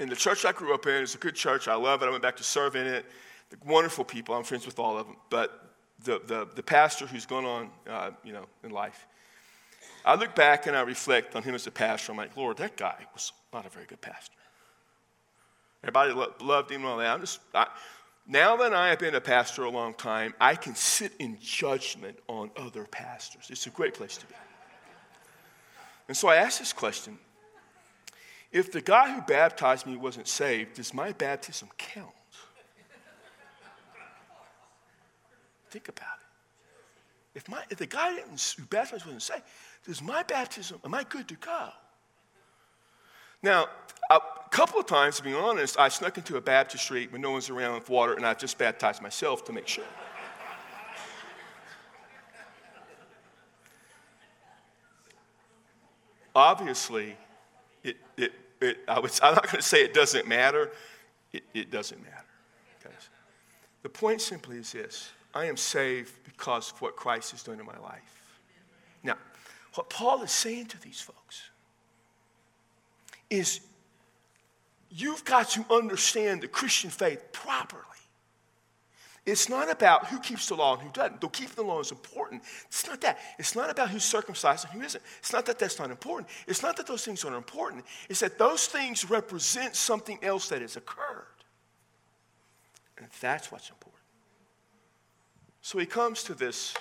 In 0.00 0.08
the 0.08 0.16
church 0.16 0.44
I 0.44 0.52
grew 0.52 0.74
up 0.74 0.86
in, 0.86 1.02
it's 1.02 1.14
a 1.14 1.18
good 1.18 1.34
church. 1.34 1.68
I 1.68 1.74
love 1.74 2.02
it. 2.02 2.06
I 2.06 2.10
went 2.10 2.22
back 2.22 2.36
to 2.36 2.44
serve 2.44 2.76
in 2.76 2.86
it. 2.86 3.04
The 3.50 3.56
wonderful 3.64 4.04
people. 4.04 4.34
I'm 4.34 4.44
friends 4.44 4.66
with 4.66 4.78
all 4.78 4.98
of 4.98 5.06
them. 5.06 5.16
But 5.30 5.74
the, 6.04 6.20
the, 6.26 6.48
the 6.54 6.62
pastor 6.62 7.06
who's 7.06 7.26
gone 7.26 7.44
on, 7.44 7.70
uh, 7.88 8.10
you 8.22 8.32
know, 8.32 8.46
in 8.62 8.70
life, 8.70 9.06
I 10.04 10.14
look 10.14 10.34
back 10.34 10.66
and 10.66 10.76
I 10.76 10.82
reflect 10.82 11.34
on 11.34 11.42
him 11.42 11.54
as 11.54 11.66
a 11.66 11.70
pastor. 11.70 12.12
I'm 12.12 12.18
like, 12.18 12.36
Lord, 12.36 12.58
that 12.58 12.76
guy 12.76 13.06
was 13.12 13.32
not 13.52 13.66
a 13.66 13.68
very 13.68 13.86
good 13.86 14.00
pastor. 14.00 14.34
Everybody 15.82 16.12
lo- 16.12 16.34
loved 16.40 16.70
him 16.70 16.82
and 16.82 16.90
all 16.90 16.98
that. 16.98 17.12
I'm 17.12 17.20
just, 17.20 17.40
I, 17.54 17.66
now 18.26 18.56
that 18.56 18.72
I 18.74 18.90
have 18.90 18.98
been 18.98 19.14
a 19.14 19.20
pastor 19.20 19.62
a 19.62 19.70
long 19.70 19.94
time, 19.94 20.34
I 20.40 20.54
can 20.54 20.74
sit 20.74 21.12
in 21.18 21.38
judgment 21.40 22.18
on 22.28 22.50
other 22.56 22.84
pastors. 22.84 23.48
It's 23.50 23.66
a 23.66 23.70
great 23.70 23.94
place 23.94 24.16
to 24.18 24.26
be. 24.26 24.34
And 26.08 26.16
so 26.16 26.28
I 26.28 26.36
asked 26.36 26.58
this 26.58 26.72
question 26.72 27.18
If 28.50 28.72
the 28.72 28.80
guy 28.80 29.14
who 29.14 29.20
baptized 29.22 29.86
me 29.86 29.96
wasn't 29.96 30.26
saved, 30.26 30.74
does 30.74 30.92
my 30.92 31.12
baptism 31.12 31.68
count? 31.76 32.08
Think 35.70 35.88
about 35.88 36.06
it. 36.18 37.38
If, 37.38 37.48
my, 37.48 37.62
if 37.68 37.76
the 37.76 37.86
guy 37.86 38.14
who 38.14 38.64
baptized 38.64 39.04
me 39.04 39.12
wasn't 39.12 39.22
saved, 39.22 39.42
does 39.84 40.02
my 40.02 40.22
baptism, 40.22 40.80
am 40.82 40.94
I 40.94 41.04
good 41.04 41.28
to 41.28 41.34
go? 41.34 41.68
Now, 43.42 43.68
a 44.10 44.18
couple 44.50 44.80
of 44.80 44.86
times, 44.86 45.18
to 45.18 45.22
be 45.22 45.34
honest, 45.34 45.78
I 45.78 45.88
snuck 45.88 46.16
into 46.16 46.36
a 46.36 46.40
baptistry 46.40 47.06
when 47.08 47.20
no 47.20 47.32
one's 47.32 47.50
around 47.50 47.74
with 47.74 47.88
water, 47.88 48.14
and 48.14 48.26
I've 48.26 48.38
just 48.38 48.56
baptized 48.58 49.02
myself 49.02 49.44
to 49.44 49.52
make 49.52 49.68
sure. 49.68 49.84
Obviously, 56.34 57.16
it, 57.82 57.96
it, 58.16 58.32
it, 58.60 58.78
I 58.88 58.98
was, 58.98 59.20
I'm 59.22 59.34
not 59.34 59.44
going 59.44 59.56
to 59.56 59.62
say 59.62 59.82
it 59.82 59.94
doesn't 59.94 60.26
matter. 60.26 60.70
It, 61.32 61.44
it 61.54 61.70
doesn't 61.70 62.02
matter. 62.02 62.24
Guys. 62.82 63.08
The 63.82 63.88
point 63.88 64.20
simply 64.20 64.58
is 64.58 64.72
this 64.72 65.10
I 65.34 65.46
am 65.46 65.56
saved 65.56 66.12
because 66.24 66.72
of 66.72 66.80
what 66.80 66.96
Christ 66.96 67.32
has 67.32 67.42
done 67.42 67.60
in 67.60 67.66
my 67.66 67.78
life. 67.78 68.38
Now, 69.02 69.16
what 69.74 69.90
Paul 69.90 70.22
is 70.22 70.32
saying 70.32 70.66
to 70.66 70.80
these 70.80 71.00
folks 71.00 71.50
is 73.30 73.60
you've 74.90 75.24
got 75.24 75.50
to 75.50 75.64
understand 75.70 76.40
the 76.42 76.48
Christian 76.48 76.90
faith 76.90 77.30
properly. 77.32 77.84
It's 79.28 79.50
not 79.50 79.70
about 79.70 80.06
who 80.06 80.18
keeps 80.20 80.48
the 80.48 80.54
law 80.54 80.72
and 80.72 80.82
who 80.82 80.88
doesn't. 80.90 81.20
Though 81.20 81.28
keeping 81.28 81.54
the 81.54 81.62
law 81.62 81.80
is 81.80 81.90
important. 81.90 82.42
It's 82.66 82.86
not 82.86 83.00
that. 83.02 83.18
It's 83.38 83.54
not 83.54 83.68
about 83.68 83.90
who's 83.90 84.02
circumcised 84.02 84.64
and 84.64 84.72
who 84.72 84.86
isn't. 84.86 85.04
It's 85.18 85.34
not 85.34 85.44
that 85.46 85.58
that's 85.58 85.78
not 85.78 85.90
important. 85.90 86.28
It's 86.46 86.62
not 86.62 86.78
that 86.78 86.86
those 86.86 87.04
things 87.04 87.22
aren't 87.24 87.36
important. 87.36 87.84
It's 88.08 88.20
that 88.20 88.38
those 88.38 88.66
things 88.66 89.10
represent 89.10 89.76
something 89.76 90.18
else 90.22 90.48
that 90.48 90.62
has 90.62 90.78
occurred. 90.78 91.26
And 92.96 93.06
that's 93.20 93.52
what's 93.52 93.68
important. 93.68 94.02
So 95.60 95.78
he 95.78 95.84
comes 95.84 96.22
to 96.24 96.34
this 96.34 96.74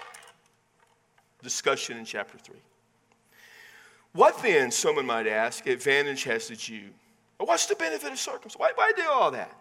discussion 1.43 1.97
in 1.97 2.05
chapter 2.05 2.37
3. 2.37 2.55
What 4.13 4.41
then, 4.41 4.71
someone 4.71 5.05
might 5.05 5.27
ask, 5.27 5.67
advantage 5.67 6.23
has 6.23 6.47
the 6.47 6.55
Jew? 6.55 6.91
What's 7.39 7.65
the 7.65 7.75
benefit 7.75 8.09
of 8.09 8.17
circumcision? 8.17 8.59
Why, 8.59 8.71
why 8.73 8.93
do 8.95 9.03
all 9.11 9.31
that? 9.31 9.53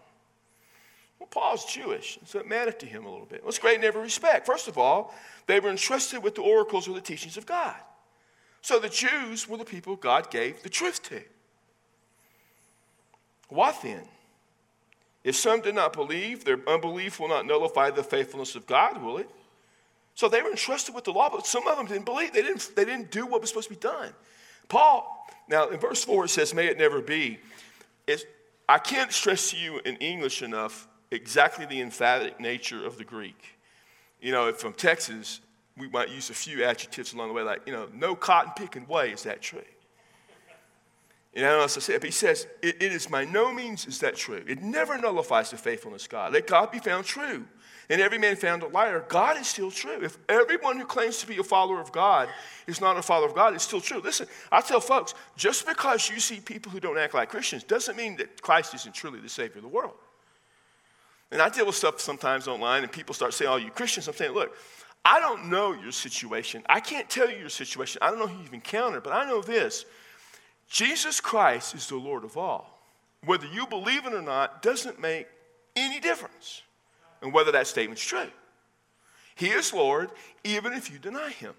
Well, 1.19 1.27
Paul's 1.27 1.65
Jewish, 1.65 2.19
so 2.25 2.39
it 2.39 2.47
mattered 2.47 2.79
to 2.79 2.85
him 2.85 3.05
a 3.05 3.11
little 3.11 3.25
bit. 3.25 3.41
Well, 3.41 3.49
it's 3.49 3.59
great 3.59 3.79
in 3.79 3.83
every 3.83 4.01
respect. 4.01 4.45
First 4.45 4.67
of 4.67 4.77
all, 4.77 5.13
they 5.47 5.59
were 5.59 5.69
entrusted 5.69 6.21
with 6.21 6.35
the 6.35 6.41
oracles 6.41 6.87
or 6.87 6.93
the 6.93 7.01
teachings 7.01 7.37
of 7.37 7.45
God. 7.45 7.75
So 8.61 8.79
the 8.79 8.89
Jews 8.89 9.47
were 9.47 9.57
the 9.57 9.65
people 9.65 9.95
God 9.95 10.29
gave 10.29 10.61
the 10.61 10.69
truth 10.69 11.01
to. 11.03 11.21
What 13.49 13.81
then? 13.81 14.03
If 15.23 15.35
some 15.35 15.61
did 15.61 15.75
not 15.75 15.93
believe, 15.93 16.45
their 16.45 16.59
unbelief 16.67 17.19
will 17.19 17.29
not 17.29 17.45
nullify 17.45 17.89
the 17.89 18.03
faithfulness 18.03 18.55
of 18.55 18.67
God, 18.67 19.01
will 19.01 19.17
it? 19.17 19.29
So 20.15 20.27
they 20.27 20.41
were 20.41 20.49
entrusted 20.49 20.95
with 20.95 21.03
the 21.03 21.11
law, 21.11 21.29
but 21.29 21.45
some 21.45 21.67
of 21.67 21.77
them 21.77 21.85
didn't 21.85 22.05
believe. 22.05 22.33
They 22.33 22.41
didn't, 22.41 22.71
they 22.75 22.85
didn't 22.85 23.11
do 23.11 23.25
what 23.25 23.41
was 23.41 23.49
supposed 23.49 23.69
to 23.69 23.75
be 23.75 23.79
done. 23.79 24.13
Paul, 24.67 25.27
now 25.47 25.69
in 25.69 25.79
verse 25.79 26.03
4 26.03 26.25
it 26.25 26.29
says, 26.29 26.53
May 26.53 26.67
it 26.67 26.77
never 26.77 27.01
be. 27.01 27.39
It's, 28.07 28.23
I 28.67 28.79
can't 28.79 29.11
stress 29.11 29.51
to 29.51 29.57
you 29.57 29.79
in 29.85 29.95
English 29.97 30.41
enough 30.41 30.87
exactly 31.11 31.65
the 31.65 31.81
emphatic 31.81 32.39
nature 32.39 32.85
of 32.85 32.97
the 32.97 33.03
Greek. 33.03 33.57
You 34.21 34.31
know, 34.31 34.51
from 34.53 34.73
Texas, 34.73 35.41
we 35.77 35.87
might 35.89 36.09
use 36.09 36.29
a 36.29 36.33
few 36.33 36.63
adjectives 36.63 37.13
along 37.13 37.29
the 37.29 37.33
way, 37.33 37.43
like, 37.43 37.61
you 37.65 37.73
know, 37.73 37.87
no 37.93 38.15
cotton 38.15 38.53
picking 38.55 38.87
way 38.87 39.11
is 39.11 39.23
that 39.23 39.41
true. 39.41 39.61
Don't 41.35 41.45
know 41.45 41.57
what 41.59 41.77
I 41.77 41.79
said, 41.79 42.01
but 42.01 42.05
he 42.07 42.11
says, 42.11 42.47
it, 42.63 42.81
it 42.81 42.91
is 42.91 43.05
by 43.05 43.23
no 43.23 43.53
means 43.53 43.85
is 43.85 43.99
that 43.99 44.15
true. 44.15 44.43
It 44.47 44.63
never 44.63 44.97
nullifies 44.97 45.51
the 45.51 45.57
faithfulness 45.57 46.05
of 46.05 46.09
God. 46.09 46.33
Let 46.33 46.47
God 46.47 46.71
be 46.71 46.79
found 46.79 47.05
true 47.05 47.45
and 47.89 48.01
every 48.01 48.17
man 48.17 48.35
found 48.35 48.63
a 48.63 48.67
liar, 48.67 49.05
God 49.07 49.39
is 49.39 49.47
still 49.47 49.71
true. 49.71 50.03
If 50.03 50.17
everyone 50.27 50.77
who 50.77 50.85
claims 50.85 51.19
to 51.19 51.27
be 51.27 51.37
a 51.37 51.43
follower 51.43 51.79
of 51.79 51.91
God 51.91 52.27
is 52.67 52.81
not 52.81 52.97
a 52.97 53.01
follower 53.01 53.27
of 53.27 53.35
God, 53.35 53.53
it's 53.53 53.63
still 53.63 53.79
true. 53.79 54.01
Listen, 54.03 54.27
I 54.51 54.61
tell 54.61 54.81
folks, 54.81 55.13
just 55.37 55.65
because 55.65 56.09
you 56.09 56.19
see 56.19 56.39
people 56.39 56.71
who 56.71 56.79
don't 56.79 56.97
act 56.97 57.13
like 57.13 57.29
Christians 57.29 57.63
doesn't 57.63 57.95
mean 57.95 58.17
that 58.17 58.41
Christ 58.41 58.73
isn't 58.75 58.93
truly 58.93 59.19
the 59.19 59.29
Savior 59.29 59.57
of 59.57 59.63
the 59.63 59.69
world. 59.69 59.93
And 61.31 61.41
I 61.41 61.49
deal 61.49 61.65
with 61.65 61.75
stuff 61.75 61.99
sometimes 61.99 62.47
online, 62.47 62.83
and 62.83 62.91
people 62.91 63.13
start 63.13 63.33
saying, 63.33 63.51
Oh, 63.51 63.57
you 63.57 63.69
Christians. 63.69 64.07
I'm 64.07 64.15
saying, 64.15 64.33
Look, 64.33 64.55
I 65.03 65.19
don't 65.19 65.49
know 65.49 65.73
your 65.73 65.91
situation. 65.91 66.63
I 66.67 66.79
can't 66.79 67.09
tell 67.09 67.29
you 67.29 67.37
your 67.37 67.49
situation. 67.49 67.99
I 68.01 68.09
don't 68.09 68.19
know 68.19 68.27
who 68.27 68.41
you've 68.41 68.53
encountered, 68.53 69.03
but 69.03 69.13
I 69.13 69.25
know 69.25 69.41
this 69.41 69.85
Jesus 70.69 71.19
Christ 71.19 71.75
is 71.75 71.87
the 71.87 71.95
Lord 71.95 72.23
of 72.23 72.37
all. 72.37 72.79
Whether 73.25 73.47
you 73.47 73.67
believe 73.67 74.05
it 74.05 74.13
or 74.13 74.21
not 74.21 74.61
doesn't 74.61 74.99
make 74.99 75.27
any 75.75 75.99
difference 75.99 76.61
and 77.21 77.33
whether 77.33 77.51
that 77.51 77.67
statement's 77.67 78.03
true. 78.03 78.29
He 79.35 79.47
is 79.49 79.73
Lord, 79.73 80.09
even 80.43 80.73
if 80.73 80.91
you 80.91 80.97
deny 80.97 81.29
him. 81.29 81.53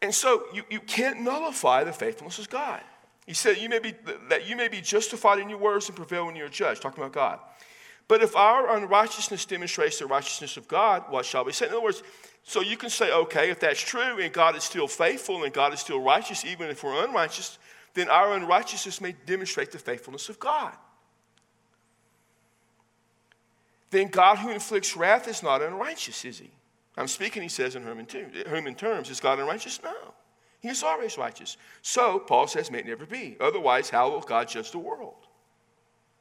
And 0.00 0.14
so 0.14 0.44
you, 0.52 0.62
you 0.70 0.80
can't 0.80 1.20
nullify 1.20 1.84
the 1.84 1.92
faithfulness 1.92 2.38
of 2.38 2.48
God. 2.48 2.80
He 3.28 3.34
said 3.34 3.58
you 3.58 3.68
may 3.68 3.78
be, 3.78 3.94
that 4.28 4.48
you 4.48 4.56
may 4.56 4.66
be 4.66 4.80
justified 4.80 5.38
in 5.38 5.48
your 5.48 5.58
words 5.58 5.86
and 5.88 5.94
prevail 5.94 6.26
when 6.26 6.34
you're 6.34 6.48
judged, 6.48 6.82
talking 6.82 7.04
about 7.04 7.12
God. 7.12 7.38
But 8.08 8.22
if 8.22 8.34
our 8.34 8.76
unrighteousness 8.76 9.44
demonstrates 9.44 10.00
the 10.00 10.06
righteousness 10.06 10.56
of 10.56 10.66
God, 10.66 11.04
what 11.10 11.24
shall 11.24 11.44
we 11.44 11.52
say? 11.52 11.66
In 11.66 11.72
other 11.72 11.82
words, 11.82 12.02
so 12.42 12.60
you 12.60 12.76
can 12.76 12.90
say, 12.90 13.12
okay, 13.12 13.50
if 13.50 13.60
that's 13.60 13.80
true 13.80 14.18
and 14.18 14.32
God 14.32 14.56
is 14.56 14.64
still 14.64 14.88
faithful 14.88 15.44
and 15.44 15.52
God 15.52 15.72
is 15.72 15.80
still 15.80 16.00
righteous, 16.00 16.44
even 16.44 16.68
if 16.68 16.82
we're 16.82 17.04
unrighteous, 17.04 17.58
then 17.94 18.08
our 18.08 18.34
unrighteousness 18.34 19.00
may 19.00 19.14
demonstrate 19.26 19.70
the 19.70 19.78
faithfulness 19.78 20.28
of 20.28 20.40
God 20.40 20.72
then 23.90 24.08
God 24.08 24.38
who 24.38 24.50
inflicts 24.50 24.96
wrath 24.96 25.28
is 25.28 25.42
not 25.42 25.62
unrighteous, 25.62 26.24
is 26.24 26.38
he? 26.38 26.50
I'm 26.96 27.08
speaking, 27.08 27.42
he 27.42 27.48
says, 27.48 27.76
in 27.76 27.82
human, 27.82 28.74
terms. 28.74 29.08
Is 29.08 29.20
God 29.20 29.38
unrighteous? 29.38 29.80
No. 29.82 29.94
He 30.60 30.68
is 30.68 30.82
always 30.82 31.16
righteous. 31.16 31.56
So, 31.82 32.18
Paul 32.18 32.46
says, 32.48 32.70
may 32.70 32.78
it 32.78 32.86
never 32.86 33.06
be. 33.06 33.36
Otherwise, 33.40 33.90
how 33.90 34.10
will 34.10 34.20
God 34.20 34.48
judge 34.48 34.72
the 34.72 34.78
world? 34.78 35.14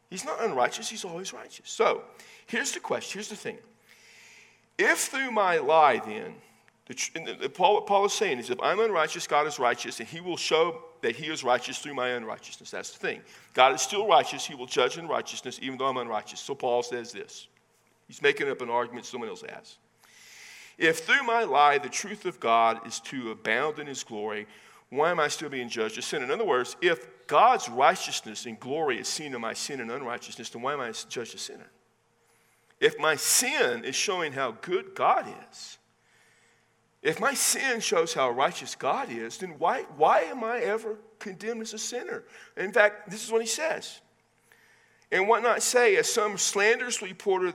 He's 0.09 0.25
not 0.25 0.43
unrighteous, 0.43 0.89
he's 0.89 1.03
always 1.03 1.33
righteous. 1.33 1.69
So, 1.69 2.03
here's 2.45 2.71
the 2.71 2.79
question 2.79 3.17
here's 3.17 3.29
the 3.29 3.35
thing. 3.35 3.57
If 4.77 4.99
through 4.99 5.31
my 5.31 5.57
lie, 5.57 5.99
then, 6.05 6.35
the, 6.85 7.49
Paul, 7.49 7.73
what 7.73 7.87
Paul 7.87 8.05
is 8.05 8.13
saying 8.13 8.39
is 8.39 8.49
if 8.49 8.61
I'm 8.61 8.79
unrighteous, 8.79 9.27
God 9.27 9.47
is 9.47 9.59
righteous, 9.59 9.99
and 9.99 10.07
he 10.07 10.21
will 10.21 10.37
show 10.37 10.81
that 11.01 11.15
he 11.15 11.25
is 11.27 11.43
righteous 11.43 11.79
through 11.79 11.95
my 11.95 12.09
unrighteousness. 12.09 12.71
That's 12.71 12.91
the 12.91 12.99
thing. 12.99 13.21
God 13.53 13.73
is 13.73 13.81
still 13.81 14.07
righteous, 14.07 14.45
he 14.45 14.55
will 14.55 14.67
judge 14.67 14.97
in 14.97 15.07
righteousness, 15.07 15.59
even 15.61 15.77
though 15.77 15.87
I'm 15.87 15.97
unrighteous. 15.97 16.39
So, 16.39 16.53
Paul 16.53 16.83
says 16.83 17.11
this. 17.11 17.47
He's 18.07 18.21
making 18.21 18.49
up 18.49 18.61
an 18.61 18.69
argument 18.69 19.05
someone 19.05 19.29
else 19.29 19.43
has. 19.49 19.77
If 20.77 20.99
through 20.99 21.23
my 21.23 21.43
lie 21.43 21.77
the 21.77 21.89
truth 21.89 22.25
of 22.25 22.39
God 22.39 22.85
is 22.85 22.99
to 23.01 23.31
abound 23.31 23.79
in 23.79 23.87
his 23.87 24.03
glory, 24.03 24.47
why 24.89 25.11
am 25.11 25.19
I 25.19 25.27
still 25.27 25.49
being 25.49 25.69
judged 25.69 25.97
as 25.97 26.05
sin? 26.05 26.23
In 26.23 26.31
other 26.31 26.45
words, 26.45 26.77
if 26.81 27.27
God's 27.27 27.67
righteousness 27.67 28.45
and 28.45 28.59
glory 28.59 28.99
is 28.99 29.07
seen 29.07 29.33
in 29.33 29.41
my 29.41 29.53
sin 29.53 29.81
and 29.81 29.91
unrighteousness, 29.91 30.49
then 30.49 30.61
why 30.61 30.73
am 30.73 30.79
I 30.79 30.91
judged 31.09 31.35
a 31.35 31.37
sinner? 31.37 31.69
If 32.79 32.99
my 32.99 33.15
sin 33.15 33.83
is 33.83 33.95
showing 33.95 34.33
how 34.33 34.51
good 34.61 34.93
God 34.95 35.25
is, 35.51 35.79
if 37.01 37.19
my 37.19 37.33
sin 37.33 37.79
shows 37.79 38.13
how 38.13 38.29
righteous 38.29 38.75
God 38.75 39.09
is, 39.09 39.37
then 39.37 39.55
why, 39.57 39.83
why 39.97 40.21
am 40.21 40.43
I 40.43 40.59
ever 40.59 40.97
condemned 41.19 41.61
as 41.61 41.73
a 41.73 41.79
sinner? 41.79 42.23
In 42.55 42.71
fact, 42.71 43.09
this 43.09 43.23
is 43.23 43.31
what 43.31 43.41
he 43.41 43.47
says 43.47 44.01
and 45.11 45.27
what 45.27 45.41
not 45.41 45.63
say, 45.63 45.95
as 45.95 46.11
some 46.11 46.37
slanderous 46.37 47.01
reporter 47.01 47.53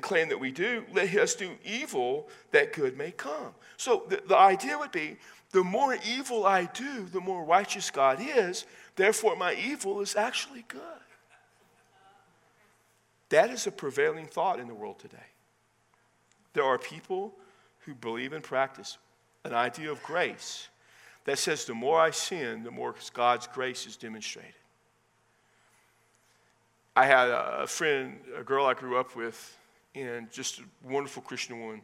claim 0.00 0.30
that 0.30 0.40
we 0.40 0.50
do, 0.50 0.84
let 0.92 1.14
us 1.14 1.34
do 1.34 1.50
evil 1.62 2.28
that 2.50 2.72
good 2.72 2.96
may 2.96 3.10
come. 3.10 3.54
So 3.76 4.04
the, 4.08 4.22
the 4.26 4.36
idea 4.36 4.78
would 4.78 4.92
be 4.92 5.16
the 5.50 5.62
more 5.62 5.96
evil 6.06 6.46
I 6.46 6.64
do, 6.64 7.04
the 7.06 7.20
more 7.20 7.44
righteous 7.44 7.90
God 7.90 8.18
is, 8.20 8.64
therefore 8.96 9.36
my 9.36 9.54
evil 9.54 10.00
is 10.00 10.16
actually 10.16 10.64
good. 10.66 10.80
That 13.28 13.50
is 13.50 13.66
a 13.66 13.70
prevailing 13.70 14.26
thought 14.26 14.58
in 14.58 14.68
the 14.68 14.74
world 14.74 14.98
today. 14.98 15.16
There 16.54 16.64
are 16.64 16.78
people 16.78 17.34
who 17.80 17.94
believe 17.94 18.32
and 18.32 18.42
practice 18.42 18.96
an 19.44 19.52
idea 19.52 19.90
of 19.90 20.02
grace 20.02 20.68
that 21.24 21.38
says 21.38 21.66
the 21.66 21.74
more 21.74 22.00
I 22.00 22.10
sin, 22.10 22.62
the 22.62 22.70
more 22.70 22.94
God's 23.12 23.46
grace 23.46 23.86
is 23.86 23.96
demonstrated. 23.96 24.54
I 26.96 27.06
had 27.06 27.28
a 27.28 27.66
friend, 27.66 28.20
a 28.38 28.44
girl 28.44 28.66
I 28.66 28.74
grew 28.74 28.98
up 28.98 29.16
with, 29.16 29.58
and 29.96 30.30
just 30.30 30.60
a 30.60 30.62
wonderful 30.84 31.22
Christian 31.22 31.60
woman, 31.60 31.82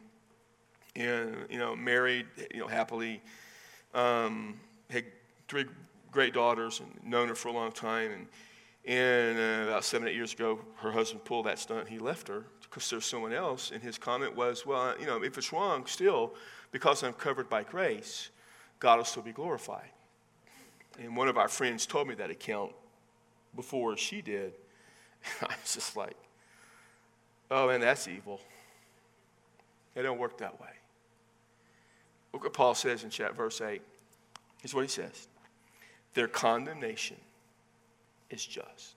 and 0.95 1.35
you 1.49 1.57
know, 1.57 1.75
married, 1.75 2.27
you 2.53 2.61
know, 2.61 2.67
happily, 2.67 3.21
um, 3.93 4.57
had 4.89 5.03
three 5.49 5.65
great 6.13 6.33
daughters, 6.33 6.79
and 6.79 7.09
known 7.09 7.27
her 7.27 7.35
for 7.35 7.49
a 7.49 7.51
long 7.51 7.73
time, 7.73 8.11
and 8.11 8.27
and 8.85 9.37
uh, 9.37 9.69
about 9.69 9.83
seven, 9.83 10.07
eight 10.07 10.15
years 10.15 10.33
ago, 10.33 10.59
her 10.77 10.91
husband 10.91 11.23
pulled 11.23 11.45
that 11.45 11.59
stunt. 11.59 11.87
He 11.87 11.99
left 11.99 12.27
her 12.29 12.45
because 12.61 12.89
there's 12.89 13.05
someone 13.05 13.33
else, 13.33 13.71
and 13.71 13.83
his 13.83 13.97
comment 13.97 14.35
was, 14.35 14.65
"Well, 14.65 14.95
you 14.97 15.05
know, 15.05 15.21
if 15.23 15.37
it's 15.37 15.51
wrong, 15.51 15.85
still, 15.87 16.35
because 16.71 17.03
I'm 17.03 17.13
covered 17.13 17.49
by 17.49 17.63
grace, 17.63 18.29
God 18.79 18.97
will 18.97 19.05
still 19.05 19.23
be 19.23 19.33
glorified." 19.33 19.89
And 20.99 21.17
one 21.17 21.27
of 21.27 21.37
our 21.37 21.49
friends 21.49 21.85
told 21.85 22.07
me 22.07 22.15
that 22.15 22.29
account 22.29 22.71
before 23.55 23.97
she 23.97 24.21
did. 24.21 24.53
I 25.41 25.55
was 25.61 25.73
just 25.73 25.95
like, 25.95 26.15
oh 27.49 27.67
man, 27.67 27.81
that's 27.81 28.07
evil. 28.07 28.39
It 29.95 30.03
don't 30.03 30.19
work 30.19 30.37
that 30.37 30.59
way. 30.59 30.69
Look 32.33 32.43
what 32.43 32.53
Paul 32.53 32.75
says 32.75 33.03
in 33.03 33.09
chat, 33.09 33.35
verse 33.35 33.59
8. 33.59 33.81
Here's 34.61 34.73
what 34.73 34.81
he 34.81 34.87
says 34.87 35.27
Their 36.13 36.27
condemnation 36.27 37.17
is 38.29 38.45
just. 38.45 38.95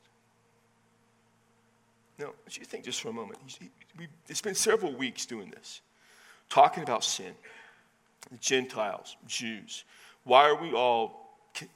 Now, 2.19 2.31
you 2.49 2.65
think 2.65 2.85
just 2.85 3.01
for 3.01 3.09
a 3.09 3.13
moment. 3.13 3.39
It's 4.29 4.41
been 4.41 4.55
several 4.55 4.95
weeks 4.95 5.27
doing 5.27 5.51
this, 5.51 5.81
talking 6.49 6.85
about 6.85 7.03
sin, 7.03 7.33
Gentiles, 8.41 9.17
Jews. 9.27 9.85
Why 10.23 10.49
are 10.49 10.61
we 10.61 10.73
all 10.73 11.24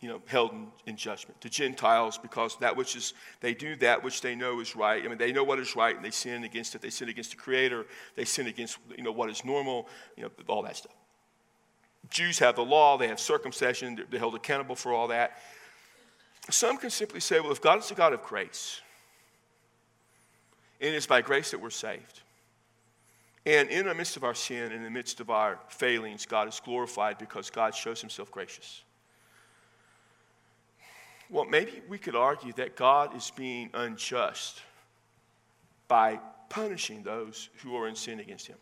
you 0.00 0.08
know, 0.08 0.20
held 0.26 0.52
in, 0.52 0.66
in, 0.86 0.96
judgment. 0.96 1.40
To 1.40 1.48
Gentiles, 1.48 2.18
because 2.18 2.56
that 2.58 2.76
which 2.76 2.96
is, 2.96 3.14
they 3.40 3.54
do 3.54 3.76
that 3.76 4.02
which 4.02 4.20
they 4.20 4.34
know 4.34 4.60
is 4.60 4.74
right. 4.74 5.04
I 5.04 5.08
mean, 5.08 5.18
they 5.18 5.32
know 5.32 5.44
what 5.44 5.58
is 5.58 5.76
right 5.76 5.94
and 5.94 6.04
they 6.04 6.10
sin 6.10 6.44
against 6.44 6.74
it. 6.74 6.80
They 6.80 6.90
sin 6.90 7.08
against 7.08 7.30
the 7.30 7.36
Creator. 7.36 7.86
They 8.16 8.24
sin 8.24 8.46
against, 8.46 8.78
you 8.96 9.04
know, 9.04 9.12
what 9.12 9.30
is 9.30 9.44
normal, 9.44 9.88
you 10.16 10.24
know, 10.24 10.30
all 10.48 10.62
that 10.62 10.76
stuff. 10.76 10.92
Jews 12.10 12.38
have 12.38 12.56
the 12.56 12.64
law, 12.64 12.96
they 12.96 13.08
have 13.08 13.20
circumcision, 13.20 13.96
they're, 13.96 14.06
they're 14.10 14.20
held 14.20 14.34
accountable 14.34 14.74
for 14.74 14.92
all 14.92 15.08
that. 15.08 15.38
Some 16.50 16.78
can 16.78 16.90
simply 16.90 17.20
say, 17.20 17.40
well, 17.40 17.52
if 17.52 17.60
God 17.60 17.78
is 17.80 17.90
a 17.90 17.94
God 17.94 18.12
of 18.12 18.22
grace, 18.22 18.80
and 20.80 20.94
it's 20.94 21.06
by 21.06 21.20
grace 21.20 21.50
that 21.50 21.60
we're 21.60 21.70
saved, 21.70 22.22
and 23.44 23.68
in 23.68 23.86
the 23.86 23.94
midst 23.94 24.16
of 24.16 24.24
our 24.24 24.34
sin, 24.34 24.72
in 24.72 24.82
the 24.82 24.90
midst 24.90 25.20
of 25.20 25.30
our 25.30 25.58
failings, 25.68 26.26
God 26.26 26.48
is 26.48 26.60
glorified 26.64 27.18
because 27.18 27.50
God 27.50 27.74
shows 27.74 28.00
himself 28.00 28.30
gracious. 28.30 28.82
Well, 31.30 31.44
maybe 31.44 31.82
we 31.88 31.98
could 31.98 32.16
argue 32.16 32.52
that 32.54 32.76
God 32.76 33.14
is 33.14 33.30
being 33.36 33.70
unjust 33.74 34.62
by 35.86 36.20
punishing 36.48 37.02
those 37.02 37.50
who 37.62 37.76
are 37.76 37.88
in 37.88 37.94
sin 37.94 38.20
against 38.20 38.46
him. 38.46 38.56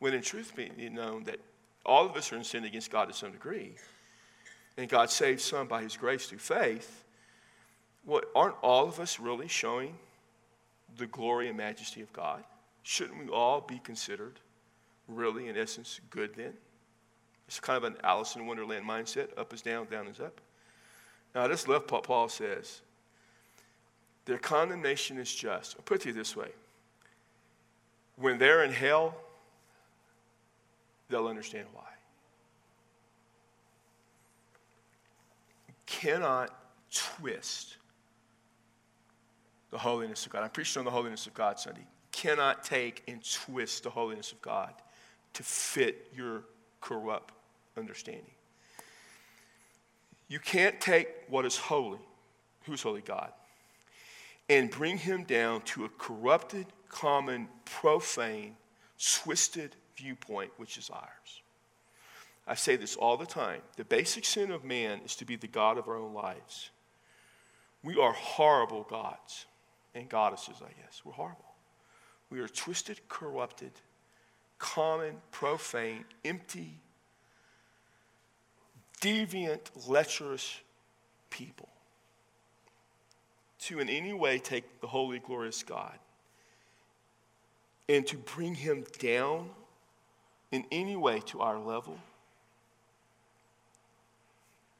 When 0.00 0.14
in 0.14 0.22
truth 0.22 0.54
be 0.56 0.88
known 0.88 1.24
that 1.24 1.38
all 1.86 2.04
of 2.06 2.16
us 2.16 2.32
are 2.32 2.36
in 2.36 2.44
sin 2.44 2.64
against 2.64 2.90
God 2.90 3.06
to 3.06 3.14
some 3.14 3.30
degree, 3.30 3.74
and 4.76 4.88
God 4.88 5.10
saves 5.10 5.44
some 5.44 5.68
by 5.68 5.82
his 5.82 5.96
grace 5.96 6.26
through 6.26 6.38
faith, 6.38 7.04
what 8.04 8.24
aren't 8.34 8.56
all 8.62 8.88
of 8.88 8.98
us 8.98 9.20
really 9.20 9.48
showing 9.48 9.96
the 10.96 11.06
glory 11.06 11.48
and 11.48 11.56
majesty 11.56 12.02
of 12.02 12.12
God? 12.12 12.42
Shouldn't 12.82 13.18
we 13.18 13.30
all 13.30 13.60
be 13.60 13.78
considered 13.78 14.40
really, 15.08 15.48
in 15.48 15.56
essence, 15.56 16.00
good 16.10 16.34
then? 16.34 16.54
It's 17.46 17.60
kind 17.60 17.76
of 17.76 17.84
an 17.84 17.96
Alice 18.02 18.36
in 18.36 18.46
Wonderland 18.46 18.84
mindset 18.86 19.28
up 19.38 19.52
is 19.52 19.62
down, 19.62 19.86
down 19.86 20.08
is 20.08 20.18
up. 20.18 20.40
Now, 21.34 21.42
I 21.42 21.48
just 21.48 21.68
love 21.68 21.90
what 21.90 22.04
Paul 22.04 22.28
says. 22.28 22.80
Their 24.24 24.38
condemnation 24.38 25.18
is 25.18 25.34
just. 25.34 25.76
I'll 25.76 25.82
put 25.82 25.96
it 25.96 26.02
to 26.02 26.08
you 26.08 26.14
this 26.14 26.36
way 26.36 26.48
when 28.16 28.38
they're 28.38 28.64
in 28.64 28.70
hell, 28.70 29.16
they'll 31.08 31.26
understand 31.26 31.66
why. 31.72 31.82
You 35.68 35.74
cannot 35.86 36.54
twist 36.92 37.76
the 39.70 39.78
holiness 39.78 40.26
of 40.26 40.32
God. 40.32 40.44
I'm 40.44 40.50
preaching 40.50 40.78
on 40.78 40.84
the 40.84 40.90
holiness 40.90 41.26
of 41.26 41.34
God 41.34 41.58
Sunday. 41.58 41.80
You 41.80 41.86
cannot 42.12 42.62
take 42.62 43.02
and 43.08 43.20
twist 43.24 43.82
the 43.82 43.90
holiness 43.90 44.30
of 44.30 44.40
God 44.40 44.72
to 45.32 45.42
fit 45.42 46.12
your 46.14 46.44
corrupt 46.80 47.34
understanding. 47.76 48.33
You 50.28 50.38
can't 50.38 50.80
take 50.80 51.08
what 51.28 51.44
is 51.44 51.56
holy, 51.56 52.00
who's 52.64 52.82
holy? 52.82 53.02
God, 53.02 53.32
and 54.48 54.70
bring 54.70 54.98
him 54.98 55.24
down 55.24 55.62
to 55.62 55.84
a 55.84 55.88
corrupted, 55.98 56.66
common, 56.88 57.48
profane, 57.64 58.56
twisted 58.98 59.76
viewpoint, 59.96 60.50
which 60.56 60.78
is 60.78 60.90
ours. 60.90 61.42
I 62.46 62.54
say 62.54 62.76
this 62.76 62.96
all 62.96 63.16
the 63.16 63.26
time. 63.26 63.62
The 63.76 63.84
basic 63.84 64.24
sin 64.24 64.50
of 64.50 64.64
man 64.64 65.00
is 65.04 65.16
to 65.16 65.24
be 65.24 65.36
the 65.36 65.46
God 65.46 65.78
of 65.78 65.88
our 65.88 65.96
own 65.96 66.12
lives. 66.12 66.70
We 67.82 67.98
are 67.98 68.12
horrible 68.12 68.86
gods 68.88 69.46
and 69.94 70.08
goddesses, 70.08 70.56
I 70.62 70.72
guess. 70.80 71.02
We're 71.04 71.12
horrible. 71.12 71.44
We 72.30 72.40
are 72.40 72.48
twisted, 72.48 73.00
corrupted, 73.08 73.72
common, 74.58 75.16
profane, 75.30 76.04
empty, 76.24 76.80
deviant, 79.04 79.70
lecherous 79.86 80.60
people 81.28 81.68
to 83.58 83.78
in 83.78 83.88
any 83.88 84.12
way 84.12 84.38
take 84.38 84.80
the 84.80 84.86
holy, 84.86 85.18
glorious 85.18 85.62
God 85.62 85.98
and 87.88 88.06
to 88.06 88.16
bring 88.16 88.54
him 88.54 88.84
down 88.98 89.50
in 90.50 90.64
any 90.72 90.96
way 90.96 91.20
to 91.26 91.40
our 91.40 91.58
level 91.58 91.98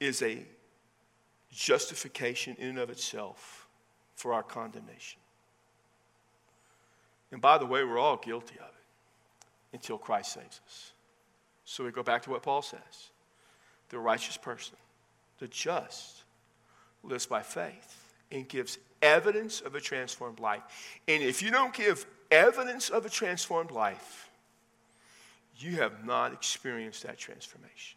is 0.00 0.22
a 0.22 0.44
justification 1.52 2.56
in 2.58 2.70
and 2.70 2.78
of 2.78 2.90
itself 2.90 3.66
for 4.16 4.32
our 4.32 4.42
condemnation. 4.42 5.20
And 7.30 7.40
by 7.40 7.58
the 7.58 7.66
way, 7.66 7.84
we're 7.84 7.98
all 7.98 8.16
guilty 8.16 8.56
of 8.58 8.66
it 8.66 9.46
until 9.72 9.98
Christ 9.98 10.32
saves 10.32 10.60
us. 10.66 10.92
So 11.64 11.84
we 11.84 11.90
go 11.90 12.02
back 12.02 12.22
to 12.22 12.30
what 12.30 12.42
Paul 12.42 12.62
says 12.62 13.10
the 13.94 14.00
righteous 14.00 14.36
person, 14.36 14.76
the 15.38 15.46
just, 15.46 16.24
lives 17.04 17.26
by 17.26 17.42
faith 17.42 18.12
and 18.32 18.48
gives 18.48 18.76
evidence 19.00 19.60
of 19.60 19.76
a 19.76 19.80
transformed 19.80 20.40
life. 20.40 20.62
And 21.06 21.22
if 21.22 21.42
you 21.42 21.52
don't 21.52 21.72
give 21.72 22.04
evidence 22.28 22.90
of 22.90 23.06
a 23.06 23.08
transformed 23.08 23.70
life, 23.70 24.30
you 25.58 25.76
have 25.76 26.04
not 26.04 26.32
experienced 26.32 27.04
that 27.04 27.18
transformation. 27.18 27.96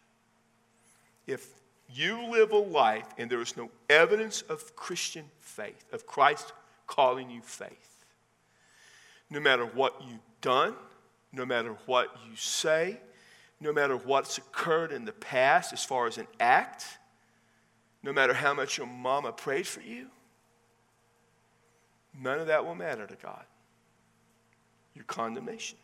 If 1.26 1.48
you 1.92 2.30
live 2.30 2.52
a 2.52 2.58
life 2.58 3.06
and 3.18 3.28
there 3.28 3.40
is 3.40 3.56
no 3.56 3.68
evidence 3.90 4.42
of 4.42 4.76
Christian 4.76 5.24
faith, 5.40 5.84
of 5.92 6.06
Christ 6.06 6.52
calling 6.86 7.28
you 7.28 7.40
faith, 7.42 8.04
no 9.30 9.40
matter 9.40 9.64
what 9.64 10.00
you've 10.06 10.20
done, 10.42 10.76
no 11.32 11.44
matter 11.44 11.76
what 11.86 12.14
you 12.28 12.36
say, 12.36 13.00
no 13.60 13.72
matter 13.72 13.96
what's 13.96 14.38
occurred 14.38 14.92
in 14.92 15.04
the 15.04 15.12
past 15.12 15.72
as 15.72 15.84
far 15.84 16.06
as 16.06 16.18
an 16.18 16.26
act, 16.38 16.98
no 18.02 18.12
matter 18.12 18.32
how 18.32 18.54
much 18.54 18.78
your 18.78 18.86
mama 18.86 19.32
prayed 19.32 19.66
for 19.66 19.80
you, 19.80 20.06
none 22.18 22.38
of 22.38 22.46
that 22.46 22.64
will 22.64 22.74
matter 22.74 23.06
to 23.06 23.16
God. 23.16 23.44
Your 24.94 25.04
condemnation 25.04 25.78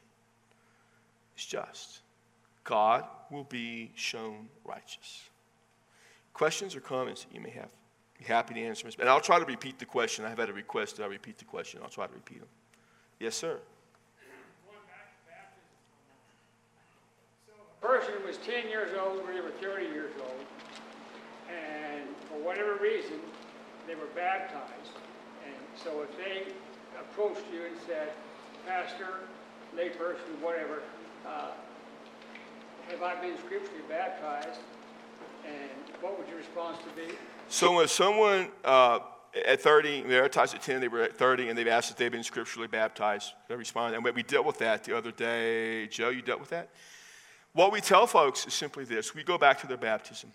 is 1.36 1.44
just. 1.44 2.00
God 2.64 3.04
will 3.30 3.44
be 3.44 3.92
shown 3.94 4.48
righteous. 4.64 5.28
Questions 6.32 6.74
or 6.74 6.80
comments 6.80 7.24
that 7.24 7.34
you 7.34 7.40
may 7.40 7.50
have? 7.50 7.68
Be 8.18 8.24
happy 8.24 8.54
to 8.54 8.60
answer. 8.60 8.84
Them. 8.84 8.94
And 9.00 9.08
I'll 9.08 9.20
try 9.20 9.38
to 9.38 9.44
repeat 9.44 9.78
the 9.78 9.84
question. 9.84 10.24
I've 10.24 10.38
had 10.38 10.48
a 10.48 10.52
request 10.52 10.96
that 10.96 11.04
I 11.04 11.06
repeat 11.06 11.38
the 11.38 11.44
question. 11.44 11.80
I'll 11.82 11.88
try 11.88 12.06
to 12.06 12.14
repeat 12.14 12.40
them. 12.40 12.48
Yes, 13.20 13.36
sir. 13.36 13.58
So 17.46 17.52
a 17.52 17.73
person 17.84 18.14
was 18.26 18.38
10 18.38 18.68
years 18.68 18.96
old 18.98 19.20
or 19.20 19.34
they 19.34 19.42
were 19.42 19.50
30 19.50 19.86
years 19.86 20.12
old, 20.18 20.44
and 21.52 22.08
for 22.28 22.38
whatever 22.42 22.76
reason, 22.80 23.20
they 23.86 23.94
were 23.94 24.08
baptized. 24.16 24.96
And 25.44 25.54
so 25.76 26.02
if 26.02 26.16
they 26.16 26.52
approached 26.98 27.44
you 27.52 27.66
and 27.66 27.76
said, 27.86 28.12
Pastor, 28.66 29.28
layperson, 29.76 30.40
whatever, 30.40 30.82
uh, 31.26 31.50
have 32.88 33.02
I 33.02 33.20
been 33.20 33.36
scripturally 33.38 33.82
baptized? 33.88 34.60
And 35.46 35.70
what 36.00 36.18
would 36.18 36.26
your 36.26 36.38
response 36.38 36.78
to 36.78 36.96
be? 36.96 37.14
So 37.48 37.76
when 37.76 37.88
someone 37.88 38.48
uh, 38.64 39.00
at 39.46 39.60
30, 39.60 40.02
they 40.02 40.16
were 40.16 40.22
baptized 40.22 40.54
at 40.54 40.62
10, 40.62 40.80
they 40.80 40.88
were 40.88 41.02
at 41.02 41.18
30, 41.18 41.50
and 41.50 41.58
they've 41.58 41.68
asked 41.68 41.90
if 41.90 41.96
they've 41.98 42.10
been 42.10 42.22
scripturally 42.22 42.68
baptized, 42.68 43.32
they 43.48 43.56
respond. 43.56 43.94
And 43.94 44.02
we 44.02 44.22
dealt 44.22 44.46
with 44.46 44.58
that 44.58 44.84
the 44.84 44.96
other 44.96 45.10
day. 45.10 45.86
Joe, 45.88 46.08
you 46.08 46.22
dealt 46.22 46.40
with 46.40 46.50
that? 46.50 46.70
What 47.54 47.72
we 47.72 47.80
tell 47.80 48.06
folks 48.06 48.46
is 48.46 48.52
simply 48.52 48.84
this 48.84 49.14
we 49.14 49.22
go 49.22 49.38
back 49.38 49.60
to 49.60 49.66
their 49.66 49.76
baptism. 49.76 50.30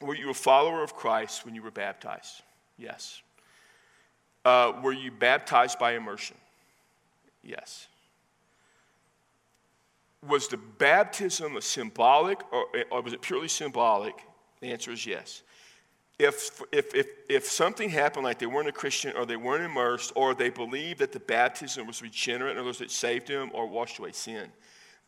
Were 0.00 0.14
you 0.14 0.30
a 0.30 0.34
follower 0.34 0.82
of 0.82 0.94
Christ 0.94 1.44
when 1.44 1.54
you 1.54 1.62
were 1.62 1.70
baptized? 1.70 2.42
Yes. 2.78 3.20
Uh, 4.44 4.72
were 4.82 4.92
you 4.92 5.10
baptized 5.10 5.78
by 5.78 5.94
immersion? 5.94 6.36
Yes. 7.42 7.88
Was 10.26 10.48
the 10.48 10.56
baptism 10.56 11.56
a 11.56 11.62
symbolic 11.62 12.40
or, 12.52 12.66
or 12.90 13.02
was 13.02 13.12
it 13.12 13.22
purely 13.22 13.48
symbolic? 13.48 14.14
The 14.60 14.70
answer 14.70 14.92
is 14.92 15.04
yes. 15.06 15.42
If, 16.18 16.62
if, 16.72 16.94
if, 16.94 17.06
if 17.28 17.44
something 17.46 17.90
happened 17.90 18.24
like 18.24 18.38
they 18.38 18.46
weren't 18.46 18.68
a 18.68 18.72
Christian 18.72 19.16
or 19.16 19.26
they 19.26 19.36
weren't 19.36 19.64
immersed 19.64 20.12
or 20.14 20.34
they 20.34 20.50
believed 20.50 21.00
that 21.00 21.12
the 21.12 21.20
baptism 21.20 21.86
was 21.86 22.00
regenerate, 22.00 22.52
in 22.52 22.58
other 22.58 22.66
words, 22.66 22.80
it 22.80 22.90
saved 22.90 23.28
them 23.28 23.50
or 23.52 23.66
washed 23.66 23.98
away 23.98 24.12
sin, 24.12 24.50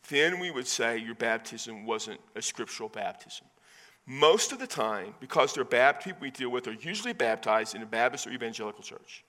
then 0.07 0.39
we 0.39 0.49
would 0.51 0.67
say 0.67 0.97
your 0.97 1.15
baptism 1.15 1.85
wasn't 1.85 2.19
a 2.35 2.41
scriptural 2.41 2.89
baptism. 2.89 3.45
Most 4.05 4.51
of 4.51 4.59
the 4.59 4.65
time, 4.65 5.13
because 5.19 5.53
they're 5.53 5.63
baptized, 5.63 6.05
people 6.05 6.21
we 6.21 6.31
deal 6.31 6.49
with 6.49 6.67
are 6.67 6.73
usually 6.73 7.13
baptized 7.13 7.75
in 7.75 7.83
a 7.83 7.85
Baptist 7.85 8.25
or 8.25 8.31
evangelical 8.31 8.83
church 8.83 9.23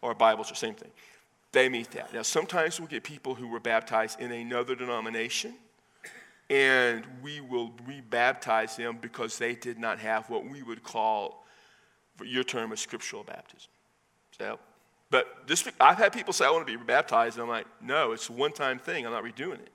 or 0.00 0.12
a 0.12 0.14
Bible 0.14 0.44
church, 0.44 0.58
same 0.58 0.74
thing. 0.74 0.90
They 1.52 1.68
meet 1.68 1.90
that. 1.90 2.12
Now, 2.14 2.22
sometimes 2.22 2.80
we'll 2.80 2.88
get 2.88 3.04
people 3.04 3.34
who 3.34 3.48
were 3.48 3.60
baptized 3.60 4.20
in 4.20 4.32
another 4.32 4.74
denomination, 4.74 5.54
and 6.48 7.04
we 7.22 7.40
will 7.40 7.72
rebaptize 7.86 8.76
them 8.76 8.98
because 9.00 9.38
they 9.38 9.54
did 9.54 9.78
not 9.78 9.98
have 9.98 10.28
what 10.30 10.48
we 10.48 10.62
would 10.62 10.82
call, 10.82 11.46
your 12.22 12.44
term, 12.44 12.72
a 12.72 12.76
scriptural 12.76 13.24
baptism. 13.24 13.70
So, 14.38 14.58
but 15.10 15.46
this, 15.46 15.68
I've 15.80 15.98
had 15.98 16.12
people 16.12 16.32
say, 16.32 16.46
I 16.46 16.50
want 16.50 16.66
to 16.66 16.72
be 16.72 16.76
rebaptized, 16.76 17.36
and 17.36 17.42
I'm 17.42 17.48
like, 17.48 17.66
no, 17.80 18.12
it's 18.12 18.28
a 18.30 18.32
one 18.32 18.52
time 18.52 18.78
thing. 18.78 19.06
I'm 19.06 19.12
not 19.12 19.22
redoing 19.22 19.60
it. 19.60 19.70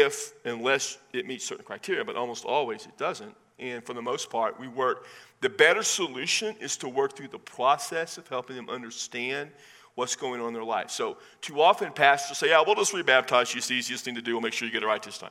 If, 0.00 0.32
unless 0.44 0.98
it 1.12 1.26
meets 1.26 1.44
certain 1.44 1.64
criteria, 1.64 2.04
but 2.04 2.16
almost 2.16 2.44
always 2.44 2.86
it 2.86 2.96
doesn't. 2.98 3.34
And 3.58 3.84
for 3.84 3.94
the 3.94 4.02
most 4.02 4.30
part, 4.30 4.58
we 4.58 4.68
work. 4.68 5.06
The 5.40 5.48
better 5.48 5.82
solution 5.82 6.56
is 6.60 6.76
to 6.78 6.88
work 6.88 7.16
through 7.16 7.28
the 7.28 7.38
process 7.38 8.18
of 8.18 8.26
helping 8.28 8.56
them 8.56 8.68
understand 8.68 9.50
what's 9.94 10.16
going 10.16 10.40
on 10.40 10.48
in 10.48 10.54
their 10.54 10.64
life. 10.64 10.90
So, 10.90 11.18
too 11.40 11.60
often, 11.60 11.92
pastors 11.92 12.38
say, 12.38 12.48
Yeah, 12.48 12.62
we'll 12.66 12.74
just 12.74 12.92
rebaptize 12.92 13.54
you. 13.54 13.58
It's 13.58 13.68
the 13.68 13.74
easiest 13.74 14.04
thing 14.04 14.16
to 14.16 14.22
do. 14.22 14.32
We'll 14.32 14.42
make 14.42 14.52
sure 14.52 14.66
you 14.66 14.72
get 14.72 14.82
it 14.82 14.86
right 14.86 15.02
this 15.02 15.18
time. 15.18 15.30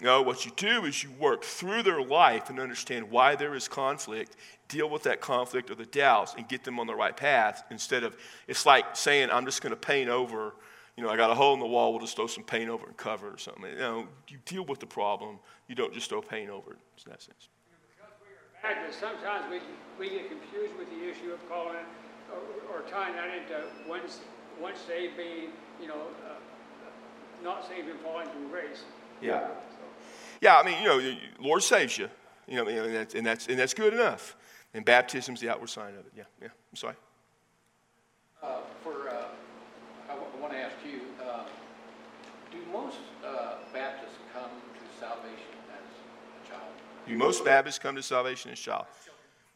No, 0.00 0.22
what 0.22 0.44
you 0.44 0.52
do 0.56 0.84
is 0.84 1.04
you 1.04 1.10
work 1.12 1.44
through 1.44 1.82
their 1.82 2.02
life 2.02 2.50
and 2.50 2.58
understand 2.58 3.10
why 3.10 3.36
there 3.36 3.54
is 3.54 3.68
conflict, 3.68 4.36
deal 4.66 4.88
with 4.88 5.04
that 5.04 5.20
conflict 5.20 5.70
or 5.70 5.74
the 5.74 5.86
doubts, 5.86 6.34
and 6.36 6.48
get 6.48 6.64
them 6.64 6.80
on 6.80 6.86
the 6.86 6.94
right 6.94 7.16
path 7.16 7.62
instead 7.70 8.02
of, 8.02 8.16
it's 8.48 8.66
like 8.66 8.96
saying, 8.96 9.30
I'm 9.30 9.44
just 9.44 9.62
going 9.62 9.70
to 9.70 9.76
paint 9.76 10.08
over, 10.08 10.54
you 10.96 11.02
know, 11.02 11.10
I 11.10 11.16
got 11.16 11.30
a 11.30 11.34
hole 11.34 11.54
in 11.54 11.60
the 11.60 11.66
wall, 11.66 11.92
we'll 11.92 12.00
just 12.00 12.16
throw 12.16 12.26
some 12.26 12.44
paint 12.44 12.68
over 12.68 12.86
and 12.86 12.96
cover 12.96 13.28
it 13.28 13.34
or 13.34 13.38
something. 13.38 13.64
You 13.64 13.78
know, 13.78 14.06
you 14.28 14.38
deal 14.44 14.64
with 14.64 14.80
the 14.80 14.86
problem, 14.86 15.38
you 15.68 15.74
don't 15.74 15.92
just 15.92 16.08
throw 16.10 16.20
paint 16.20 16.50
over 16.50 16.72
it 16.72 16.78
in 17.04 17.10
that 17.10 17.22
sense. 17.22 17.48
Baptists, 18.62 19.00
sometimes 19.00 19.50
we, 19.50 19.60
we 19.98 20.10
get 20.10 20.28
confused 20.28 20.76
with 20.78 20.88
the 20.90 21.08
issue 21.10 21.32
of 21.32 21.48
calling 21.48 21.76
it 21.76 21.84
or, 22.32 22.76
or 22.76 22.88
tying 22.88 23.16
that 23.16 23.28
into 23.36 23.64
once, 23.88 24.20
once 24.60 24.78
saved 24.86 25.16
being, 25.16 25.50
you 25.80 25.88
know, 25.88 26.02
uh, 26.28 26.34
not 27.42 27.66
saved 27.66 27.88
and 27.88 27.98
falling 28.00 28.28
from 28.28 28.48
grace. 28.48 28.84
Yeah. 29.20 29.48
So, 29.48 29.54
Yeah, 30.40 30.58
I 30.58 30.64
mean, 30.64 30.80
you 30.80 30.88
know, 30.88 31.00
the 31.00 31.18
Lord 31.40 31.62
saves 31.62 31.98
you, 31.98 32.08
you 32.46 32.56
know, 32.56 32.68
and 32.68 32.94
that's, 32.94 33.14
and 33.14 33.26
that's, 33.26 33.48
and 33.48 33.58
that's 33.58 33.74
good 33.74 33.94
enough. 33.94 34.36
And 34.74 34.84
baptism's 34.84 35.40
the 35.40 35.50
outward 35.50 35.68
sign 35.68 35.94
of 35.94 36.06
it. 36.06 36.12
Yeah, 36.16 36.24
yeah. 36.40 36.48
I'm 36.48 36.76
sorry. 36.76 36.94
Uh, 38.42 38.60
I 40.08 40.40
want 40.40 40.52
to 40.52 40.58
ask 40.58 40.74
you, 40.84 41.00
uh, 41.22 41.44
do 42.50 42.58
most 42.72 42.96
uh, 43.24 43.56
Baptists 43.72 44.16
come 44.32 44.50
to 44.50 44.98
salvation 44.98 45.52
as 45.68 45.84
a 46.44 46.50
child? 46.50 46.72
Do 47.06 47.16
most 47.16 47.44
Baptists 47.44 47.78
come 47.78 47.94
to 47.96 48.02
salvation 48.02 48.50
as 48.50 48.58
child? 48.58 48.86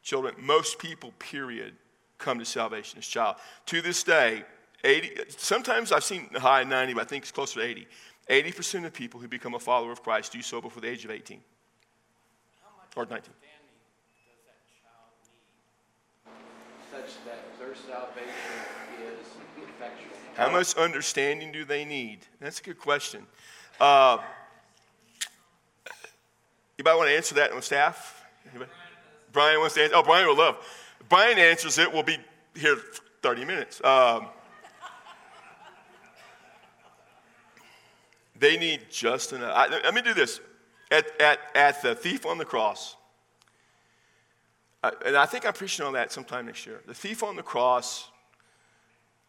Children, 0.02 0.35
most 0.38 0.79
people, 0.79 1.12
period, 1.18 1.74
come 2.18 2.38
to 2.38 2.44
salvation 2.44 2.98
as 2.98 3.07
child. 3.07 3.37
To 3.66 3.81
this 3.81 4.02
day, 4.02 4.44
80, 4.85 5.16
sometimes 5.37 5.90
I've 5.90 6.05
seen 6.05 6.29
high 6.35 6.62
90, 6.64 6.94
but 6.94 7.02
I 7.02 7.05
think 7.07 7.24
it's 7.24 7.33
closer 7.33 7.61
to 7.61 7.66
80. 7.66 7.87
80% 8.29 8.85
of 8.85 8.92
people 8.92 9.20
who 9.20 9.29
become 9.29 9.55
a 9.55 9.59
follower 9.59 9.92
of 9.92 10.02
Christ 10.02 10.33
do 10.33 10.42
so 10.42 10.61
before 10.61 10.81
the 10.81 10.88
age 10.88 11.05
of 11.05 11.11
18 11.11 11.40
or 12.96 13.07
19. 13.07 13.20
does 13.20 13.31
that 14.46 14.61
child 14.83 15.11
need 16.26 17.09
such 17.09 17.24
that 17.24 17.59
their 17.59 17.74
salvation? 17.74 18.36
How 20.37 20.51
much 20.51 20.75
understanding 20.77 21.51
do 21.51 21.64
they 21.64 21.87
need? 21.87 22.18
That's 22.40 22.61
a 22.61 22.62
good 22.62 22.79
question. 22.79 23.27
Uh, 23.81 24.18
anybody 26.79 26.96
want 26.96 27.09
to 27.09 27.16
answer 27.16 27.35
that 27.37 27.53
on 27.53 27.62
staff? 27.62 28.22
Brian 29.33 29.61
wants 29.61 29.75
to 29.77 29.83
answer. 29.83 29.96
Oh, 29.96 30.03
Brian 30.03 30.27
will 30.27 30.37
love. 30.37 30.59
If 31.01 31.09
Brian 31.09 31.38
answers 31.38 31.79
it. 31.79 31.90
We'll 31.90 32.03
be 32.03 32.18
here 32.55 32.77
30 33.22 33.44
minutes. 33.46 33.83
Um, 33.83 34.27
they 38.38 38.59
need 38.59 38.83
just 38.90 39.33
enough. 39.33 39.53
I, 39.55 39.68
let 39.68 39.94
me 39.94 40.03
do 40.03 40.12
this. 40.12 40.40
At, 40.90 41.18
at, 41.20 41.38
at 41.55 41.83
the 41.83 41.94
thief 41.94 42.27
on 42.27 42.38
the 42.38 42.44
cross, 42.44 42.96
uh, 44.85 44.90
and 45.05 45.16
I 45.16 45.27
think 45.27 45.46
I'm 45.46 45.53
preaching 45.55 45.85
on 45.85 45.94
that 45.94 46.12
sometime 46.12 46.46
next 46.46 46.64
year. 46.66 46.83
The 46.87 46.94
thief 46.94 47.22
on 47.22 47.37
the 47.37 47.42
cross 47.42 48.09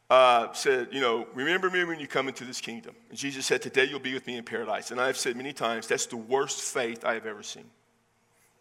uh, 0.09 0.51
said, 0.53 0.89
You 0.91 1.01
know, 1.01 1.27
remember 1.33 1.69
me 1.69 1.83
when 1.83 1.99
you 1.99 2.07
come 2.07 2.27
into 2.27 2.45
this 2.45 2.61
kingdom. 2.61 2.95
And 3.09 3.17
Jesus 3.17 3.45
said, 3.45 3.61
Today 3.61 3.85
you'll 3.85 3.99
be 3.99 4.13
with 4.13 4.27
me 4.27 4.37
in 4.37 4.43
paradise. 4.43 4.91
And 4.91 4.99
I've 4.99 5.17
said 5.17 5.35
many 5.35 5.53
times, 5.53 5.87
that's 5.87 6.05
the 6.05 6.17
worst 6.17 6.61
faith 6.61 7.03
I 7.05 7.13
have 7.13 7.25
ever 7.25 7.43
seen. 7.43 7.69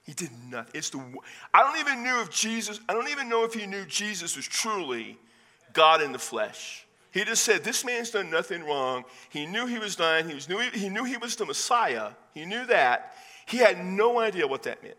He 0.05 0.13
did 0.13 0.31
nothing. 0.49 0.73
It's 0.75 0.91
the, 0.91 1.03
I 1.53 1.63
don't 1.63 1.81
even 1.81 2.05
know 2.05 2.21
if 2.21 2.31
Jesus, 2.31 2.81
I 2.89 2.95
don't 2.95 3.09
even 3.09 3.29
know 3.29 3.45
if 3.45 3.55
he 3.55 3.67
knew 3.67 3.85
Jesus 3.87 4.37
was 4.37 4.47
truly 4.47 5.19
God 5.73 6.01
in 6.01 6.13
the 6.13 6.19
flesh. 6.19 6.87
He 7.11 7.25
just 7.25 7.45
said, 7.45 7.65
This 7.65 7.85
man's 7.85 8.11
done 8.11 8.31
nothing 8.31 8.63
wrong. 8.65 9.05
He 9.31 9.47
knew 9.47 9.67
he 9.67 9.79
was 9.79 9.97
dying. 9.97 10.29
He, 10.29 10.35
was, 10.35 10.49
knew, 10.49 10.59
he 10.59 10.89
knew 10.89 11.05
he 11.05 11.17
was 11.17 11.35
the 11.37 11.47
Messiah. 11.47 12.11
He 12.35 12.45
knew 12.45 12.67
that. 12.67 13.15
He 13.47 13.59
had 13.59 13.85
no 13.85 14.19
idea 14.19 14.47
what 14.47 14.65
that 14.65 14.83
meant. 14.83 14.97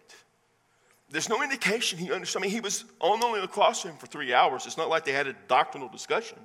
There's 1.10 1.30
no 1.30 1.42
indication 1.42 1.98
he 2.00 2.12
understood. 2.12 2.42
I 2.42 2.44
mean, 2.44 2.52
he 2.52 2.60
was 2.60 2.84
on 3.00 3.20
the 3.20 3.48
cross 3.48 3.84
with 3.84 3.94
him 3.94 4.00
for 4.00 4.08
three 4.08 4.34
hours. 4.34 4.66
It's 4.66 4.78
not 4.78 4.90
like 4.90 5.06
they 5.06 5.14
had 5.14 5.28
a 5.28 5.36
doctrinal 5.48 5.88
discussion. 5.88 6.38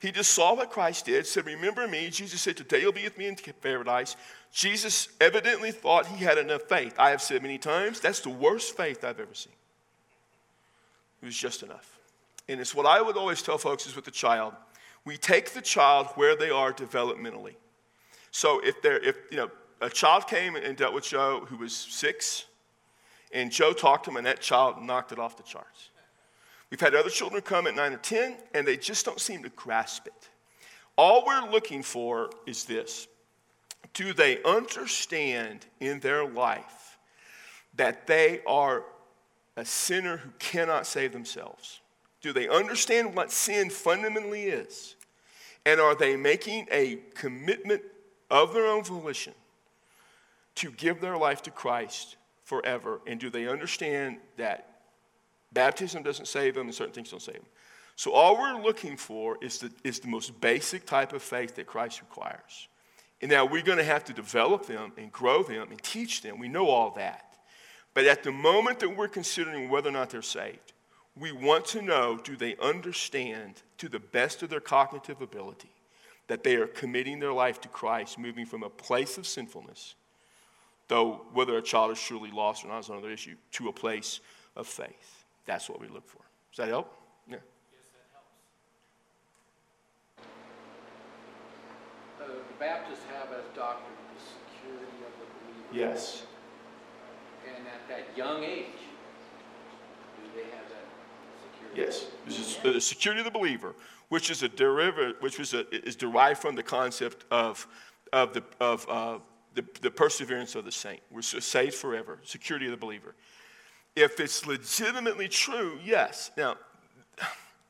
He 0.00 0.10
just 0.10 0.32
saw 0.32 0.54
what 0.54 0.70
Christ 0.70 1.04
did, 1.04 1.26
said, 1.26 1.44
Remember 1.44 1.86
me. 1.86 2.08
Jesus 2.08 2.40
said, 2.40 2.56
Today 2.56 2.80
you'll 2.80 2.92
be 2.92 3.04
with 3.04 3.18
me 3.18 3.26
in 3.26 3.36
paradise. 3.60 4.16
Jesus 4.50 5.08
evidently 5.20 5.70
thought 5.70 6.06
he 6.06 6.24
had 6.24 6.38
enough 6.38 6.62
faith. 6.62 6.94
I 6.98 7.10
have 7.10 7.20
said 7.20 7.42
many 7.42 7.58
times, 7.58 8.00
that's 8.00 8.20
the 8.20 8.30
worst 8.30 8.76
faith 8.76 9.04
I've 9.04 9.20
ever 9.20 9.34
seen. 9.34 9.52
It 11.22 11.26
was 11.26 11.36
just 11.36 11.62
enough. 11.62 11.98
And 12.48 12.60
it's 12.60 12.74
what 12.74 12.86
I 12.86 13.02
would 13.02 13.18
always 13.18 13.42
tell 13.42 13.58
folks 13.58 13.86
is 13.86 13.94
with 13.94 14.06
the 14.06 14.10
child. 14.10 14.54
We 15.04 15.18
take 15.18 15.50
the 15.50 15.60
child 15.60 16.08
where 16.14 16.34
they 16.34 16.50
are 16.50 16.72
developmentally. 16.72 17.54
So 18.30 18.60
if 18.64 18.80
they're, 18.80 18.98
if, 18.98 19.16
you 19.30 19.36
know, 19.36 19.50
a 19.82 19.90
child 19.90 20.26
came 20.26 20.56
and 20.56 20.76
dealt 20.76 20.94
with 20.94 21.04
Joe 21.04 21.44
who 21.46 21.58
was 21.58 21.74
six, 21.74 22.46
and 23.32 23.50
Joe 23.50 23.72
talked 23.72 24.04
to 24.04 24.10
him, 24.10 24.16
and 24.16 24.26
that 24.26 24.40
child 24.40 24.82
knocked 24.82 25.12
it 25.12 25.18
off 25.18 25.36
the 25.36 25.42
charts. 25.42 25.90
We've 26.70 26.80
had 26.80 26.94
other 26.94 27.10
children 27.10 27.42
come 27.42 27.66
at 27.66 27.74
nine 27.74 27.92
or 27.92 27.98
10, 27.98 28.36
and 28.54 28.66
they 28.66 28.76
just 28.76 29.04
don't 29.04 29.20
seem 29.20 29.42
to 29.42 29.48
grasp 29.50 30.06
it. 30.06 30.28
All 30.96 31.24
we're 31.26 31.50
looking 31.50 31.82
for 31.82 32.30
is 32.46 32.64
this 32.64 33.08
Do 33.94 34.12
they 34.12 34.42
understand 34.42 35.66
in 35.80 36.00
their 36.00 36.26
life 36.26 36.98
that 37.74 38.06
they 38.06 38.40
are 38.46 38.84
a 39.56 39.64
sinner 39.64 40.18
who 40.18 40.30
cannot 40.38 40.86
save 40.86 41.12
themselves? 41.12 41.80
Do 42.20 42.32
they 42.32 42.48
understand 42.48 43.14
what 43.14 43.32
sin 43.32 43.70
fundamentally 43.70 44.44
is? 44.44 44.96
And 45.64 45.80
are 45.80 45.94
they 45.94 46.16
making 46.16 46.68
a 46.70 46.98
commitment 47.14 47.82
of 48.30 48.54
their 48.54 48.66
own 48.66 48.84
volition 48.84 49.34
to 50.56 50.70
give 50.70 51.00
their 51.00 51.16
life 51.16 51.42
to 51.42 51.50
Christ 51.50 52.16
forever? 52.50 53.00
And 53.06 53.20
do 53.20 53.30
they 53.30 53.46
understand 53.46 54.18
that 54.36 54.80
baptism 55.52 56.02
doesn't 56.02 56.26
save 56.26 56.56
them 56.56 56.66
and 56.66 56.74
certain 56.74 56.92
things 56.92 57.10
don't 57.10 57.22
save 57.22 57.36
them? 57.36 57.46
So, 57.94 58.12
all 58.12 58.36
we're 58.36 58.60
looking 58.60 58.96
for 58.96 59.38
is 59.40 59.60
the, 59.60 59.70
is 59.84 60.00
the 60.00 60.08
most 60.08 60.40
basic 60.40 60.84
type 60.84 61.12
of 61.12 61.22
faith 61.22 61.54
that 61.54 61.66
Christ 61.66 62.00
requires. 62.00 62.68
And 63.22 63.30
now 63.30 63.44
we're 63.44 63.62
going 63.62 63.78
to 63.78 63.84
have 63.84 64.04
to 64.04 64.12
develop 64.12 64.66
them 64.66 64.92
and 64.96 65.12
grow 65.12 65.42
them 65.44 65.70
and 65.70 65.80
teach 65.80 66.22
them. 66.22 66.38
We 66.38 66.48
know 66.48 66.68
all 66.68 66.90
that. 66.96 67.24
But 67.94 68.06
at 68.06 68.24
the 68.24 68.32
moment 68.32 68.80
that 68.80 68.96
we're 68.96 69.08
considering 69.08 69.68
whether 69.68 69.90
or 69.90 69.92
not 69.92 70.10
they're 70.10 70.22
saved, 70.22 70.72
we 71.14 71.30
want 71.30 71.66
to 71.66 71.82
know 71.82 72.18
do 72.22 72.36
they 72.36 72.56
understand 72.56 73.62
to 73.78 73.88
the 73.88 74.00
best 74.00 74.42
of 74.42 74.48
their 74.48 74.60
cognitive 74.60 75.20
ability 75.20 75.72
that 76.26 76.42
they 76.42 76.56
are 76.56 76.66
committing 76.66 77.20
their 77.20 77.32
life 77.32 77.60
to 77.60 77.68
Christ, 77.68 78.18
moving 78.18 78.46
from 78.46 78.62
a 78.62 78.70
place 78.70 79.18
of 79.18 79.26
sinfulness, 79.26 79.94
though 80.90 81.22
whether 81.32 81.56
a 81.56 81.62
child 81.62 81.92
is 81.92 82.02
truly 82.02 82.32
lost 82.32 82.64
or 82.64 82.68
not 82.68 82.80
is 82.80 82.88
another 82.88 83.10
issue, 83.10 83.36
to 83.52 83.68
a 83.68 83.72
place 83.72 84.20
of 84.56 84.66
faith. 84.66 85.24
That's 85.46 85.70
what 85.70 85.80
we 85.80 85.86
look 85.86 86.06
for. 86.06 86.18
Does 86.50 86.56
that 86.58 86.68
help? 86.68 86.92
Yeah. 87.28 87.36
Yes, 87.72 87.86
that 87.94 88.06
helps. 88.12 88.32
Uh, 92.20 92.26
the 92.26 92.58
Baptists 92.58 93.04
have 93.14 93.32
as 93.32 93.44
doctrine 93.54 93.96
the 94.14 94.20
security 94.20 94.98
of 95.06 95.12
the 95.20 95.26
believer. 95.70 95.92
Yes. 95.92 96.24
And 97.46 97.64
at 97.68 97.88
that 97.88 98.16
young 98.16 98.42
age, 98.42 98.66
do 100.16 100.22
they 100.34 100.50
have 100.50 100.66
that 100.70 100.86
security? 101.54 101.82
Yes. 101.82 102.06
This 102.26 102.38
is 102.40 102.56
the 102.64 102.80
security 102.80 103.20
of 103.20 103.26
the 103.26 103.38
believer, 103.38 103.76
which 104.08 104.28
is 104.28 104.42
a 104.42 104.48
derivative, 104.48 105.16
which 105.20 105.38
is, 105.38 105.54
a, 105.54 105.68
is 105.86 105.94
derived 105.94 106.40
from 106.40 106.56
the 106.56 106.64
concept 106.64 107.26
of, 107.30 107.68
of, 108.12 108.34
the, 108.34 108.42
of 108.60 108.86
uh, 108.88 109.18
the, 109.54 109.64
the 109.80 109.90
perseverance 109.90 110.54
of 110.54 110.64
the 110.64 110.72
saint. 110.72 111.00
We're 111.10 111.22
saved 111.22 111.74
forever, 111.74 112.18
security 112.22 112.66
of 112.66 112.72
the 112.72 112.78
believer. 112.78 113.14
If 113.96 114.20
it's 114.20 114.46
legitimately 114.46 115.28
true, 115.28 115.78
yes. 115.84 116.30
Now, 116.36 116.56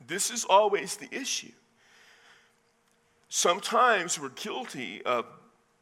this 0.06 0.30
is 0.30 0.44
always 0.44 0.96
the 0.96 1.08
issue. 1.14 1.52
Sometimes 3.28 4.20
we're 4.20 4.30
guilty 4.30 5.02
of 5.04 5.24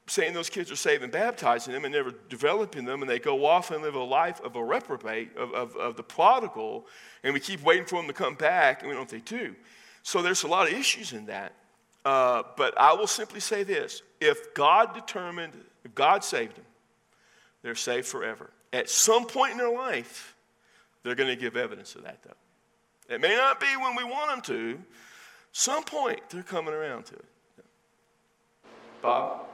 saying 0.06 0.32
those 0.32 0.50
kids 0.50 0.70
are 0.70 0.76
saved 0.76 1.02
and 1.02 1.12
baptizing 1.12 1.72
them 1.72 1.84
and 1.84 1.92
never 1.92 2.12
developing 2.28 2.84
them, 2.84 3.02
and 3.02 3.10
they 3.10 3.18
go 3.18 3.44
off 3.44 3.70
and 3.70 3.82
live 3.82 3.94
a 3.94 4.02
life 4.02 4.40
of 4.42 4.56
a 4.56 4.64
reprobate, 4.64 5.36
of, 5.36 5.52
of, 5.52 5.76
of 5.76 5.96
the 5.96 6.02
prodigal, 6.02 6.86
and 7.22 7.34
we 7.34 7.40
keep 7.40 7.62
waiting 7.62 7.84
for 7.84 7.96
them 7.96 8.06
to 8.06 8.12
come 8.12 8.34
back, 8.34 8.80
and 8.80 8.88
we 8.88 8.94
don't 8.94 9.02
what 9.02 9.10
they 9.10 9.20
do. 9.20 9.54
So 10.02 10.22
there's 10.22 10.44
a 10.44 10.48
lot 10.48 10.66
of 10.66 10.72
issues 10.72 11.12
in 11.12 11.26
that. 11.26 11.52
Uh, 12.04 12.42
but 12.56 12.78
I 12.78 12.94
will 12.94 13.06
simply 13.06 13.40
say 13.40 13.64
this 13.64 14.02
if 14.20 14.54
God 14.54 14.94
determined, 14.94 15.52
if 15.88 15.94
God 15.94 16.22
saved 16.22 16.56
them, 16.56 16.64
they're 17.62 17.74
saved 17.74 18.06
forever. 18.06 18.50
At 18.72 18.90
some 18.90 19.24
point 19.26 19.52
in 19.52 19.58
their 19.58 19.72
life, 19.72 20.36
they're 21.02 21.14
going 21.14 21.30
to 21.30 21.36
give 21.36 21.56
evidence 21.56 21.94
of 21.94 22.04
that, 22.04 22.22
though. 22.22 23.14
It 23.14 23.20
may 23.20 23.34
not 23.34 23.58
be 23.58 23.66
when 23.80 23.96
we 23.96 24.04
want 24.04 24.30
them 24.30 24.40
to. 24.56 24.78
Some 25.52 25.82
point, 25.82 26.20
they're 26.28 26.42
coming 26.42 26.74
around 26.74 27.06
to 27.06 27.14
it. 27.14 27.24
Bob? 29.02 29.46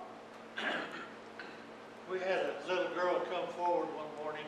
We 2.10 2.18
had 2.18 2.28
a 2.28 2.68
little 2.68 2.94
girl 2.94 3.18
come 3.30 3.46
forward 3.56 3.88
one 3.96 4.06
morning. 4.22 4.44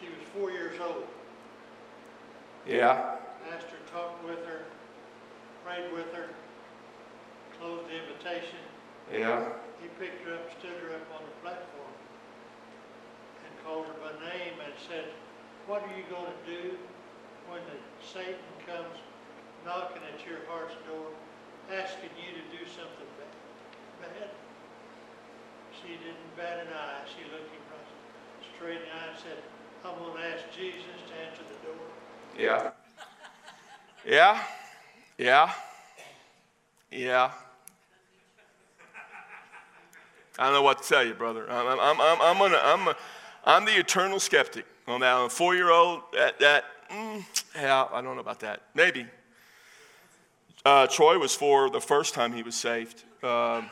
She 0.00 0.06
was 0.06 0.16
four 0.34 0.50
years 0.50 0.80
old. 0.80 1.04
Yeah. 2.66 2.94
Her, 2.94 3.58
talked 3.92 4.24
with 4.24 4.44
her, 4.46 4.62
prayed 5.64 5.92
with 5.92 6.10
her, 6.14 6.28
closed 7.60 7.84
the 7.90 8.00
invitation. 8.00 8.58
Yeah. 9.12 9.40
He 9.80 9.88
picked 9.96 10.26
her 10.26 10.34
up, 10.34 10.50
stood 10.58 10.76
her 10.84 10.92
up 10.92 11.08
on 11.16 11.22
the 11.24 11.36
platform, 11.40 11.94
and 13.46 13.50
called 13.64 13.86
her 13.86 13.96
by 14.04 14.12
name 14.20 14.60
and 14.60 14.74
said, 14.76 15.08
What 15.66 15.82
are 15.82 15.94
you 15.96 16.04
going 16.10 16.28
to 16.28 16.42
do 16.44 16.76
when 17.48 17.62
the 17.64 17.78
Satan 18.04 18.48
comes 18.66 19.00
knocking 19.64 20.02
at 20.04 20.20
your 20.28 20.44
heart's 20.48 20.76
door, 20.84 21.08
asking 21.72 22.12
you 22.20 22.36
to 22.36 22.44
do 22.52 22.62
something 22.68 23.08
bad? 23.16 23.32
bad? 24.12 24.30
She 25.72 25.96
didn't 25.96 26.28
bat 26.36 26.66
an 26.66 26.72
eye. 26.74 27.06
She 27.08 27.24
looked 27.32 27.48
him 27.48 27.64
right 27.72 27.88
straight 28.54 28.76
in 28.76 28.82
the 28.82 28.94
eye 28.94 29.08
and 29.14 29.18
said, 29.18 29.38
I'm 29.84 29.96
going 29.98 30.20
to 30.20 30.24
ask 30.26 30.44
Jesus 30.52 30.98
to 31.06 31.14
answer 31.14 31.42
the 31.48 31.58
door. 31.66 31.86
Yeah. 32.36 32.70
Yeah. 34.04 34.42
Yeah. 35.16 35.52
Yeah. 36.90 37.32
I 40.38 40.44
don't 40.44 40.52
know 40.54 40.62
what 40.62 40.82
to 40.82 40.88
tell 40.88 41.04
you, 41.04 41.14
brother. 41.14 41.50
I'm, 41.50 41.66
I'm, 41.66 42.00
I'm, 42.00 42.22
I'm, 42.22 42.38
gonna, 42.38 42.60
I'm, 42.62 42.88
a, 42.88 42.96
I'm 43.44 43.64
the 43.64 43.76
eternal 43.76 44.20
skeptic 44.20 44.66
on 44.86 45.00
that. 45.00 45.16
A 45.16 45.28
four 45.28 45.56
year 45.56 45.70
old, 45.70 46.02
that, 46.12 46.38
that 46.38 46.64
mm, 46.90 47.24
yeah, 47.56 47.86
I 47.92 48.00
don't 48.00 48.14
know 48.14 48.20
about 48.20 48.40
that. 48.40 48.62
Maybe. 48.74 49.06
Uh, 50.64 50.86
Troy 50.86 51.18
was 51.18 51.34
four 51.34 51.70
the 51.70 51.80
first 51.80 52.14
time 52.14 52.32
he 52.32 52.42
was 52.42 52.54
saved. 52.54 53.02
Um, 53.22 53.68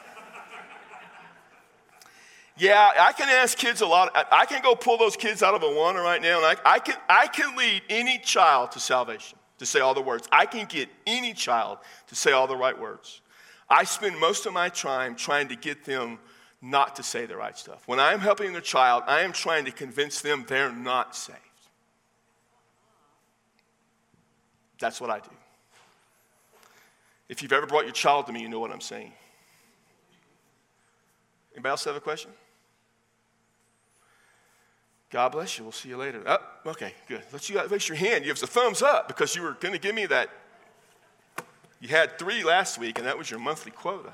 yeah, 2.59 2.91
I 2.99 3.13
can 3.13 3.29
ask 3.29 3.57
kids 3.57 3.81
a 3.83 3.87
lot. 3.87 4.11
I 4.33 4.47
can 4.47 4.63
go 4.63 4.75
pull 4.75 4.97
those 4.97 5.15
kids 5.15 5.43
out 5.43 5.55
of 5.55 5.63
a 5.63 5.73
one 5.73 5.95
right 5.97 6.23
now, 6.23 6.39
and 6.39 6.47
I, 6.47 6.75
I, 6.75 6.79
can, 6.79 6.97
I 7.09 7.27
can 7.27 7.55
lead 7.55 7.83
any 7.91 8.19
child 8.19 8.73
to 8.73 8.81
salvation, 8.81 9.39
to 9.59 9.67
say 9.67 9.81
all 9.81 9.95
the 9.95 10.01
words. 10.01 10.27
I 10.33 10.47
can 10.47 10.67
get 10.67 10.89
any 11.07 11.35
child 11.35 11.79
to 12.09 12.17
say 12.17 12.33
all 12.33 12.47
the 12.47 12.57
right 12.57 12.79
words. 12.79 13.21
I 13.69 13.85
spend 13.85 14.19
most 14.19 14.47
of 14.47 14.55
my 14.55 14.71
time 14.71 15.17
trying 15.17 15.49
to 15.49 15.57
get 15.57 15.85
them 15.85 16.19
not 16.63 16.97
to 16.97 17.03
say 17.03 17.27
the 17.27 17.37
right 17.37 17.57
stuff. 17.57 17.83
When 17.87 18.01
I'm 18.01 18.21
helping 18.21 18.53
their 18.53 18.63
child, 18.63 19.05
I 19.07 19.21
am 19.21 19.33
trying 19.33 19.65
to 19.67 19.71
convince 19.71 20.21
them 20.21 20.45
they're 20.49 20.73
not 20.73 21.15
saved. 21.15 21.39
That's 24.79 25.01
what 25.01 25.11
I 25.11 25.19
do. 25.21 25.31
If 27.29 27.43
you've 27.43 27.53
ever 27.53 27.67
brought 27.67 27.85
your 27.85 27.93
child 27.93 28.27
to 28.27 28.33
me, 28.33 28.41
you 28.41 28.49
know 28.49 28.61
what 28.61 28.71
I'm 28.71 28.81
saying. 28.81 29.13
Anybody 31.55 31.71
else 31.71 31.85
have 31.85 31.97
a 31.97 32.01
question? 32.01 32.31
God 35.11 35.33
bless 35.33 35.57
you. 35.57 35.65
We'll 35.65 35.73
see 35.73 35.89
you 35.89 35.97
later. 35.97 36.23
Oh, 36.27 36.39
okay, 36.67 36.93
good. 37.09 37.23
Let 37.33 37.49
you 37.49 37.61
raise 37.69 37.89
your 37.89 37.97
hand. 37.97 38.25
You 38.25 38.31
have 38.31 38.43
a 38.43 38.47
thumbs 38.47 38.83
up 38.83 39.09
because 39.09 39.35
you 39.35 39.43
were 39.43 39.53
going 39.53 39.73
to 39.73 39.81
give 39.81 39.95
me 39.95 40.07
that. 40.07 40.29
You 41.81 41.89
had 41.89 42.19
three 42.19 42.43
last 42.43 42.79
week, 42.79 42.99
and 42.99 43.07
that 43.07 43.17
was 43.17 43.31
your 43.31 43.41
monthly 43.41 43.71
quota. 43.71 44.13